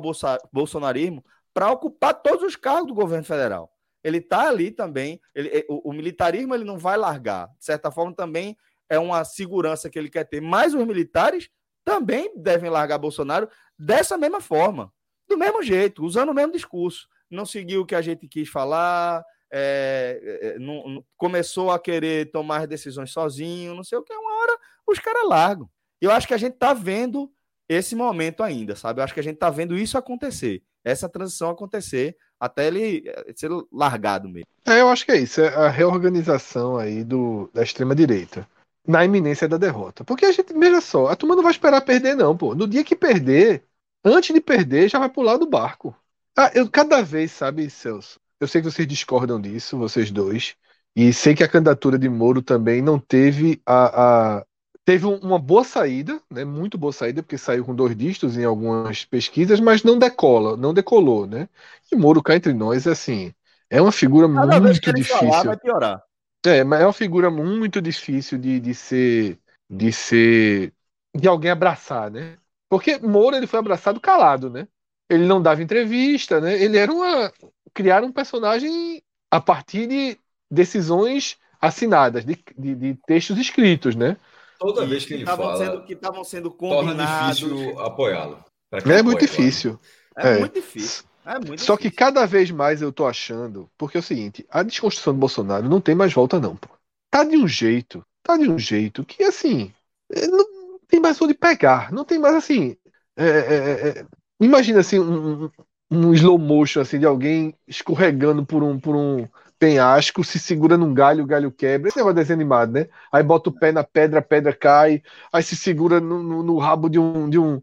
[0.51, 1.23] bolsonarismo,
[1.53, 3.71] para ocupar todos os cargos do governo federal.
[4.03, 7.47] Ele está ali também, ele, o, o, militarismo ele não vai largar.
[7.57, 8.57] De certa forma, também
[8.89, 10.41] é uma segurança que ele quer ter.
[10.41, 11.49] Mas os militares
[11.85, 13.47] também devem largar Bolsonaro
[13.79, 14.91] dessa mesma forma,
[15.29, 17.07] do mesmo jeito, usando o mesmo discurso.
[17.31, 22.67] Não seguiu o que a gente quis falar, é, é, não, começou a querer tomar
[22.67, 24.13] decisões sozinho, não sei o que.
[24.13, 25.69] Uma hora os caras largam
[26.01, 27.31] eu acho que a gente está vendo
[27.67, 28.99] esse momento ainda, sabe?
[28.99, 33.33] Eu acho que a gente está vendo isso acontecer, essa transição acontecer até ele eh,
[33.35, 34.47] ser largado mesmo.
[34.65, 38.47] É, eu acho que é isso, é a reorganização aí do, da extrema direita
[38.87, 40.03] na iminência da derrota.
[40.03, 42.53] Porque a gente, veja só, a turma não vai esperar perder não, pô.
[42.53, 43.63] No dia que perder,
[44.03, 45.95] antes de perder, já vai pular do barco.
[46.37, 50.55] Ah, eu cada vez, sabe, Celso, eu sei que vocês discordam disso, vocês dois,
[50.95, 54.45] e sei que a candidatura de Moro também não teve a, a
[54.85, 56.45] teve uma boa saída, né?
[56.45, 60.73] Muito boa saída, porque saiu com dois dígitos em algumas pesquisas, mas não decola, não
[60.73, 61.49] decolou, né?
[61.91, 63.33] E Moro cá entre nós, assim,
[63.69, 65.17] é uma figura Cada muito difícil.
[65.17, 66.03] Falar, vai piorar.
[66.45, 70.71] É, mas é uma figura muito difícil de, de ser, de ser,
[71.15, 72.37] de alguém abraçar, né?
[72.69, 74.67] Porque Moro ele foi abraçado calado, né?
[75.09, 76.61] Ele não dava entrevista, né?
[76.61, 77.31] Ele era uma
[77.73, 80.17] criar um personagem a partir de
[80.49, 84.15] decisões assinadas, de, de, de textos escritos, né?
[84.59, 87.39] Toda vez que ele fala, sendo, que estavam sendo combinados.
[87.39, 88.43] Torna difícil apoiá-lo.
[88.71, 89.79] É muito difícil.
[90.17, 91.03] É, é, muito difícil.
[91.25, 91.77] É muito Só difícil.
[91.77, 95.67] que cada vez mais eu tô achando, porque é o seguinte, a desconstrução do Bolsonaro
[95.67, 96.69] não tem mais volta não, pô.
[97.09, 99.73] Tá de um jeito, tá de um jeito que assim,
[100.11, 102.77] é, não tem mais onde pegar, não tem mais assim,
[103.17, 104.05] é, é, é,
[104.39, 105.49] imagina assim um,
[105.89, 109.27] um slow motion assim de alguém escorregando por um por um
[109.65, 111.89] penhasco, se segura num galho, o galho quebra.
[111.89, 112.87] Esse negócio desenho animado, né?
[113.11, 115.01] Aí bota o pé na pedra, a pedra cai,
[115.33, 117.59] aí se segura no, no, no rabo de um, de, um,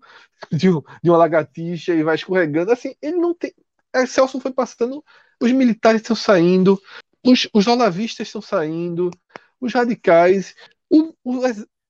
[0.51, 2.73] de, um, de uma lagartixa e vai escorregando.
[2.73, 3.55] Assim, ele não tem.
[3.95, 5.05] É, Celso foi passando,
[5.41, 6.81] os militares estão saindo,
[7.25, 9.11] os, os olavistas estão saindo,
[9.61, 10.57] os radicais.
[10.91, 11.41] O, o,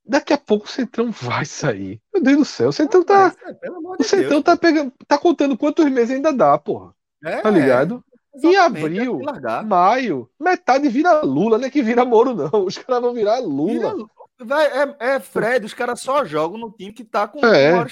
[0.04, 2.02] daqui a pouco o Centrão vai sair.
[2.12, 3.34] Meu Deus do céu, o Centrão tá.
[3.98, 4.92] o Centrão Deus, tá pegando.
[5.06, 6.92] tá contando quantos meses ainda dá, porra.
[7.24, 8.04] É, tá ligado?
[8.34, 9.20] Em abril,
[9.66, 12.50] maio, metade vira Lula, não é que vira Moro, não.
[12.64, 13.94] Os caras vão virar Lula.
[14.40, 17.86] Vai, é, é, Fred, os caras só jogam no time que tá com é.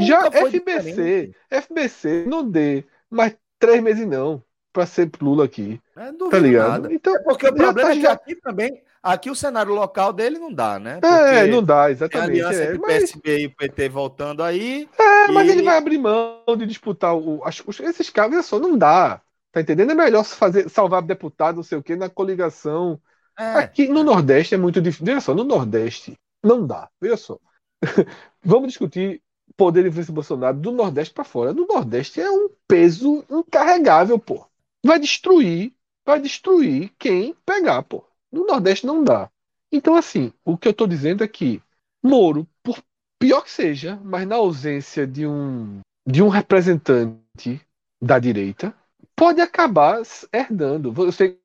[0.00, 1.36] Já FBC, diferente.
[1.50, 4.40] FBC, não dê mais três meses não
[4.72, 5.80] pra ser Lula aqui.
[5.96, 6.82] É, tá ligado?
[6.82, 6.94] Nada.
[6.94, 8.12] Então, é porque o problema tá é que já...
[8.12, 10.98] aqui também, Aqui o cenário local dele não dá, né?
[11.00, 12.42] é, não dá, Tem a exatamente.
[12.42, 14.88] aliança É, mas, PSB e o PT voltando aí.
[14.98, 18.76] é, mas e- ele vai abrir mão de disputar o, as- esses caras, só, não
[18.76, 19.20] dá.
[19.52, 19.92] Tá entendendo?
[19.92, 23.00] É melhor fazer, salvar deputado, não sei o quê, na coligação.
[23.38, 25.06] É, Aqui no Nordeste é muito difícil.
[25.06, 26.88] Veja só, no Nordeste não dá.
[27.00, 27.38] Veja só.
[28.42, 29.22] Vamos discutir
[29.56, 31.52] poder de influência do Bolsonaro do Nordeste para fora.
[31.52, 34.46] No Nordeste é um peso incarregável, pô.
[34.84, 35.72] Vai destruir,
[36.04, 38.04] vai destruir quem pegar, pô.
[38.30, 39.30] No Nordeste não dá.
[39.72, 41.62] Então, assim, o que eu tô dizendo é que
[42.02, 42.80] Moro, por
[43.18, 47.60] pior que seja, mas na ausência de um de um representante
[48.00, 48.72] da direita,
[49.16, 50.00] pode acabar
[50.32, 50.92] herdando.
[50.92, 51.38] Você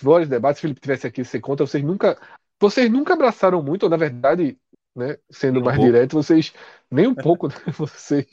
[0.00, 2.18] vários debates, se Felipe tivesse aqui, você conta, vocês nunca,
[2.58, 4.56] vocês nunca abraçaram muito, ou na verdade,
[4.96, 5.92] né, sendo um mais pouco.
[5.92, 6.52] direto, vocês
[6.90, 8.26] nem um pouco, né, vocês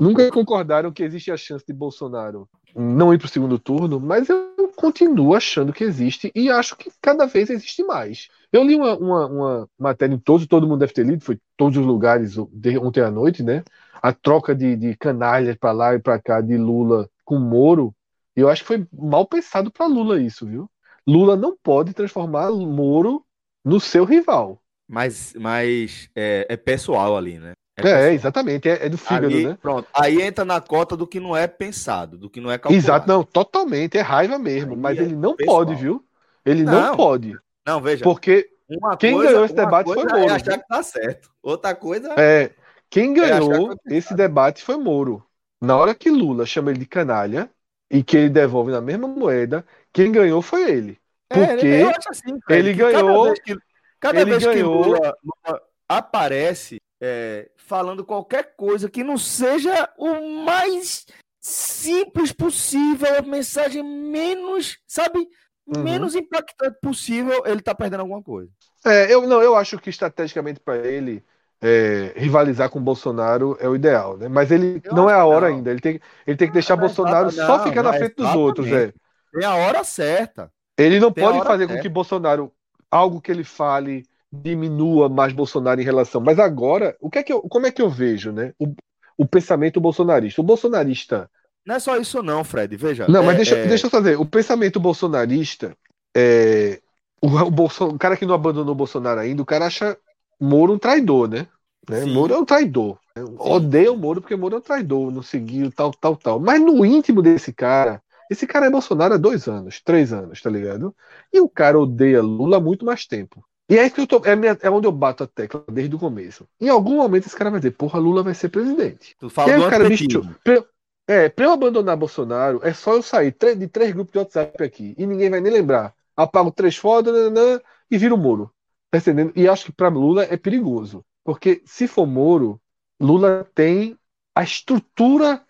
[0.00, 4.28] nunca concordaram que existe a chance de Bolsonaro não ir para o segundo turno, mas
[4.28, 8.28] eu continuo achando que existe e acho que cada vez existe mais.
[8.52, 11.78] Eu li uma, uma, uma matéria em todos, todo mundo deve ter lido, foi todos
[11.78, 13.62] os lugares de- ontem à noite, né?
[14.02, 17.94] A troca de, de canalhas para lá e para cá de Lula com Moro.
[18.36, 20.70] Eu acho que foi mal pensado para Lula isso, viu?
[21.06, 23.24] Lula não pode transformar Moro
[23.64, 24.60] no seu rival.
[24.88, 27.52] Mas, mas é, é pessoal ali, né?
[27.76, 28.02] É, pessoal.
[28.12, 29.58] exatamente, é, é do fígado, Ali, né?
[29.60, 29.88] Pronto.
[29.94, 32.84] Aí entra na cota do que não é pensado, do que não é calculado.
[32.86, 35.58] Exato, não, totalmente, é raiva mesmo, Aí mas é ele não pessoal.
[35.64, 36.04] pode, viu?
[36.44, 36.96] Ele não, Não.
[36.96, 38.04] pode, Não, veja.
[38.04, 41.30] porque uma quem coisa- ganhou esse debate foi coisa Moro, É achar que tá certo.
[41.42, 42.50] Outra coisa é,
[42.90, 45.24] quem É ganhou que foi esse debate foi Moro.
[45.60, 47.50] Na hora que Lula chama ele de canalha
[47.90, 50.98] e que ele devolve na mesma moeda, quem ganhou foi ele.
[51.30, 53.58] É, Porque eu acho assim, ele que cada ganhou- vez que-
[54.00, 59.90] Cada ele vez ganhou- que Lula, Lula aparece é, falando qualquer coisa que não seja
[59.98, 61.04] o mais
[61.40, 65.28] simples possível, a mensagem menos, sabe,
[65.66, 65.82] Uhum.
[65.82, 68.50] menos impactante possível, ele tá perdendo alguma coisa.
[68.86, 71.22] É, eu não, eu acho que estrategicamente para ele
[71.64, 74.28] é, rivalizar com o Bolsonaro é o ideal, né?
[74.28, 75.56] Mas ele Eu não é a hora não.
[75.56, 75.70] ainda.
[75.70, 78.16] Ele tem, ele tem que deixar Não, Bolsonaro exata- só não, ficar na não, frente
[78.16, 78.92] dos outros, é.
[79.32, 80.50] Tem a hora certa.
[80.76, 81.82] Ele não Tem pode fazer com certa.
[81.82, 82.52] que Bolsonaro,
[82.90, 86.20] algo que ele fale, diminua mais Bolsonaro em relação.
[86.20, 88.52] Mas agora, o que é que eu, como é que eu vejo, né?
[88.58, 88.74] O,
[89.16, 90.40] o pensamento bolsonarista.
[90.40, 91.30] O bolsonarista.
[91.64, 93.06] Não é só isso não, Fred, veja.
[93.08, 94.18] Não, é- mas deixa, é- deixa eu fazer.
[94.20, 95.74] O pensamento bolsonarista
[96.14, 96.80] é.
[97.22, 99.96] O, o, Bolso- o cara que não abandonou o Bolsonaro ainda, o cara acha
[100.40, 101.46] Moro um traidor, né?
[101.88, 102.04] Né?
[102.04, 102.98] Moro é um traidor.
[103.16, 103.22] né?
[103.38, 106.40] Odeia o Moro porque Moro é um traidor, não seguiu, tal, tal, tal.
[106.40, 110.50] Mas no íntimo desse cara, esse cara é Bolsonaro há dois anos, três anos, tá
[110.50, 110.94] ligado?
[111.32, 113.44] E o cara odeia Lula há muito mais tempo.
[113.68, 115.94] E é, isso que eu tô, é, minha- é onde eu bato a tecla desde
[115.94, 116.46] o começo.
[116.60, 119.16] Em algum momento esse cara vai dizer, porra, Lula vai ser presidente.
[119.18, 120.62] Tu E fala aí do o cara, bicho, pra,
[121.06, 124.94] é, pra eu abandonar Bolsonaro, é só eu sair de três grupos de WhatsApp aqui.
[124.98, 125.94] E ninguém vai nem lembrar.
[126.16, 127.60] Apago três fotos nananã,
[127.90, 128.50] e viro Moro.
[128.90, 129.32] Tá entendendo?
[129.34, 131.04] E acho que pra Lula é perigoso.
[131.24, 132.60] Porque se for Moro,
[133.00, 133.96] Lula tem
[134.34, 135.42] a estrutura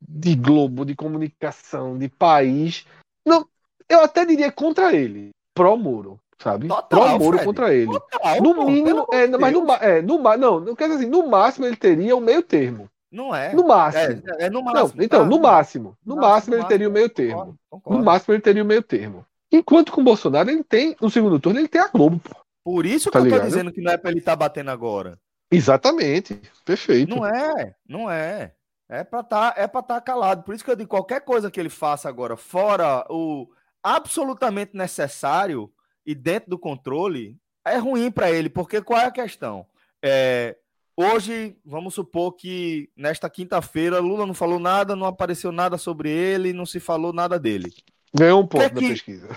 [0.00, 2.86] de globo, de comunicação, de país.
[3.26, 3.46] Não,
[3.88, 5.30] eu até diria contra ele.
[5.54, 6.68] Pró-Moro, sabe?
[6.68, 7.44] Total, Pró-Moro Fred.
[7.44, 7.92] contra ele.
[7.92, 11.66] Total, No mínimo, é, mas no, é, no, não, não quer dizer assim, no máximo
[11.66, 12.88] ele teria o meio termo.
[13.10, 13.52] Não é.
[13.54, 14.22] No máximo.
[14.38, 15.02] É, é no Não, máximo.
[15.02, 15.26] então, tá?
[15.26, 15.96] no máximo.
[16.04, 17.44] No No máximo ele máximo, teria o meio Concordo, termo.
[17.72, 18.04] No concordo.
[18.04, 19.26] máximo ele teria o meio termo.
[19.50, 22.36] Enquanto com o Bolsonaro ele tem, no segundo turno, ele tem a Globo, pô.
[22.70, 23.46] Por isso que Tá eu tô ligado?
[23.48, 25.18] dizendo que não é pra ele estar batendo agora.
[25.50, 26.38] Exatamente.
[26.66, 27.16] Perfeito.
[27.16, 28.52] Não é, não é.
[28.90, 30.42] É pra tá, é pra tá calado.
[30.42, 33.48] Por isso que eu digo, qualquer coisa que ele faça agora, fora o
[33.82, 35.70] absolutamente necessário
[36.04, 39.64] e dentro do controle, é ruim pra ele, porque qual é a questão?
[40.02, 40.54] É,
[40.94, 46.52] hoje, vamos supor que nesta quinta-feira, Lula não falou nada, não apareceu nada sobre ele,
[46.52, 47.72] não se falou nada dele.
[48.14, 49.28] Ganhou um ponto Que na pesquisa.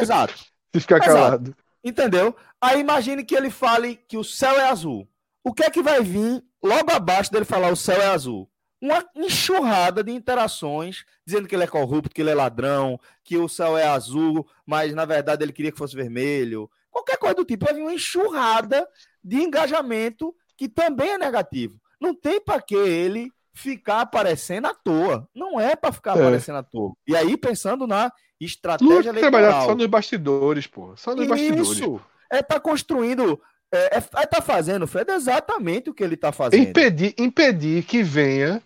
[0.00, 0.34] Exato.
[0.72, 1.12] Se ficar Exato.
[1.14, 1.56] calado.
[1.82, 2.36] Entendeu?
[2.60, 5.08] Aí imagine que ele fale que o céu é azul.
[5.42, 8.50] O que é que vai vir logo abaixo dele falar o céu é azul?
[8.80, 13.48] Uma enxurrada de interações dizendo que ele é corrupto, que ele é ladrão, que o
[13.48, 16.70] céu é azul, mas na verdade ele queria que fosse vermelho.
[16.90, 17.64] Qualquer coisa do tipo.
[17.64, 18.86] Vai vir uma enxurrada
[19.22, 21.80] de engajamento que também é negativo.
[22.00, 25.28] Não tem para que ele ficar aparecendo à toa.
[25.34, 26.20] Não é para ficar É.
[26.20, 26.92] aparecendo à toa.
[27.06, 29.68] E aí pensando na Lula estratégia tem que trabalhar eleitoral.
[29.68, 30.96] só nos bastidores, pô.
[30.96, 31.68] Só nos bastidores.
[31.70, 32.00] Isso.
[32.30, 33.40] É tá construindo.
[33.72, 36.60] É, é, é tá fazendo, Fred, exatamente o que ele tá fazendo.
[36.68, 38.62] Impedir, impedir que venha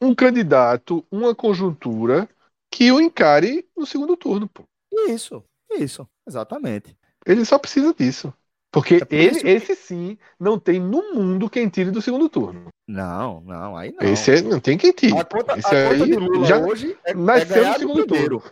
[0.00, 2.28] um candidato, uma conjuntura
[2.72, 4.64] que o encare no segundo turno, pô.
[5.08, 6.96] Isso, isso, exatamente.
[7.24, 8.32] Ele só precisa disso.
[8.72, 12.00] Porque É por ele, isso que- esse sim, não tem no mundo quem tire do
[12.02, 12.68] segundo turno.
[12.92, 14.08] Não, não, aí não.
[14.08, 15.16] Esse é, não tem quem tire.
[15.18, 17.86] A conta, Esse a conta aí de Lula já hoje é, é nasceu ganhar no
[17.94, 18.42] do segundo turno.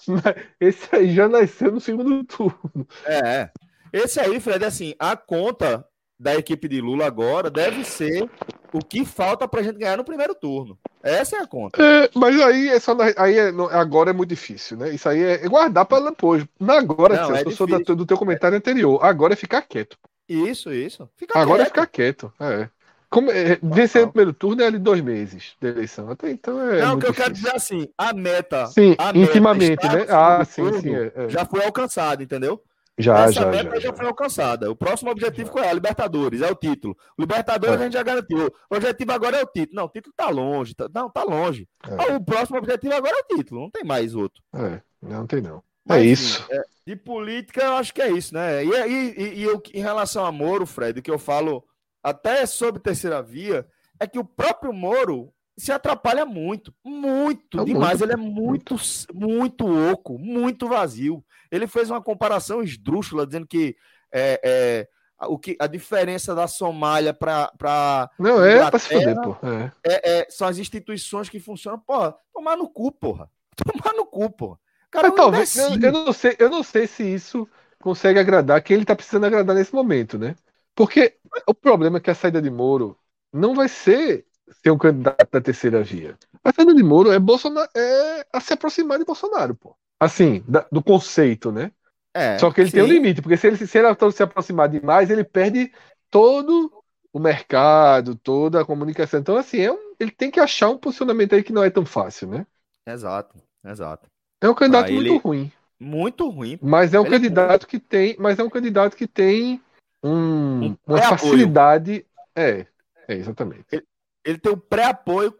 [0.60, 2.86] Esse aí já nasceu no segundo turno.
[3.06, 3.48] É.
[3.92, 5.84] Esse aí, Fred, assim, a conta
[6.18, 8.28] da equipe de Lula agora deve ser
[8.72, 10.78] o que falta pra gente ganhar no primeiro turno.
[11.02, 11.82] Essa é a conta.
[11.82, 14.90] É, mas aí é só na- aí é, agora é muito difícil, né?
[14.90, 16.44] Isso aí é, é guardar para depois.
[16.60, 17.96] Na agora, Não, Celso, é eu sou da- difícil.
[17.96, 19.02] do teu comentário anterior.
[19.02, 19.96] Agora é ficar quieto.
[20.28, 21.08] Isso, isso.
[21.16, 21.74] Fica Agora é quieto.
[21.74, 22.32] ficar quieto.
[22.38, 22.68] É.
[23.10, 26.08] Como, é, vencer o primeiro turno é ali dois meses de eleição.
[26.10, 26.80] Até então é.
[26.80, 27.50] Não, o que eu quero difícil.
[27.52, 28.66] dizer assim, a meta.
[28.68, 30.06] Sim, a meta intimamente, estar né?
[30.08, 30.94] Ah, sim, sim.
[30.94, 31.28] é, é.
[31.28, 32.62] Já foi alcançada, entendeu?
[32.96, 33.92] Já, Essa já, meta já, já, já.
[33.94, 34.70] foi alcançada.
[34.70, 35.70] O próximo objetivo qual é?
[35.70, 36.96] A Libertadores, é o título.
[37.18, 37.78] O Libertadores É.
[37.80, 38.46] a gente já garantiu.
[38.70, 39.74] O objetivo agora é o título.
[39.74, 40.74] Não, o título tá longe.
[40.74, 41.66] tá- não, tá longe.
[41.88, 41.94] É.
[42.12, 43.62] Ah, O próximo objetivo agora é o título.
[43.62, 44.40] Não tem mais outro.
[44.54, 45.62] É, não tem não.
[45.84, 46.46] Mas, é isso.
[46.50, 48.62] é, de política, eu acho que é isso, né?
[48.64, 51.64] E, e, e, e eu- em relação a Moro, Fred, o que eu falo
[52.02, 53.66] até sobre terceira via
[53.98, 57.98] é que o próprio Moro se atrapalha muito, muito, É demais.
[57.98, 58.76] muito, Ele é muito,
[59.12, 61.22] muito oco, muito vazio.
[61.50, 63.76] Ele fez uma comparação esdrúxula, dizendo que
[64.12, 64.88] é, é,
[65.26, 69.36] o que a diferença da Somália para Não, é pra se fuder, pô.
[69.46, 69.72] É.
[69.84, 71.78] é, é, são as instituições que funcionam.
[71.78, 73.30] Porra, tomar no cu, porra.
[73.60, 74.58] Tomar no cu, porra.
[74.90, 77.46] Cara, é Mas talvez, eu, eu não sei, eu não sei se isso
[77.80, 80.34] consegue agradar quem ele tá precisando agradar nesse momento, né?
[80.80, 81.02] Porque
[81.46, 82.98] o problema é que a saída de Moro
[83.32, 84.26] não vai ser
[84.62, 86.18] ser um candidato da terceira via.
[86.42, 89.76] A saída de Moro é Bolsonaro, é a se aproximar de Bolsonaro, pô.
[90.00, 91.70] Assim, da- do conceito, né?
[92.16, 92.92] É, Só que ele tem um sim.
[92.94, 95.72] limite, porque se ele se ele se aproximar demais, ele perde
[96.10, 96.72] todo
[97.12, 99.20] o mercado, toda a comunicação.
[99.20, 101.86] Então, assim, é um- ele tem que achar um posicionamento aí que não é tão
[101.86, 102.46] fácil, né?
[102.86, 104.08] Exato, exato.
[104.42, 105.50] É um candidato Ah, muito ele- ruim.
[105.80, 106.60] Muito ruim.
[106.60, 109.60] Mas é um Ele é candidato que tem, mas é um candidato que tem
[110.02, 112.04] um- Um uma facilidade.
[112.34, 112.66] É,
[113.08, 113.82] é exatamente.
[114.24, 115.34] Ele tem um pré-apoio,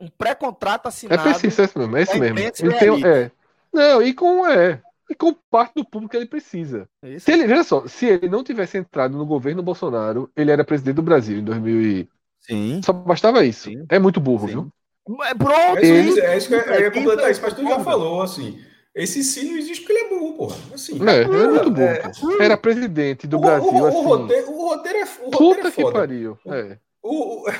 [0.00, 1.22] um pré-contrato É assinado.
[1.22, 2.38] preciso, é esse mesmo, é esse é mesmo.
[2.38, 3.08] Ele tem, realista.
[3.08, 3.30] é.
[3.72, 4.80] Não, e com é,
[5.10, 6.88] e com parte do público que ele precisa.
[7.02, 7.24] Isso.
[7.24, 10.96] Se ele, veja só, se ele não tivesse entrado no governo Bolsonaro, ele era presidente
[10.96, 12.08] do Brasil em 2000 e...
[12.40, 12.80] Sim.
[12.84, 13.64] Só bastava isso.
[13.70, 13.84] Sim.
[13.88, 14.52] É muito burro, Sim.
[14.54, 14.72] viu?
[15.24, 15.78] É pronto.
[15.78, 18.60] É isso, Ele- é isso que eu, ia completar isso, mas tu já falou, assim.
[18.96, 20.56] Esse sim não existe porque ele é burro, porra.
[20.74, 21.86] Assim, É, é muito burro.
[21.86, 22.42] é, pô.
[22.42, 24.02] Era presidente do o, Brasil, o, o assim.
[24.04, 26.38] roteiro, o roteiro é, o roteiro Puta é que pariu.
[26.46, 27.52] É, O, o-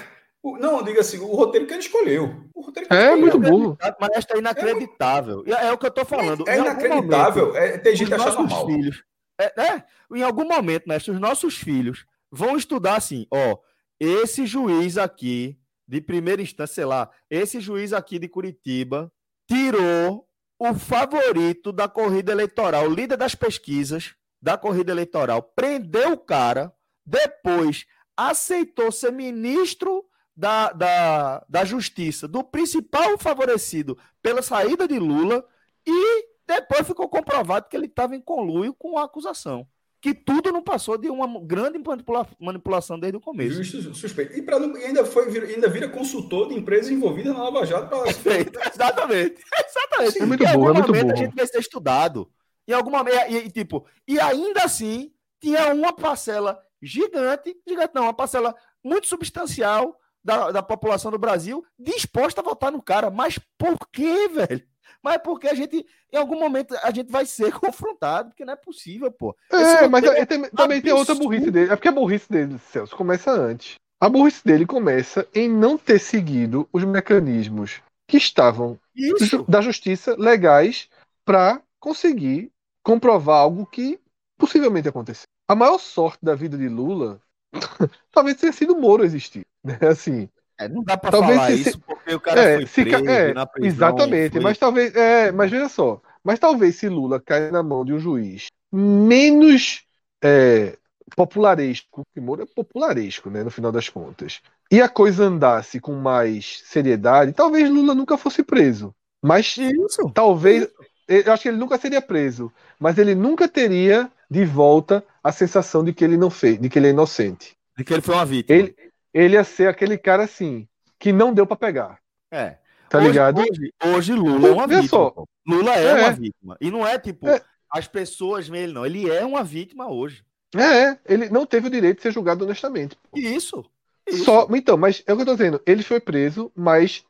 [0.43, 2.35] o- não, diga assim, o roteiro que ele escolheu.
[2.55, 3.21] O roteiro que ele é escolheu.
[3.21, 3.79] muito burro.
[4.01, 5.45] Mas esta é inacreditável.
[5.47, 6.49] É, é o que eu tô falando.
[6.49, 7.49] É inacreditável.
[7.49, 8.67] momento, É, tem gente achando nossos mal.
[8.67, 9.05] filhos.
[9.39, 9.85] É, é,
[10.15, 13.59] em algum momento, mestre, os nossos filhos vão estudar assim, ó,
[14.01, 19.13] esse juiz aqui de primeira instância, sei lá, esse juiz aqui de Curitiba
[19.47, 20.26] tirou
[20.59, 26.73] o favorito da corrida eleitoral, o líder das pesquisas da corrida eleitoral, prendeu o cara,
[27.05, 30.05] depois aceitou ser ministro
[30.35, 35.45] da, da, da justiça, do principal favorecido pela saída de Lula,
[35.87, 39.67] e depois ficou comprovado que ele estava em conluio com a acusação.
[40.07, 43.61] Que tudo não passou de uma grande manipula- manipulação desde o começo.
[43.65, 44.39] Justo suspeito.
[44.39, 47.67] E, pra não- e ainda, foi, vira- ainda vira consultor de empresa envolvida na Lava
[47.67, 47.89] Jato.
[47.89, 48.03] Pra...
[48.05, 49.43] Perfeito, exatamente.
[49.69, 50.23] Exatamente.
[50.23, 51.13] É muito Em algum burro, é muito momento burro.
[51.19, 52.31] A gente vai ser estudado.
[52.69, 55.11] Em algum momento, e, e, tipo, e ainda assim,
[55.41, 58.55] tinha uma parcela gigante, gigante não, uma parcela
[58.85, 63.11] muito substancial da, da população do Brasil disposta a votar no cara.
[63.11, 64.63] Mas por quê, velho?
[65.07, 68.57] Mas porque a gente, em algum momento, a gente vai ser confrontado, porque não é
[68.57, 69.37] possível, pô.
[69.53, 71.71] Esse É, mas é- tem- também tem outra burrice dele.
[71.71, 73.77] É porque a burrice dele, Celso, começa antes.
[74.01, 79.45] A burrice dele começa em não ter seguido os mecanismos que estavam Isso.
[79.49, 80.89] da justiça legais
[81.25, 82.51] para conseguir
[82.83, 84.01] comprovar algo que
[84.37, 85.29] possivelmente aconteceu.
[85.49, 87.21] A maior sorte da vida de Lula
[88.11, 89.47] talvez tenha sido o Moro existir.
[89.63, 89.79] Né?
[89.89, 90.29] Assim,
[90.59, 93.35] É, não dá pra Talvez falar se- isso porque o cara é, foi preso é,
[93.35, 93.69] na prisão.
[93.89, 94.33] exatamente.
[94.33, 97.93] foi- Mas talvez, é, mas veja só, mas talvez se Lula cair na mão de
[97.93, 99.83] um juiz menos
[100.25, 100.77] é,
[101.15, 105.93] popularesco, que Moro é popularesco, né, no final das contas, e a coisa andasse com
[105.95, 108.95] mais seriedade, talvez Lula nunca fosse preso.
[109.23, 110.11] Mas Isso.
[110.13, 110.69] talvez,
[111.07, 115.85] eu acho que ele nunca seria preso, mas ele nunca teria de volta a sensação
[115.85, 117.55] de que ele não fez, de que ele é inocente.
[117.77, 118.59] De que ele foi uma vítima.
[118.59, 118.75] Ele,
[119.19, 120.67] ele ia ser aquele cara assim,
[120.99, 121.99] que não deu pra pegar,
[122.31, 122.57] É.
[122.89, 123.41] tá hoje, ligado?
[123.41, 124.89] Hoje, hoje Lula é uma vítima.
[124.89, 125.11] só.
[125.11, 125.29] pô.
[125.47, 125.95] Lula é, É.
[125.95, 126.57] uma vítima.
[126.61, 127.41] E não é tipo, É.
[127.71, 128.85] as pessoas veem ele, não.
[128.87, 130.25] Ele é uma vítima hoje.
[130.55, 130.61] É,
[130.91, 132.97] é, ele não teve o direito de ser julgado honestamente.
[133.15, 133.65] E Isso.
[134.09, 134.25] isso.
[134.25, 135.61] Só, então, mas é o que eu tô dizendo.
[135.67, 137.05] Ele foi preso, mas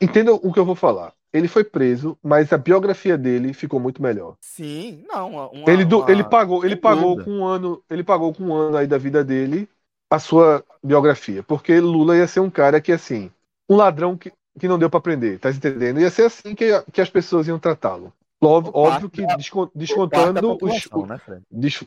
[0.00, 1.12] entenda o que eu vou falar.
[1.32, 4.36] Ele foi preso, mas a biografia dele ficou muito melhor.
[4.40, 5.50] Sim, não.
[5.52, 8.54] Uma, ele, do- uma- ele pagou, ele pagou com um ano, ele pagou com um
[8.54, 9.68] ano aí da vida dele
[10.10, 13.30] a sua biografia, porque Lula ia ser um cara que, assim,
[13.68, 16.00] um ladrão que, que não deu para prender, tá entendendo?
[16.00, 18.12] Ia ser assim que, que as pessoas iam tratá-lo.
[18.40, 19.26] Óbvio, óbvio que
[19.74, 21.20] descontando os, né,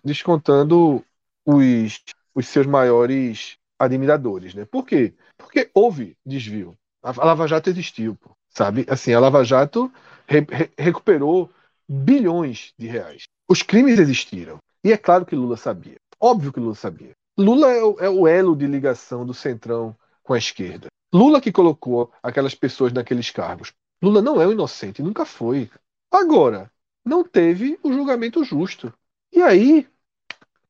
[0.04, 1.04] descontando
[1.46, 2.04] os,
[2.36, 4.66] os seus maiores admiradores, né?
[4.66, 5.14] Por quê?
[5.38, 6.76] Porque houve desvio.
[7.02, 8.86] A Lava Jato existiu, pô, sabe?
[8.90, 9.92] Assim, a Lava Jato
[10.28, 11.50] re, re, recuperou
[11.88, 13.24] bilhões de reais.
[13.50, 14.58] Os crimes existiram.
[14.84, 15.96] E é claro que Lula sabia.
[16.20, 17.12] Óbvio que Lula sabia.
[17.38, 20.88] Lula é o, é o elo de ligação do centrão com a esquerda.
[21.14, 23.74] Lula que colocou aquelas pessoas naqueles cargos.
[24.02, 25.70] Lula não é um inocente, nunca foi.
[26.12, 26.72] Agora,
[27.06, 28.94] não teve o julgamento justo.
[29.32, 29.88] E aí,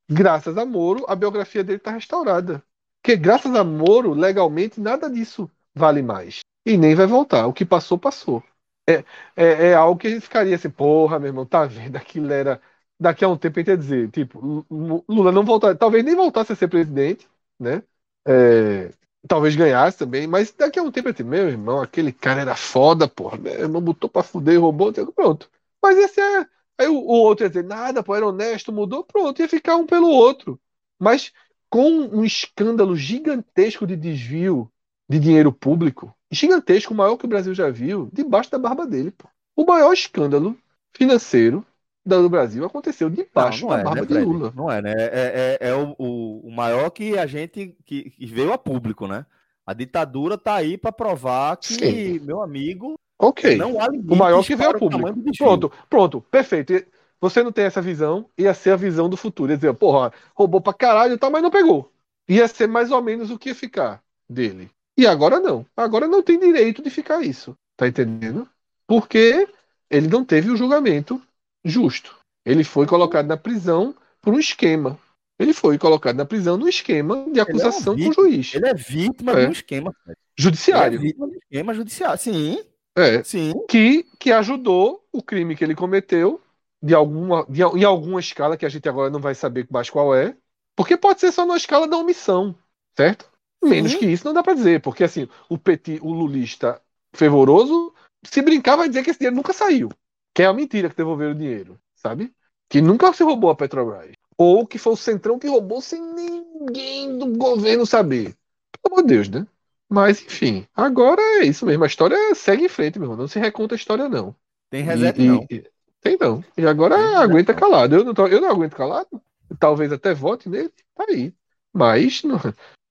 [0.10, 2.64] graças a Moro, a biografia dele está restaurada.
[3.02, 6.40] Porque graças a Moro, legalmente, nada disso vale mais.
[6.66, 7.48] E nem vai voltar.
[7.48, 8.44] O que passou, passou.
[8.88, 9.04] É,
[9.36, 11.96] é, é algo que a gente ficaria assim, porra, meu irmão, tá vendo?
[11.96, 12.62] Aquilo era.
[13.02, 14.65] Daqui a um tempo a gente ia dizer, tipo,
[15.10, 17.28] Lula não voltar, talvez nem voltasse a ser presidente,
[17.60, 17.82] né?
[18.28, 18.91] É,
[19.28, 22.56] talvez ganhasse também, mas daqui a um tempo eu disse, meu irmão, aquele cara era
[22.56, 25.49] foda, porra, meu irmão botou pra fuder, roubou, pronto.
[25.82, 26.45] Mas esse é.
[26.78, 29.86] Aí o, o outro ia dizer, nada, pô, era honesto, mudou, pronto, ia ficar um
[29.88, 30.60] pelo outro.
[30.99, 31.32] Mas
[31.69, 34.72] com um escândalo gigantesco de desvio
[35.10, 39.11] de dinheiro público, gigantesco, o maior que o Brasil já viu, debaixo da barba dele.
[39.11, 39.28] Pô.
[39.56, 40.57] O maior escândalo
[40.95, 41.65] financeiro
[42.06, 44.53] do Brasil aconteceu debaixo não, não da é, barba né, de Lula.
[44.56, 44.94] Não é, né?
[44.98, 49.26] É, é, é o, o, maior que a gente que, que, veio a público, né?
[49.65, 52.19] A ditadura tá aí para provar que, Sim.
[52.19, 53.56] meu amigo, ok.
[53.56, 55.14] Não há o maior que veio a público.
[55.38, 56.73] Pronto, pronto, perfeito.
[57.19, 59.52] Você não tem essa visão, ia ser a visão do futuro.
[59.52, 61.91] Ia dizer, porra, roubou pra caralho e tal, mas não pegou.
[62.28, 64.72] Ia ser mais ou menos o que ia ficar dele.
[64.98, 65.64] E agora não.
[65.78, 67.56] Agora não tem direito de ficar isso.
[67.78, 68.49] Tá entendendo?
[68.88, 69.48] Porque
[69.90, 71.22] ele não teve o julgamento
[71.64, 72.18] justo.
[72.46, 74.98] Ele foi colocado na prisão por um esquema.
[75.40, 78.54] Ele foi colocado na prisão no esquema de acusação é com o juiz.
[78.54, 79.42] Ele é vítima é.
[79.42, 79.96] de um esquema.
[80.38, 80.98] Judiciário.
[81.00, 82.20] Ele é vítima de um esquema judiciário.
[82.20, 82.64] Sim.
[82.96, 83.24] É.
[83.24, 83.54] Sim.
[83.68, 86.40] Que, que ajudou o crime que ele cometeu
[86.82, 90.16] de alguma, de, em alguma escala que a gente agora não vai saber mais qual
[90.16, 90.36] é.
[90.76, 92.56] Porque pode ser só na escala da omissão,
[92.96, 93.30] certo?
[93.64, 94.00] Menos Sim.
[94.00, 96.82] que isso não dá para dizer, porque assim, o petit, o lulista
[97.14, 97.94] fervoroso,
[98.26, 99.90] se brincar vai dizer que esse dinheiro nunca saiu.
[100.34, 102.34] Que é a mentira que devolveram o dinheiro, sabe?
[102.70, 104.12] Que nunca se roubou a Petrobras.
[104.38, 108.36] Ou que foi o Centrão que roubou sem ninguém do governo saber.
[108.82, 109.45] Pelo amor de Deus, né?
[109.90, 111.84] Mas, enfim, agora é isso mesmo.
[111.84, 113.18] A história segue em frente, meu irmão.
[113.18, 114.34] Não se reconta a história, não.
[114.70, 115.45] Tem reset, e, não.
[115.52, 116.41] E, tem não.
[116.58, 117.95] E agora aguenta calado.
[117.95, 119.22] Eu não, tô, eu não aguento calado.
[119.60, 120.72] Talvez até vote nele.
[120.95, 121.34] Tá aí.
[121.74, 122.40] Mas, não,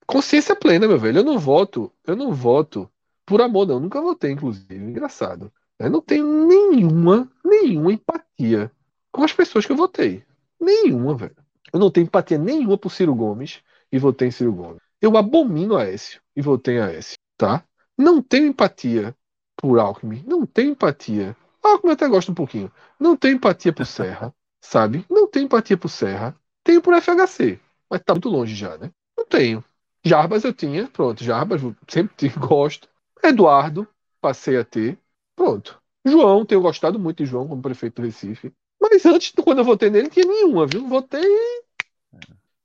[0.06, 1.20] consciência plena, meu velho.
[1.20, 1.90] Eu não voto.
[2.06, 2.90] Eu não voto
[3.24, 3.80] por amor, não.
[3.80, 4.76] Nunca votei, inclusive.
[4.76, 5.50] Engraçado.
[5.88, 8.70] Não tenho nenhuma, nenhuma empatia
[9.10, 10.24] com as pessoas que eu votei.
[10.60, 11.36] Nenhuma, velho.
[11.72, 14.82] Eu não tenho empatia nenhuma por Ciro Gomes e votei em Ciro Gomes.
[15.00, 17.64] Eu abomino a Aécio e votei em Aécio, tá?
[17.96, 19.16] Não tenho empatia
[19.56, 20.24] por Alckmin.
[20.26, 21.36] Não tenho empatia.
[21.62, 22.70] Alckmin até gosto um pouquinho.
[22.98, 25.04] Não tenho empatia por Serra, sabe?
[25.08, 26.34] Não tenho empatia por Serra.
[26.62, 27.58] Tenho por FHC,
[27.88, 28.90] mas tá muito longe já, né?
[29.16, 29.64] Não tenho.
[30.04, 31.24] Jarbas eu tinha, pronto.
[31.24, 32.88] Jarbas, sempre gosto.
[33.22, 33.86] Eduardo,
[34.20, 34.98] passei a ter.
[35.40, 35.80] Pronto.
[36.04, 38.52] João, tenho gostado muito de João como prefeito do Recife.
[38.78, 40.86] Mas antes, quando eu votei nele, tinha nenhuma, viu?
[40.86, 41.24] Votei.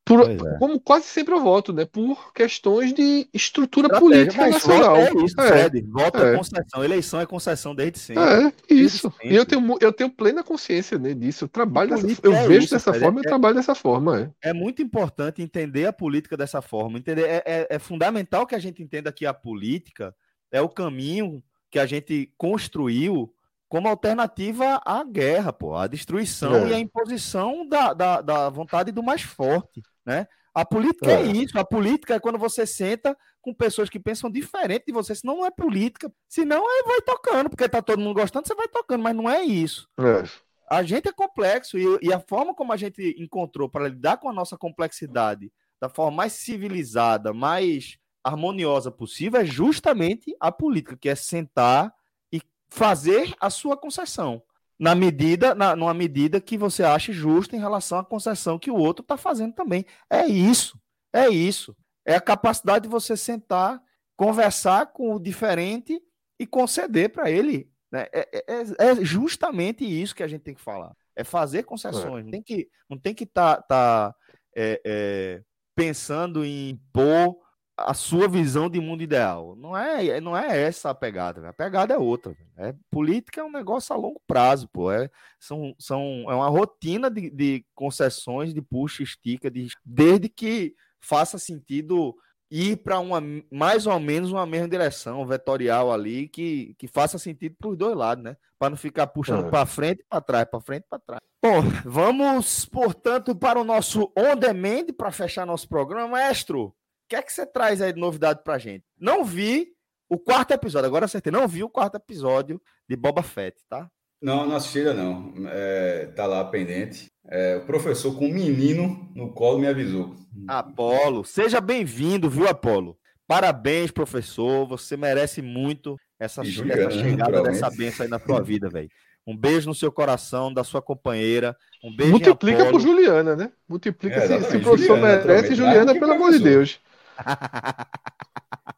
[0.03, 0.57] Por, é.
[0.59, 1.85] Como quase sempre eu voto, né?
[1.85, 4.97] Por questões de estrutura Estratégia, política nacional.
[4.97, 5.47] É isso, é.
[5.47, 5.81] Fred.
[5.89, 6.33] Voto é.
[6.33, 6.83] é concessão.
[6.83, 8.23] Eleição é concessão desde sempre.
[8.23, 9.09] É, isso.
[9.09, 9.29] Sempre.
[9.29, 11.45] E eu tenho, eu tenho plena consciência né, disso.
[11.45, 13.05] Eu trabalho dessa, Eu é vejo isso, dessa Fred.
[13.05, 14.33] forma e é, trabalho dessa forma.
[14.43, 14.49] É.
[14.49, 16.99] é muito importante entender a política dessa forma.
[16.99, 20.13] Entender, é, é, é fundamental que a gente entenda que a política
[20.51, 23.33] é o caminho que a gente construiu
[23.67, 26.69] como alternativa à guerra, pô, à destruição é.
[26.69, 30.27] e à imposição da, da, da, vontade do mais forte, né?
[30.53, 31.21] A política é.
[31.21, 31.27] é.
[31.27, 35.37] isso, a política é quando você senta com pessoas que pensam diferente de você, senão
[35.37, 39.03] não é política, senão é vai tocando, porque tá todo mundo gostando, você vai tocando,
[39.03, 39.89] mas não é isso.
[39.99, 40.23] É.
[40.69, 44.29] A gente é complexo e, e a forma como a gente encontrou para lidar com
[44.29, 51.07] a nossa complexidade da forma mais civilizada, mais harmoniosa possível é justamente a política, que
[51.07, 51.93] é sentar
[52.33, 54.41] e fazer a sua concessão.
[54.79, 58.75] Na medida, na, numa medida que você ache justa em relação à concessão que o
[58.75, 59.85] outro está fazendo também.
[60.09, 60.77] É isso.
[61.13, 61.77] É isso.
[62.03, 63.79] É a capacidade de você sentar,
[64.17, 66.01] conversar com o diferente
[66.39, 67.69] e conceder para ele.
[67.91, 68.07] Né?
[68.11, 70.93] É, é, é, é, justamente isso que a gente tem que falar.
[71.15, 72.21] É fazer concessões.
[72.21, 72.23] É.
[72.23, 74.15] Não tem que não tem que estar tá, tá,
[74.55, 75.41] é, é,
[75.75, 77.44] pensando em impor
[77.77, 79.55] a sua visão de mundo ideal.
[79.55, 81.49] Não é, não é essa a pegada.
[81.49, 82.35] A pegada é outra.
[82.57, 84.91] É, política é um negócio a longo prazo, pô.
[84.91, 90.73] É, são, são, é uma rotina de, de concessões, de puxa, estica, de, desde que
[90.99, 92.15] faça sentido
[92.49, 93.21] ir para uma
[93.51, 97.95] mais ou menos uma mesma direção vetorial ali que, que faça sentido para os dois
[97.95, 98.37] lados, né?
[98.57, 99.49] Para não ficar puxando é.
[99.49, 101.21] para frente e para trás, para frente e para trás.
[101.43, 106.73] Bom, vamos, portanto, para o nosso on demand para fechar nosso programa, maestro.
[107.05, 108.83] O que é que você traz aí de novidade para gente?
[108.99, 109.67] Não vi
[110.09, 112.59] o quarto episódio, agora acertei, não vi o quarto episódio
[112.89, 113.87] de Boba Fett, tá?
[114.19, 115.31] Não, não assisti ainda não.
[115.47, 117.11] É, tá lá pendente.
[117.27, 120.15] É, o professor com um menino no colo me avisou.
[120.47, 122.97] Apolo, seja bem-vindo, viu, Apolo?
[123.27, 124.65] Parabéns, professor.
[124.67, 128.89] Você merece muito essa, Juliana, essa chegada dessa benção aí na sua vida, velho.
[129.27, 131.55] Um beijo no seu coração, da sua companheira.
[131.83, 133.51] Um beijo Multiplica por Juliana, né?
[133.69, 136.79] Multiplica é, se, se o professor Juliana, merece, Juliana, pelo amor de Deus.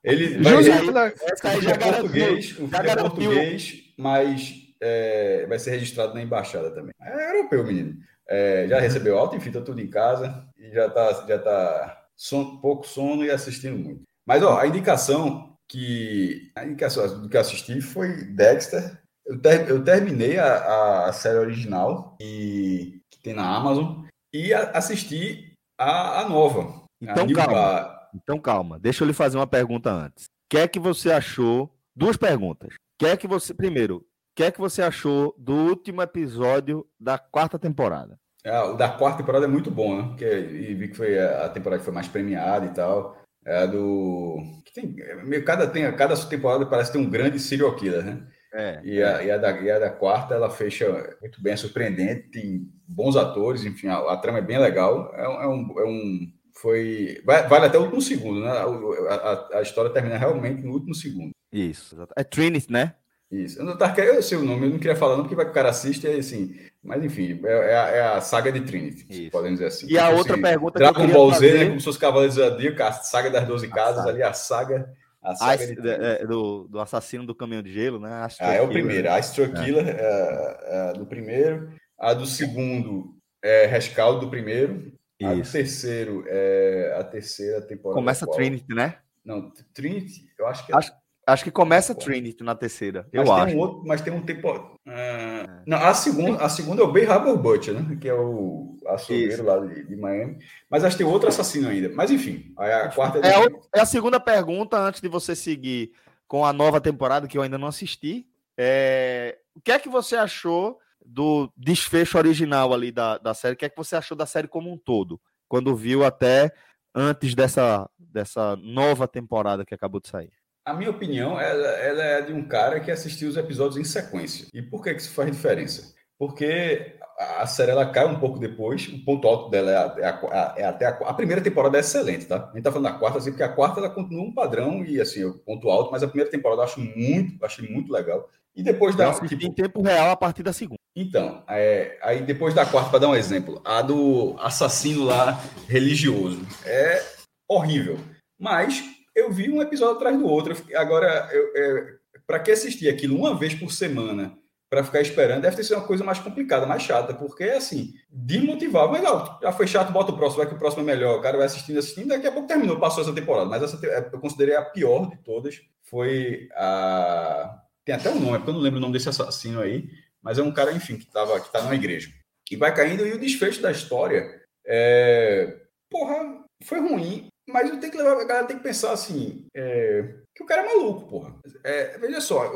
[0.03, 6.21] Ele vai ser, já português, o já é português, mas é, vai ser registrado na
[6.21, 6.93] embaixada também.
[7.01, 7.97] É europeu, menino.
[8.29, 12.57] É, já recebeu alta e fita tudo em casa e já está já tá son,
[12.57, 14.03] pouco sono e assistindo muito.
[14.25, 18.99] Mas ó, a indicação que a indicação do que assisti foi Dexter.
[19.25, 24.71] Eu, ter, eu terminei a, a, série original e, que tem na Amazon e a,
[24.71, 26.83] assisti a, a nova.
[27.01, 27.96] Então a calma.
[28.13, 28.79] Então calma.
[28.79, 30.25] Deixa eu lhe fazer uma pergunta antes.
[30.25, 31.73] O que é que você achou?
[31.95, 32.73] Duas perguntas.
[32.97, 34.05] Quer é que você primeiro
[34.37, 38.19] que é que você achou do último episódio da quarta temporada?
[38.43, 40.09] É, o da quarta temporada é muito bom, né?
[40.09, 43.17] Porque, e vi que foi a temporada que foi mais premiada e tal.
[43.43, 44.37] É a do.
[44.63, 44.95] Que tem,
[45.43, 48.27] cada, tem, cada temporada parece ter um grande serial killer, né?
[48.53, 49.25] É, e, a, é.
[49.25, 50.87] e, a da, e a da quarta ela fecha
[51.19, 55.11] muito bem, é surpreendente, tem bons atores, enfim, a, a trama é bem legal.
[55.15, 56.31] É, é, um, é um.
[56.61, 57.21] Foi.
[57.23, 58.49] Vale até o último segundo, né?
[58.49, 61.31] A, a, a história termina realmente no último segundo.
[61.51, 61.95] Isso.
[62.15, 62.95] É Trinity, né?
[63.31, 63.59] Isso.
[63.59, 65.53] Eu, não, eu sei o nome, eu não queria falar não, porque vai que o
[65.53, 66.55] cara assiste, é assim.
[66.81, 69.87] Mas enfim, é, é, a, é a, saga de Trinity, podemos dizer assim.
[69.89, 72.35] E a outra assim, pergunta Dragon que eu Ball Z, né, como se fosse Cavaleiros
[72.35, 74.09] do Zodíaco, a saga das 12 casas, saga.
[74.09, 74.93] ali a saga.
[75.21, 75.89] A saga a, de...
[75.89, 78.27] é, do, do assassino do caminhão de gelo, né?
[78.39, 79.09] ah, é o primeiro.
[79.09, 80.91] A Astro Killer é.
[80.91, 80.93] é.
[80.93, 81.73] do primeiro.
[81.99, 83.13] A do segundo
[83.43, 84.96] é Rescaldo do primeiro.
[85.23, 87.99] A do terceiro é a terceira temporada.
[87.99, 88.97] Começa Trinity, né?
[89.25, 90.75] Não, Trinity, eu acho que é.
[90.75, 90.91] Acho...
[91.27, 93.05] Acho que começa Trinity na terceira.
[93.11, 93.45] Eu mas acho.
[93.47, 94.49] Tem um outro, mas tem um tempo.
[94.49, 97.97] Uh, não, a segunda, a segunda é o Bay Harbor Butcher, né?
[97.99, 100.37] Que é o açougueiro lá de, de, Miami.
[100.69, 101.89] Mas acho que tem outro assassino ainda.
[101.93, 105.91] Mas enfim, a quarta é, é, a, é a segunda pergunta antes de você seguir
[106.29, 108.25] com a nova temporada que eu ainda não assisti.
[108.57, 113.53] É, o que é que você achou do desfecho original ali da, da série?
[113.53, 115.19] O que é que você achou da série como um todo?
[115.47, 116.51] Quando viu até
[116.93, 120.31] antes dessa, dessa nova temporada que acabou de sair?
[120.65, 124.47] A minha opinião, ela, ela, é de um cara que assistiu os episódios em sequência.
[124.53, 125.95] E por que, que isso faz diferença?
[126.19, 130.07] Porque a série ela cai um pouco depois, o ponto alto dela é, a, é,
[130.07, 132.49] a, é até a, a, primeira temporada é excelente, tá?
[132.51, 134.99] A gente tá falando da quarta, assim, porque a quarta ela continua um padrão e
[134.99, 138.29] assim, o ponto alto, mas a primeira temporada eu acho muito, achei muito legal.
[138.55, 139.13] E depois da.
[139.13, 140.79] Tipo, em tempo real a partir da segunda.
[140.99, 146.41] Então, é, aí depois da quarta, para dar um exemplo, a do assassino lá religioso.
[146.65, 147.05] É
[147.47, 147.99] horrível.
[148.39, 148.83] Mas
[149.15, 150.57] eu vi um episódio atrás do outro.
[150.75, 154.35] Agora, é, para que assistir aquilo uma vez por semana
[154.71, 158.91] para ficar esperando, deve ter sido uma coisa mais complicada, mais chata, porque assim, desmotivava.
[158.91, 161.19] Mas ó, já foi chato, bota o próximo, vai que o próximo é melhor.
[161.19, 163.45] O cara vai assistindo, assistindo, daqui a pouco terminou, passou essa temporada.
[163.45, 165.61] Mas essa é, eu considerei a pior de todas.
[165.83, 167.61] Foi a.
[167.85, 169.87] Tem até um nome, porque eu não lembro o nome desse assassino aí,
[170.23, 172.11] mas é um cara, enfim, que, tava, que tá numa igreja.
[172.49, 175.61] E vai caindo, e o desfecho da história é.
[175.89, 180.15] Porra, foi ruim, mas eu tenho que levar, a galera tem que pensar assim, é,
[180.35, 181.35] que o cara é maluco, porra.
[181.63, 182.49] É, veja só,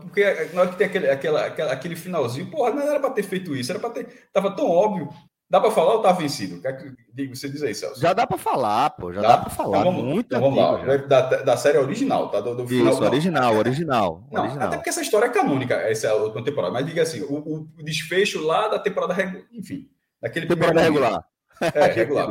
[0.00, 3.54] porque na hora que tem aquele, aquela, aquele finalzinho, porra, não era pra ter feito
[3.54, 4.28] isso, era pra ter.
[4.32, 5.10] Tava tão óbvio.
[5.48, 6.60] Dá pra falar ou tá vencido?
[6.66, 8.00] É você diz aí, Celso.
[8.00, 9.12] Já dá pra falar, pô.
[9.12, 9.78] Já dá, dá pra falar.
[9.78, 10.96] Então vamos, muito então vamos lá.
[10.96, 12.40] Da, da, série original, tá?
[12.40, 13.58] Do, do final, isso, original, não.
[13.60, 14.28] original.
[14.32, 14.66] Não, original.
[14.66, 16.72] até porque essa história é canônica, essa é a última temporada.
[16.72, 19.46] Mas diga assim, o, o desfecho lá da temporada regular.
[19.52, 19.88] Enfim,
[20.20, 21.24] daquele temporada regular.
[21.58, 22.28] É, regular.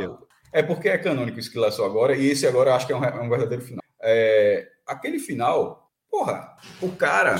[0.53, 2.95] É porque é canônico isso que lançou agora, e esse agora eu acho que é
[2.95, 3.83] um, é um verdadeiro final.
[4.03, 7.37] É, aquele final, porra, o cara,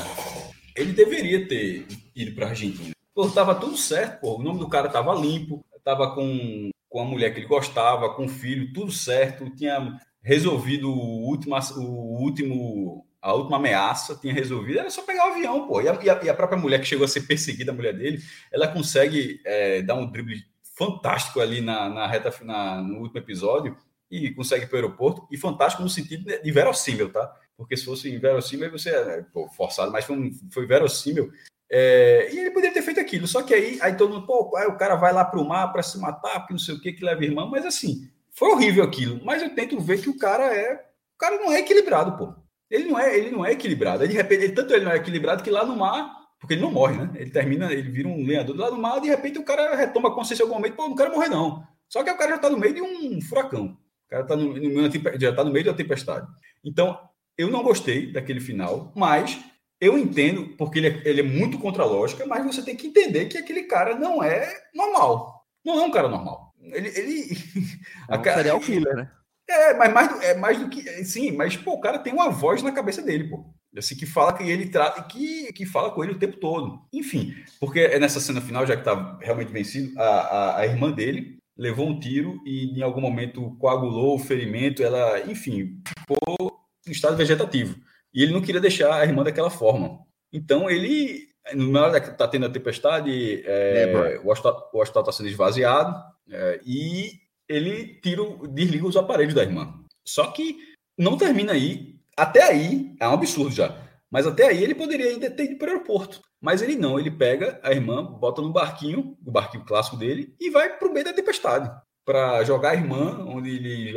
[0.75, 1.85] ele deveria ter
[2.15, 2.94] ido para Argentina.
[3.15, 4.41] Pô, tava tudo certo, porra.
[4.41, 8.25] O nome do cara tava limpo, tava com, com a mulher que ele gostava, com
[8.25, 14.79] o filho, tudo certo, tinha resolvido o último, o último a última ameaça tinha resolvido,
[14.79, 15.81] era só pegar o avião, pô.
[15.81, 18.21] E a, e a, própria mulher que chegou a ser perseguida, a mulher dele,
[18.51, 20.43] ela consegue é, dar um drible
[20.77, 23.77] fantástico ali na, na reta na, no último episódio
[24.11, 25.27] e consegue para o aeroporto.
[25.31, 27.33] E fantástico no sentido de, verossímil, tá?
[27.57, 31.31] Porque se fosse inverossímil, você é pô, forçado, mas foi, foi verossímil.
[31.71, 33.27] É, e ele poderia ter feito aquilo.
[33.27, 35.71] Sor que aí, aí todo mundo, pô, aí o cara vai lá para o mar
[35.71, 37.49] para se matar, porque não sei o que, que leva irmão.
[37.49, 40.73] Mas assim, Foi horrível aquilo, mas eu tento ver que o cara é.
[41.15, 42.33] O cara não é equilibrado, pô.
[42.69, 44.03] Ele não é, ele não é equilibrado.
[44.03, 46.61] Aí, de repente, ele, tanto ele não é equilibrado que lá no mar, porque ele
[46.61, 47.09] não morre, né?
[47.15, 50.11] Ele termina, ele vira um lenhador lá no mar, de repente o cara retoma a
[50.11, 51.65] consciência em algum momento, pô, não quero morrer, não.
[51.87, 53.77] Só que o cara já tá no meio de um furacão.
[54.05, 56.27] O cara tá no, no, já tá no meio da tempestade.
[56.63, 56.99] Então,
[57.37, 59.39] eu não gostei daquele final, mas
[59.79, 62.87] eu entendo, porque ele é, ele é muito contra a lógica, mas você tem que
[62.87, 65.45] entender que aquele cara não é normal.
[65.65, 66.53] Não é um cara normal.
[66.61, 66.89] Ele.
[66.89, 67.37] ele...
[68.07, 69.11] É um cara, serial killer, né?
[69.47, 70.81] É, mas mais, é mais do que.
[71.03, 73.45] Sim, mas pô, o cara tem uma voz na cabeça dele, pô.
[73.75, 76.81] Assim, que fala que ele trata, que, que fala com ele o tempo todo.
[76.93, 80.91] Enfim, porque é nessa cena final, já que tá realmente vencido, a, a, a irmã
[80.91, 86.91] dele levou um tiro e em algum momento coagulou o ferimento, ela, enfim, ficou em
[86.91, 87.75] estado vegetativo.
[88.15, 89.99] E ele não queria deixar a irmã daquela forma.
[90.31, 95.93] Então ele, na hora que está tendo a tempestade, é, o hospital está sendo esvaziado
[96.31, 97.11] é, e
[97.47, 99.73] ele tira, desliga os aparelhos da irmã.
[100.07, 100.57] Só que
[100.97, 101.95] não termina aí.
[102.17, 103.77] Até aí é um absurdo já.
[104.09, 106.21] Mas até aí ele poderia ainda ter ido para o aeroporto.
[106.39, 110.49] Mas ele não, ele pega a irmã, bota no barquinho, o barquinho clássico dele, e
[110.49, 111.69] vai para o meio da tempestade
[112.05, 113.93] para jogar a irmã onde ele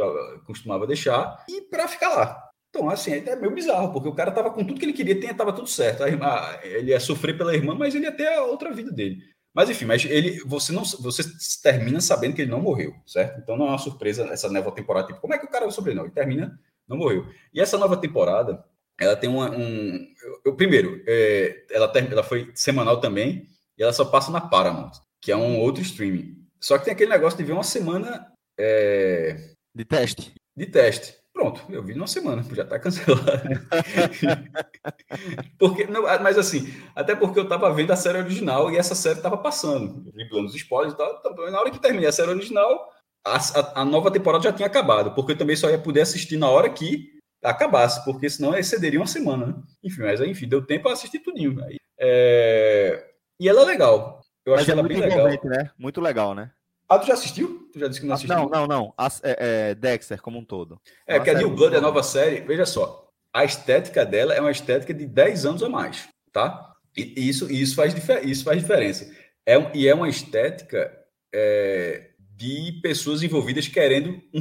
[0.46, 2.47] costumava deixar e para ficar lá.
[2.78, 5.52] Então, assim, é meio bizarro, porque o cara tava com tudo que ele queria, tava
[5.52, 6.04] tudo certo.
[6.04, 6.28] A irmã,
[6.62, 9.20] ele ia sofrer pela irmã, mas ele ia ter a outra vida dele.
[9.52, 11.24] Mas enfim, mas ele, você não, você
[11.60, 13.40] termina sabendo que ele não morreu, certo?
[13.40, 15.08] Então não é uma surpresa essa nova temporada.
[15.08, 16.04] Tipo, como é que o cara sobreviveu?
[16.04, 16.56] Ele termina,
[16.86, 17.26] não morreu.
[17.52, 18.64] E essa nova temporada,
[19.00, 20.06] ela tem uma, um,
[20.44, 24.92] eu, primeiro, é, ela, ter, ela foi semanal também e ela só passa na Paramount,
[25.20, 26.46] que é um outro streaming.
[26.60, 30.32] Só que tem aquele negócio de ver uma semana é, de teste.
[30.56, 31.17] De teste.
[31.38, 33.22] Pronto, eu vi numa semana, já está cancelado.
[35.56, 36.66] porque, não, mas assim,
[36.96, 40.54] até porque eu estava vendo a série original e essa série estava passando, driblando os
[40.56, 41.20] spoilers e tal.
[41.20, 42.90] Então, na hora que terminei a série original,
[43.24, 46.36] a, a, a, nova temporada já tinha acabado, porque eu também só ia poder assistir
[46.36, 47.08] na hora que
[47.44, 49.54] acabasse, porque senão excederia uma semana, né?
[49.84, 51.62] Enfim, mas enfim, deu tempo para assistir tudinho.
[51.62, 53.10] Aí, é...
[53.38, 54.22] E ela é legal.
[54.44, 55.28] Eu achei é ela bem legal.
[55.44, 55.70] Né?
[55.78, 56.50] Muito legal, né?
[56.88, 57.68] Ah, tu já assistiu?
[57.70, 58.34] Tu já disse que não assistiu?
[58.34, 58.94] Não, não, não.
[58.96, 60.80] As, é, é, Dexter como um todo.
[61.06, 63.06] É, que a New Blood, a nova série, veja só.
[63.32, 66.74] A estética dela é uma estética de 10 anos a mais, tá?
[66.96, 67.94] E isso, isso, faz,
[68.24, 69.08] isso faz diferença.
[69.46, 70.90] É, e é uma estética
[71.32, 74.40] é, de pessoas envolvidas querendo um,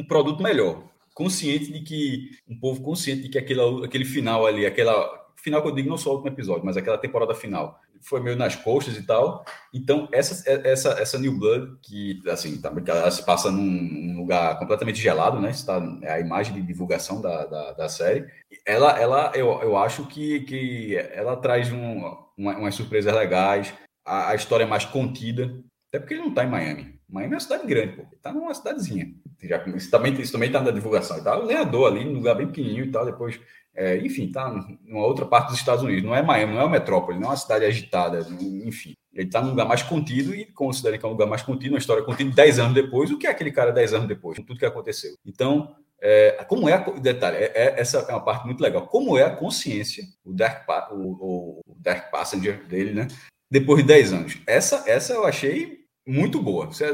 [0.00, 0.88] um produto melhor.
[1.14, 2.30] Consciente de que.
[2.48, 5.22] Um povo consciente de que aquele, aquele final ali, aquela.
[5.36, 8.36] Final que eu digo não só o último episódio, mas aquela temporada final foi meio
[8.36, 9.44] nas costas e tal.
[9.72, 15.00] Então, essa, essa, essa New Blood, que assim, tá, ela se passa num, lugar completamente
[15.00, 15.50] gelado, né?
[15.50, 18.26] Está, é a imagem de divulgação da, da, da, série.
[18.66, 22.00] Ela, ela eu, eu acho que, que ela traz um,
[22.36, 23.74] uma, umas surpresas legais,
[24.04, 26.94] a, a, história é mais contida, até porque ele não está em Miami.
[27.08, 28.02] Miami é uma cidade grande, pô.
[28.22, 29.12] Tá numa cidadezinha.
[29.42, 31.22] Já, isso, também, isso também tá na divulgação.
[31.22, 33.38] Tá o lenhador ali, num lugar bem pequenininho e tal, depois
[33.74, 34.48] é, enfim, tá
[34.84, 36.04] numa outra parte dos Estados Unidos.
[36.04, 38.26] Não é Miami, não é uma metrópole, não é uma cidade agitada,
[38.64, 38.94] enfim.
[39.12, 41.78] Ele está num lugar mais contido e considera que é um lugar mais contido, uma
[41.78, 43.10] história contida 10 anos depois.
[43.10, 45.14] O que é aquele cara 10 anos depois, tudo que aconteceu?
[45.24, 48.86] Então, é, como é a, detalhe, é, é, essa é uma parte muito legal.
[48.86, 53.08] Como é a consciência, o Dark, o, o Dark Passenger dele, né?
[53.50, 54.38] Depois de 10 anos.
[54.46, 56.66] Essa, essa eu achei muito boa.
[56.66, 56.86] Você,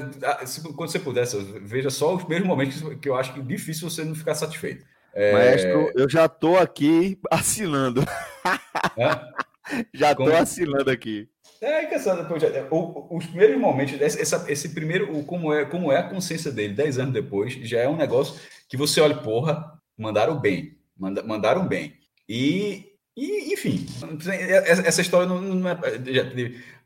[0.76, 4.04] quando você pudesse, veja só os mesmos momentos que eu acho que é difícil você
[4.04, 4.84] não ficar satisfeito.
[5.14, 5.32] É...
[5.32, 8.02] Maestro, eu já tô aqui assinando.
[8.96, 9.84] É?
[9.94, 10.30] já Como...
[10.30, 11.28] tô assinando aqui.
[11.60, 12.26] É, que essa,
[13.10, 16.98] os primeiros momentos, essa, esse primeiro, o, como, é, como é a consciência dele 10
[16.98, 21.92] anos depois, já é um negócio que você olha, porra, mandaram bem, manda, mandaram bem.
[22.26, 23.84] E, e, enfim,
[24.64, 25.76] essa história não, não, é,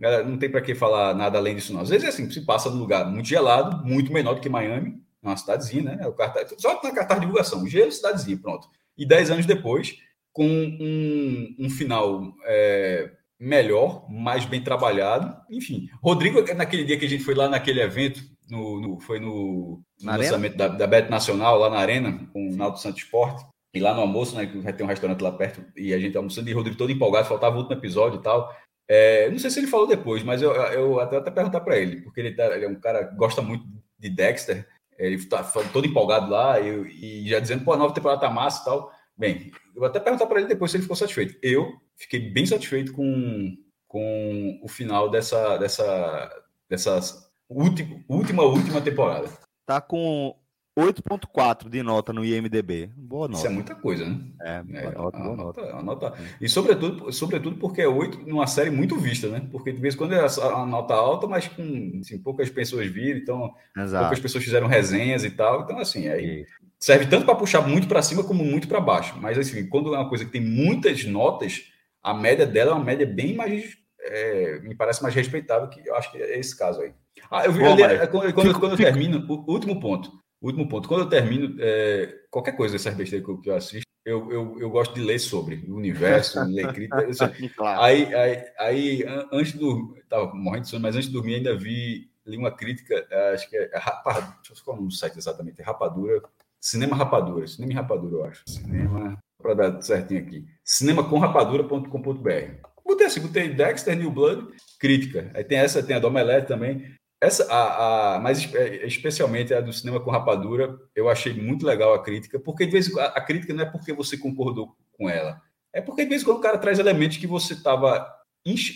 [0.00, 1.82] já, não tem para que falar nada além disso, não.
[1.82, 5.00] Às vezes é assim, se passa num lugar muito gelado, muito menor do que Miami,
[5.28, 6.06] uma cidadezinha, né?
[6.06, 8.68] O cartaz, só na cartaz de divulgação, gelo, cidadezinha, pronto.
[8.96, 9.96] E dez anos depois,
[10.32, 15.88] com um, um final é, melhor, mais bem trabalhado, enfim.
[16.02, 18.20] Rodrigo, naquele dia que a gente foi lá naquele evento,
[18.50, 22.56] no, no foi no, no lançamento da, da Bet Nacional, lá na Arena, com o
[22.56, 25.92] Naldo Santos Esporte, e lá no almoço, né, que ter um restaurante lá perto, e
[25.92, 28.54] a gente almoçando, e Rodrigo todo empolgado, faltava o último episódio e tal.
[28.88, 32.02] É, não sei se ele falou depois, mas eu, eu até, até perguntar para ele,
[32.02, 33.64] porque ele, tá, ele, é um cara que gosta muito
[33.98, 34.66] de Dexter,
[34.98, 35.42] ele está
[35.72, 38.92] todo empolgado lá e, e, já dizendo, pô, a nova temporada tá massa e tal.
[39.16, 41.36] Bem, eu vou até perguntar para ele depois se ele ficou satisfeito.
[41.42, 43.56] Eu fiquei bem satisfeito com,
[43.86, 47.00] com o final dessa, dessa, dessa
[47.48, 49.28] última, última, última temporada.
[49.66, 50.34] Tá com
[50.76, 52.90] 8.4 de nota no IMDB.
[52.96, 53.38] Boa nota.
[53.38, 54.20] Isso é muita coisa, né?
[54.42, 55.60] É, é boa nota, boa nota.
[55.60, 55.82] nota.
[55.82, 56.18] nota.
[56.40, 59.46] E sobretudo, sobretudo porque é 8 numa série muito vista, né?
[59.52, 63.20] Porque de vez em quando é a nota alta, mas com assim, poucas pessoas viram,
[63.20, 64.04] então Exato.
[64.04, 65.62] poucas pessoas fizeram resenhas e tal.
[65.62, 66.44] Então, assim, aí
[66.76, 69.16] serve tanto para puxar muito para cima como muito para baixo.
[69.20, 71.62] Mas, assim, quando é uma coisa que tem muitas notas,
[72.02, 73.76] a média dela é uma média bem mais.
[74.06, 76.92] É, me parece mais respeitável, que eu acho que é esse caso aí.
[77.30, 80.23] Ah, eu vi ali, é, quando, quando, quando eu termino, o último ponto.
[80.40, 80.88] Último ponto.
[80.88, 84.94] Quando eu termino, é, qualquer coisa dessas besteiras que eu, assisto, eu, eu, eu, gosto
[84.94, 87.06] de ler sobre o universo, ler crítica.
[87.56, 87.80] claro.
[87.80, 89.96] Aí, aí, aí, antes do.
[89.98, 93.56] Estava morrendo de sono, mas antes de dormir, ainda vi li uma crítica, acho que
[93.56, 96.22] é, é Rapadura, deixa eu ver é o site exatamente, é Rapadura,
[96.60, 98.42] Cinema Rapadura, Cinema Rapadura, eu acho.
[98.46, 102.68] Cinema, para dar certinho aqui, cinemacomrapadura.com.br.
[102.84, 104.48] Botei assim, botei Dexter, New Blood,
[104.78, 105.30] crítica.
[105.34, 106.94] Aí tem essa, tem a do Omelete também.
[107.24, 111.94] Essa, a, a, mas é, especialmente a do cinema com rapadura, eu achei muito legal
[111.94, 115.40] a crítica, porque de vez quando, a, crítica não é porque você concordou com ela,
[115.72, 118.06] é porque de vez em quando o cara traz elementos que você estava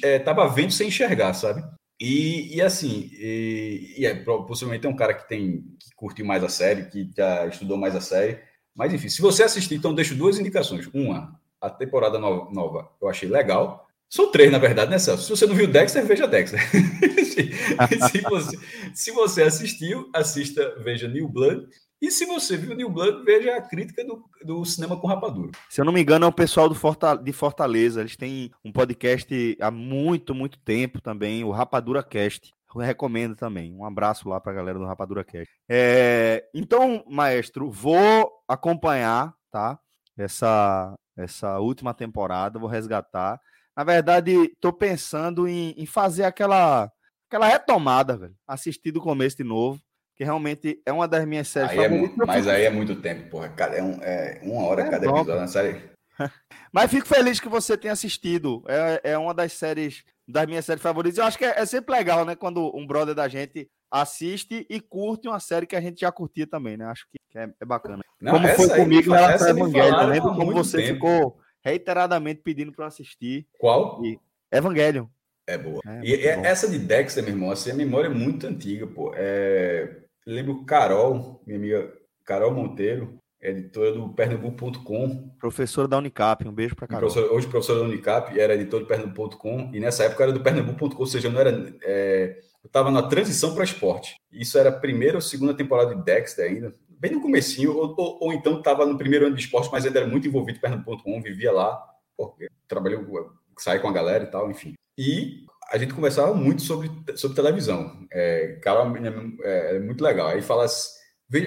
[0.03, 1.63] é, tava vendo sem enxergar, sabe?
[2.01, 6.43] E, e assim, e, e é, possivelmente é um cara que tem que curtiu mais
[6.43, 8.39] a série, que já estudou mais a série.
[8.75, 10.89] Mas enfim, se você assistir, então deixo duas indicações.
[10.95, 13.89] Uma, a temporada nova, nova eu achei legal.
[14.09, 15.25] São três, na verdade, né, Celso?
[15.25, 16.61] Se você não viu Dexter, veja Dexter.
[18.11, 18.59] se, você,
[18.95, 21.67] se você assistiu, assista, veja New Blood.
[22.01, 25.51] E se você viu New Blood, veja a crítica do, do cinema com rapadura.
[25.69, 28.01] Se eu não me engano, é o pessoal de Fortaleza.
[28.01, 32.55] Eles têm um podcast há muito, muito tempo também, o Rapadura Cast.
[32.75, 33.75] Eu recomendo também.
[33.75, 35.53] Um abraço lá para a galera do Rapadura Cast.
[35.69, 39.79] É, então, maestro, vou acompanhar, tá?
[40.17, 43.41] Essa, essa última temporada, vou resgatar.
[43.77, 46.91] Na verdade, estou pensando em, em, fazer aquela,
[47.29, 48.35] aquela retomada, velho.
[48.47, 49.81] Assistir do começo de novo,
[50.17, 52.19] que realmente é uma das minhas séries aí é favoritas.
[52.19, 53.49] É, mas aí é muito tempo, porra.
[53.51, 55.81] Cada, é, um, é uma hora é cada bom, episódio na série.
[56.73, 58.65] mas fico feliz que você tenha assistido.
[58.67, 61.19] É, é uma das séries, das minhas séries favoritas.
[61.19, 62.35] Eu acho que é, é sempre legal, né?
[62.35, 66.47] Quando um brother da gente assiste e curte uma série que a gente já curtia
[66.47, 66.87] também, né?
[66.87, 68.03] Acho que é, é bacana.
[68.21, 70.07] Não, como foi comigo na Evangelho.
[70.07, 70.95] Lembro como você tempo.
[70.95, 73.47] ficou reiteradamente pedindo para assistir.
[73.59, 74.05] Qual?
[74.05, 74.19] E
[74.51, 75.07] Evangelion.
[75.49, 75.81] É boa.
[75.87, 79.13] É, e é, essa de Dexter, meu irmão, assim, a memória é muito antiga, pô.
[79.17, 80.03] É...
[80.27, 81.91] Lembro Carol, minha amiga
[82.23, 85.31] Carol Monteiro, editora do Pernambuco.com.
[85.41, 87.09] Professora da Unicap, um beijo para Carol.
[87.09, 91.01] Professor, hoje professora da Unicap, era editor do Pernambuco.com, e nessa época era do Pernambuco.com,
[91.01, 91.75] ou seja, não era.
[91.83, 92.41] É...
[92.63, 94.17] eu estava na transição para esporte.
[94.31, 98.19] Isso era a primeira ou segunda temporada de Dexter ainda, bem no comecinho, ou, ou,
[98.21, 101.23] ou então estava no primeiro ano de esporte, mas ainda era muito envolvido em Pernambuco.com,
[101.23, 101.83] vivia lá,
[102.69, 102.99] trabalhei,
[103.57, 104.75] saí com a galera e tal, enfim.
[104.99, 108.07] E a gente conversava muito sobre, sobre televisão.
[108.13, 108.93] É, Carol
[109.43, 110.29] é, é muito legal.
[110.29, 110.67] Aí fala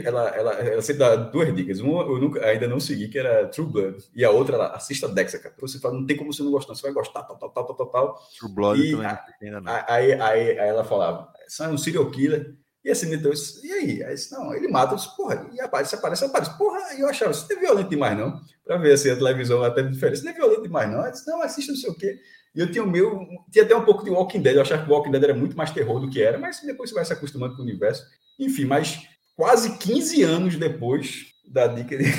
[0.05, 1.79] ela, ela, ela sempre dá duas dicas.
[1.79, 3.97] Uma eu nunca, ainda não segui, que era True Blood.
[4.15, 5.55] E a outra, ela assista Dexter, cara.
[5.59, 7.87] Você fala, não tem como você não gostar, você vai gostar, tal, tal, tal, tal,
[7.87, 8.19] tal.
[8.39, 9.63] True Blood e, também não.
[9.65, 11.29] Aí, aí, aí, ela falava,
[11.59, 13.31] é um serial killer e assim, então,
[13.63, 14.03] e aí?
[14.03, 16.57] Aí disse, não, ele mata, eu disse, porra, e aparece, aparece, aparece.
[16.57, 18.41] Porra, e eu achava, isso não é violento demais, não.
[18.65, 21.01] Para ver assim, a televisão até diferente, isso não é violento demais, não.
[21.01, 22.19] Aí disse, não, assista não sei o quê.
[22.55, 24.89] E eu tinha o meu, tinha até um pouco de Walking Dead, eu achava que
[24.89, 27.13] o Walking Dead era muito mais terror do que era, mas depois você vai se
[27.13, 28.03] acostumando com o universo.
[28.39, 32.05] Enfim, mas quase 15 anos depois da dica de...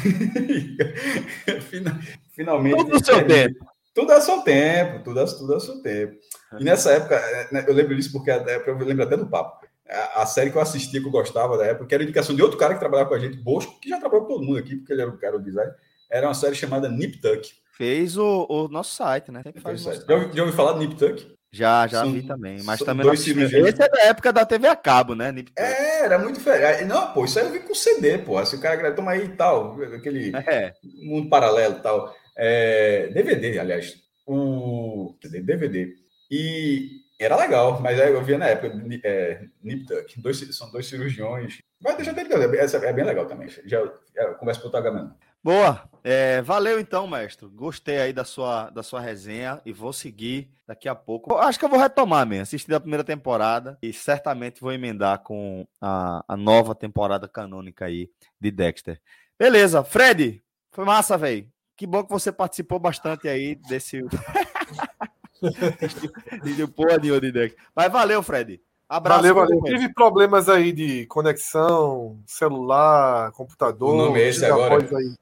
[2.34, 2.76] Finalmente.
[2.76, 3.66] Tudo no seu tempo.
[3.94, 6.16] Tudo a seu tempo, tudo a, tudo a seu tempo.
[6.58, 7.20] E nessa época,
[7.50, 11.00] né, eu lembro disso porque eu lembro até do papo a, série que eu assistia,
[11.00, 13.18] que eu gostava da época, que era indicação de outro cara que trabalhava com a
[13.18, 15.44] gente, Bosco, que já trabalhou com todo mundo aqui, porque ele era o cara do
[15.44, 15.72] design,
[16.10, 17.50] era uma série chamada Nip Tuck.
[17.76, 19.42] Fez o, o nosso site, né?
[19.60, 20.04] Faz site.
[20.06, 21.32] Já, já ouviu falar de Nip Tuck?
[21.50, 22.62] Já, já são, vi também.
[22.62, 23.66] Mas também dois cirurgiões.
[23.66, 25.30] Esse é da época da TV a cabo, né?
[25.32, 25.60] Nip Tuck.
[25.60, 26.84] É, era muito diferente.
[26.84, 28.38] Não, pô, isso aí eu vi com CD, pô.
[28.38, 30.72] Assim, o cara toma aí e tal, aquele é.
[31.02, 32.14] mundo paralelo e tal.
[32.36, 33.96] É, DVD, aliás.
[34.26, 35.94] O DVD.
[36.30, 38.72] E era legal, mas eu via na época,
[39.04, 41.58] é, Nip Tuck, dois, são dois cirurgiões.
[41.80, 43.48] Mas deixa eu ter essa é bem legal também.
[43.64, 43.82] Já,
[44.14, 45.14] já começa por Tagaman.
[45.44, 47.48] Boa, é, valeu então, mestre.
[47.48, 51.34] Gostei aí da sua, da sua resenha e vou seguir daqui a pouco.
[51.34, 55.66] Acho que eu vou retomar mesmo, assistir a primeira temporada e certamente vou emendar com
[55.80, 58.08] a, a nova temporada canônica aí
[58.40, 59.00] de Dexter.
[59.36, 60.40] Beleza, Fred,
[60.70, 61.48] foi massa, velho.
[61.76, 64.00] Que bom que você participou bastante aí desse.
[66.44, 67.56] e porra nenhuma de deck.
[67.74, 68.60] Mas valeu, Fred.
[68.88, 69.20] Abraço.
[69.22, 69.62] Valeu, valeu.
[69.62, 73.94] Tive problemas aí de conexão, celular, computador.
[73.94, 74.76] O nome é esse agora.
[74.76, 75.14] Aí.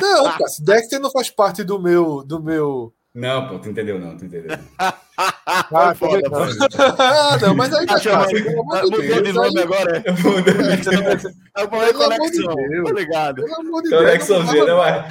[0.00, 4.16] Não, cara, Dexter não faz parte do meu, do meu, Não, pô, tu entendeu não,
[4.16, 4.56] tu entendeu.
[5.16, 6.30] Ah, foda, não.
[6.30, 6.38] pô.
[6.98, 10.10] Ah, não, mas aí Tá tá chamando- de Mudou de nome agora, é?
[10.10, 10.52] Eu vou dar-
[11.56, 13.42] É o de Conexão, tá ligado?
[13.44, 15.08] Pelo amor de Conexãozinha, né, não vai?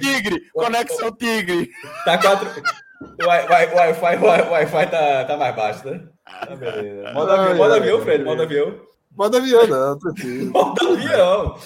[0.00, 1.70] Tigre, Conexão Tigre.
[2.04, 2.62] Tá quatro.
[3.00, 6.02] O Wi- Wi- Wi-Fi Wi- Wi-Fi tá, tá mais baixo, né?
[6.24, 7.12] Tá beleza.
[7.12, 8.24] Modo Ai, avião, Fred, ai.
[8.28, 8.80] modo avião.
[9.16, 10.50] Modo avião, não, tranquilo.
[10.52, 11.58] Modo avião.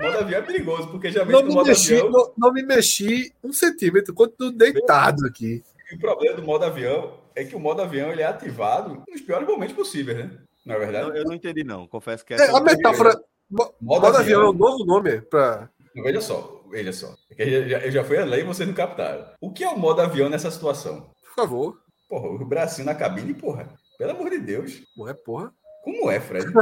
[0.00, 2.10] Modo avião é perigoso, porque já vem Não me, modo mexi, avião.
[2.10, 5.62] não, não me mexi um centímetro, continuo deitado aqui.
[5.90, 9.20] E o problema do modo avião é que o modo avião ele é ativado nos
[9.20, 10.30] piores momentos possíveis, né?
[10.64, 11.08] Não é verdade?
[11.08, 11.86] Eu, eu não entendi, não.
[11.86, 13.20] Confesso que É, essa a metáfora.
[13.50, 14.50] mo- Modo Modo avião é avião.
[14.50, 15.68] um novo nome para.
[15.94, 17.14] Veja só, veja só.
[17.36, 19.26] Que eu já, eu já fui a lei e vocês não captaram.
[19.40, 21.10] O que é o modo avião nessa situação?
[21.22, 21.78] Por favor.
[22.08, 23.68] Porra, o bracinho na cabine, porra.
[23.98, 24.82] Pelo amor de Deus.
[24.96, 25.52] Não é porra.
[25.84, 26.46] Como é, Fred?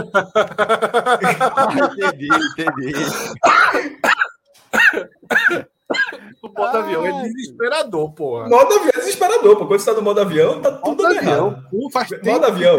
[1.95, 2.28] Entendi,
[2.59, 2.93] entendi.
[6.43, 8.49] O modo avião é desesperador, porra.
[8.49, 9.67] modo avião é desesperador, pô.
[9.67, 11.67] Quando você tá no modo avião, tá tudo Modo avião, errado.
[11.71, 12.27] pô, faz tempo.
[12.27, 12.79] Modo avião.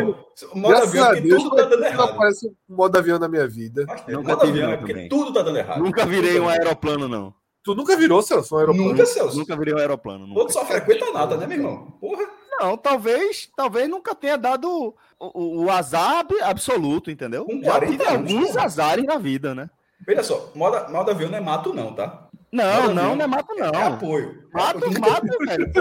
[0.56, 2.10] Modo Graças avião, a porque Deus, tudo tá dando não errado.
[2.10, 3.86] aparece um modo avião na minha vida.
[4.08, 5.10] Nunca Modo avião é porque também.
[5.10, 5.84] tudo tá dando errado.
[5.84, 7.34] Nunca virei um aeroplano, não.
[7.64, 8.90] Tu nunca virou, Celso, um aeroplano?
[8.90, 9.38] Nunca, Celso.
[9.38, 10.26] Nunca virei um aeroplano.
[10.26, 10.40] Nunca.
[10.40, 11.94] Todo só frequenta nada, né, meu irmão?
[12.02, 12.24] Porra.
[12.60, 17.46] Não, talvez, talvez nunca tenha dado o, o, o azar ab- absoluto, entendeu?
[17.46, 19.70] Com Já 40 tive anos, alguns azares na vida, né?
[20.08, 22.28] Veja só, modo, modo avião não é mato, não, tá?
[22.52, 23.94] Não, não, não é mato, É não.
[23.94, 24.44] apoio.
[24.54, 25.72] Mato, É, mato, velho.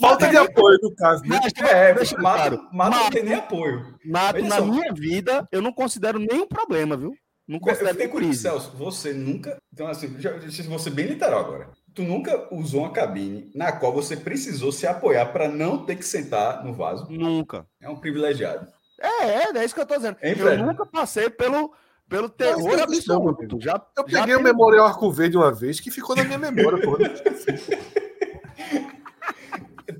[0.00, 1.40] Falta de apoio, no caso, né?
[1.42, 3.94] Mas, É, deixa mato, claro, mato não mato, tem nem apoio.
[4.04, 4.64] mato na só.
[4.64, 7.12] minha vida, eu não considero nenhum problema, viu?
[7.48, 8.42] Não Eu considero fiquei curioso, crise.
[8.42, 9.56] Celso, você nunca.
[9.72, 11.70] Então, assim, já, eu ser bem literal agora.
[11.94, 16.04] Tu nunca usou uma cabine na qual você precisou se apoiar para não ter que
[16.04, 17.06] sentar no vaso.
[17.10, 17.64] Nunca.
[17.80, 18.66] É um privilegiado.
[19.00, 20.16] É, é, é isso que eu tô dizendo.
[20.22, 21.72] Hein, eu nunca passei pelo,
[22.08, 23.60] pelo terror Mas não, absoluto.
[23.60, 26.80] Já, Eu já peguei o Memorial Arco Verde uma vez que ficou na minha memória,
[26.80, 27.10] porra.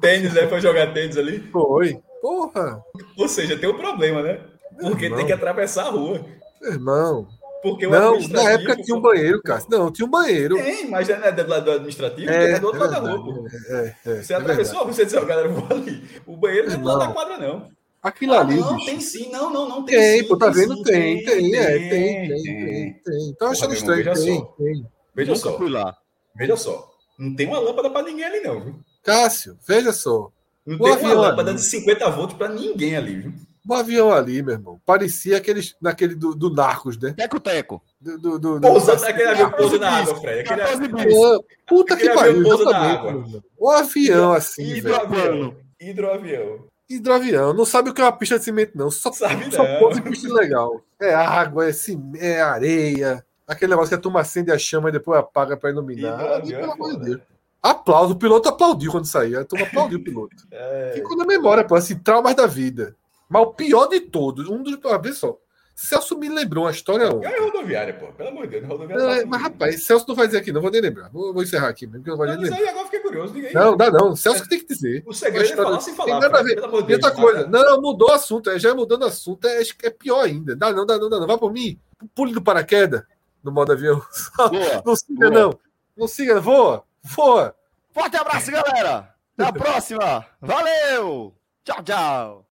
[0.00, 0.46] Tênis, né?
[0.46, 1.40] Foi jogar tênis ali.
[1.50, 2.00] Foi.
[2.20, 2.82] Porra,
[3.16, 4.40] Ou seja, tem um problema, né?
[4.80, 6.24] Porque tem que atravessar a rua.
[6.62, 7.28] irmão.
[7.62, 9.62] Porque o Não, na época tinha um banheiro, cara.
[9.68, 10.56] Não, tinha um banheiro.
[10.56, 13.48] Tem, mas já não é do lado do administrativo, é, do outro lado da rua.
[13.68, 16.04] é, é, Você é atravessou a rua, você disse, ó, galera, eu vou ali.
[16.26, 17.06] O banheiro não é do lado Não.
[17.08, 17.70] da quadra, não.
[18.06, 18.86] Aquilo Ah, ali, não, bicho.
[18.86, 20.76] tem sim, não, não, não tem Tem, sim, pô, tá vendo?
[20.76, 23.30] sim, Tem, tem, é, tem, tem, tem, tem.
[23.30, 24.86] Então achando Porra, estranho, irmão, tem, veja tem.
[25.14, 25.96] Veja Nunca só, fui lá.
[26.36, 26.90] veja só.
[27.18, 28.74] Não tem uma lâmpada pra ninguém ali, não, viu?
[29.02, 30.30] Cássio, veja só.
[30.64, 31.58] Não O tem uma avião lâmpada ali.
[31.58, 33.32] de 50 volts pra ninguém ali, viu?
[33.68, 37.12] O avião ali, meu irmão, parecia aqueles, naquele do, do Narcos, né?
[37.16, 37.82] Teco-teco.
[38.00, 40.40] Do, do, do, do- Pousa, aquele avião pousa na 14 água, Fred.
[40.40, 41.16] Aquele 14 bis.
[41.16, 43.42] Ah, Puta que Aquele pariu, avião pousa na água.
[43.58, 44.76] O avião assim, velho.
[44.94, 45.56] hidroavião.
[45.80, 46.64] Hidroavião.
[46.88, 48.90] Hidroavião, não sabe o que é uma pista de cimento, não.
[48.90, 49.90] Só, Sabe só não.
[49.92, 50.80] em pista legal.
[51.00, 53.24] É água, é, cim- é areia.
[53.46, 56.40] Aquele negócio que a turma acende a chama e depois apaga pra iluminar.
[56.42, 57.04] Pelo amor de.
[57.04, 57.20] Deus.
[57.62, 59.40] Aplauso, o piloto aplaudiu quando saiu.
[59.40, 60.36] A turma aplaudiu o piloto.
[60.52, 62.94] É, Ficou na memória, pô, assim, traumas da vida.
[63.28, 64.78] Mas o pior de todos, um dos.
[65.02, 65.36] Vê só.
[65.78, 67.26] Celso me lembrou uma história ontem.
[67.26, 68.06] é rodoviária, pô.
[68.06, 68.96] Pelo amor de Deus, rodoviária.
[69.04, 69.50] Não, tá é, tudo mas, bem.
[69.50, 71.10] rapaz, Celso não vai dizer aqui, não vou nem lembrar.
[71.10, 72.64] Vou, vou encerrar aqui, mesmo, porque não vai Não, nem mas lembrar.
[72.64, 73.34] aí agora fiquei curioso.
[73.34, 73.52] Aí.
[73.52, 74.16] Não, dá não.
[74.16, 75.02] Celso que tem que dizer.
[75.06, 76.12] O segredo é História- falar sem falar.
[76.12, 76.54] Tem nada a ver.
[76.54, 77.20] Pelo amor de E outra Deus.
[77.22, 78.48] coisa, não, mudou o assunto.
[78.48, 80.56] é, Já mudando o assunto, é, é pior ainda.
[80.56, 81.26] Dá não, dá não, dá não.
[81.26, 81.78] Vai por mim.
[82.14, 83.02] Pule do paraquedas
[83.44, 84.00] no modo avião.
[84.36, 84.82] Boa.
[84.84, 85.40] Não siga, Boa.
[85.42, 85.58] não.
[85.94, 86.84] Não siga, voa.
[87.02, 87.54] Voa.
[87.92, 89.14] Forte abraço, galera.
[89.38, 90.26] Até a próxima.
[90.40, 91.34] Valeu.
[91.64, 92.45] Tchau, tchau.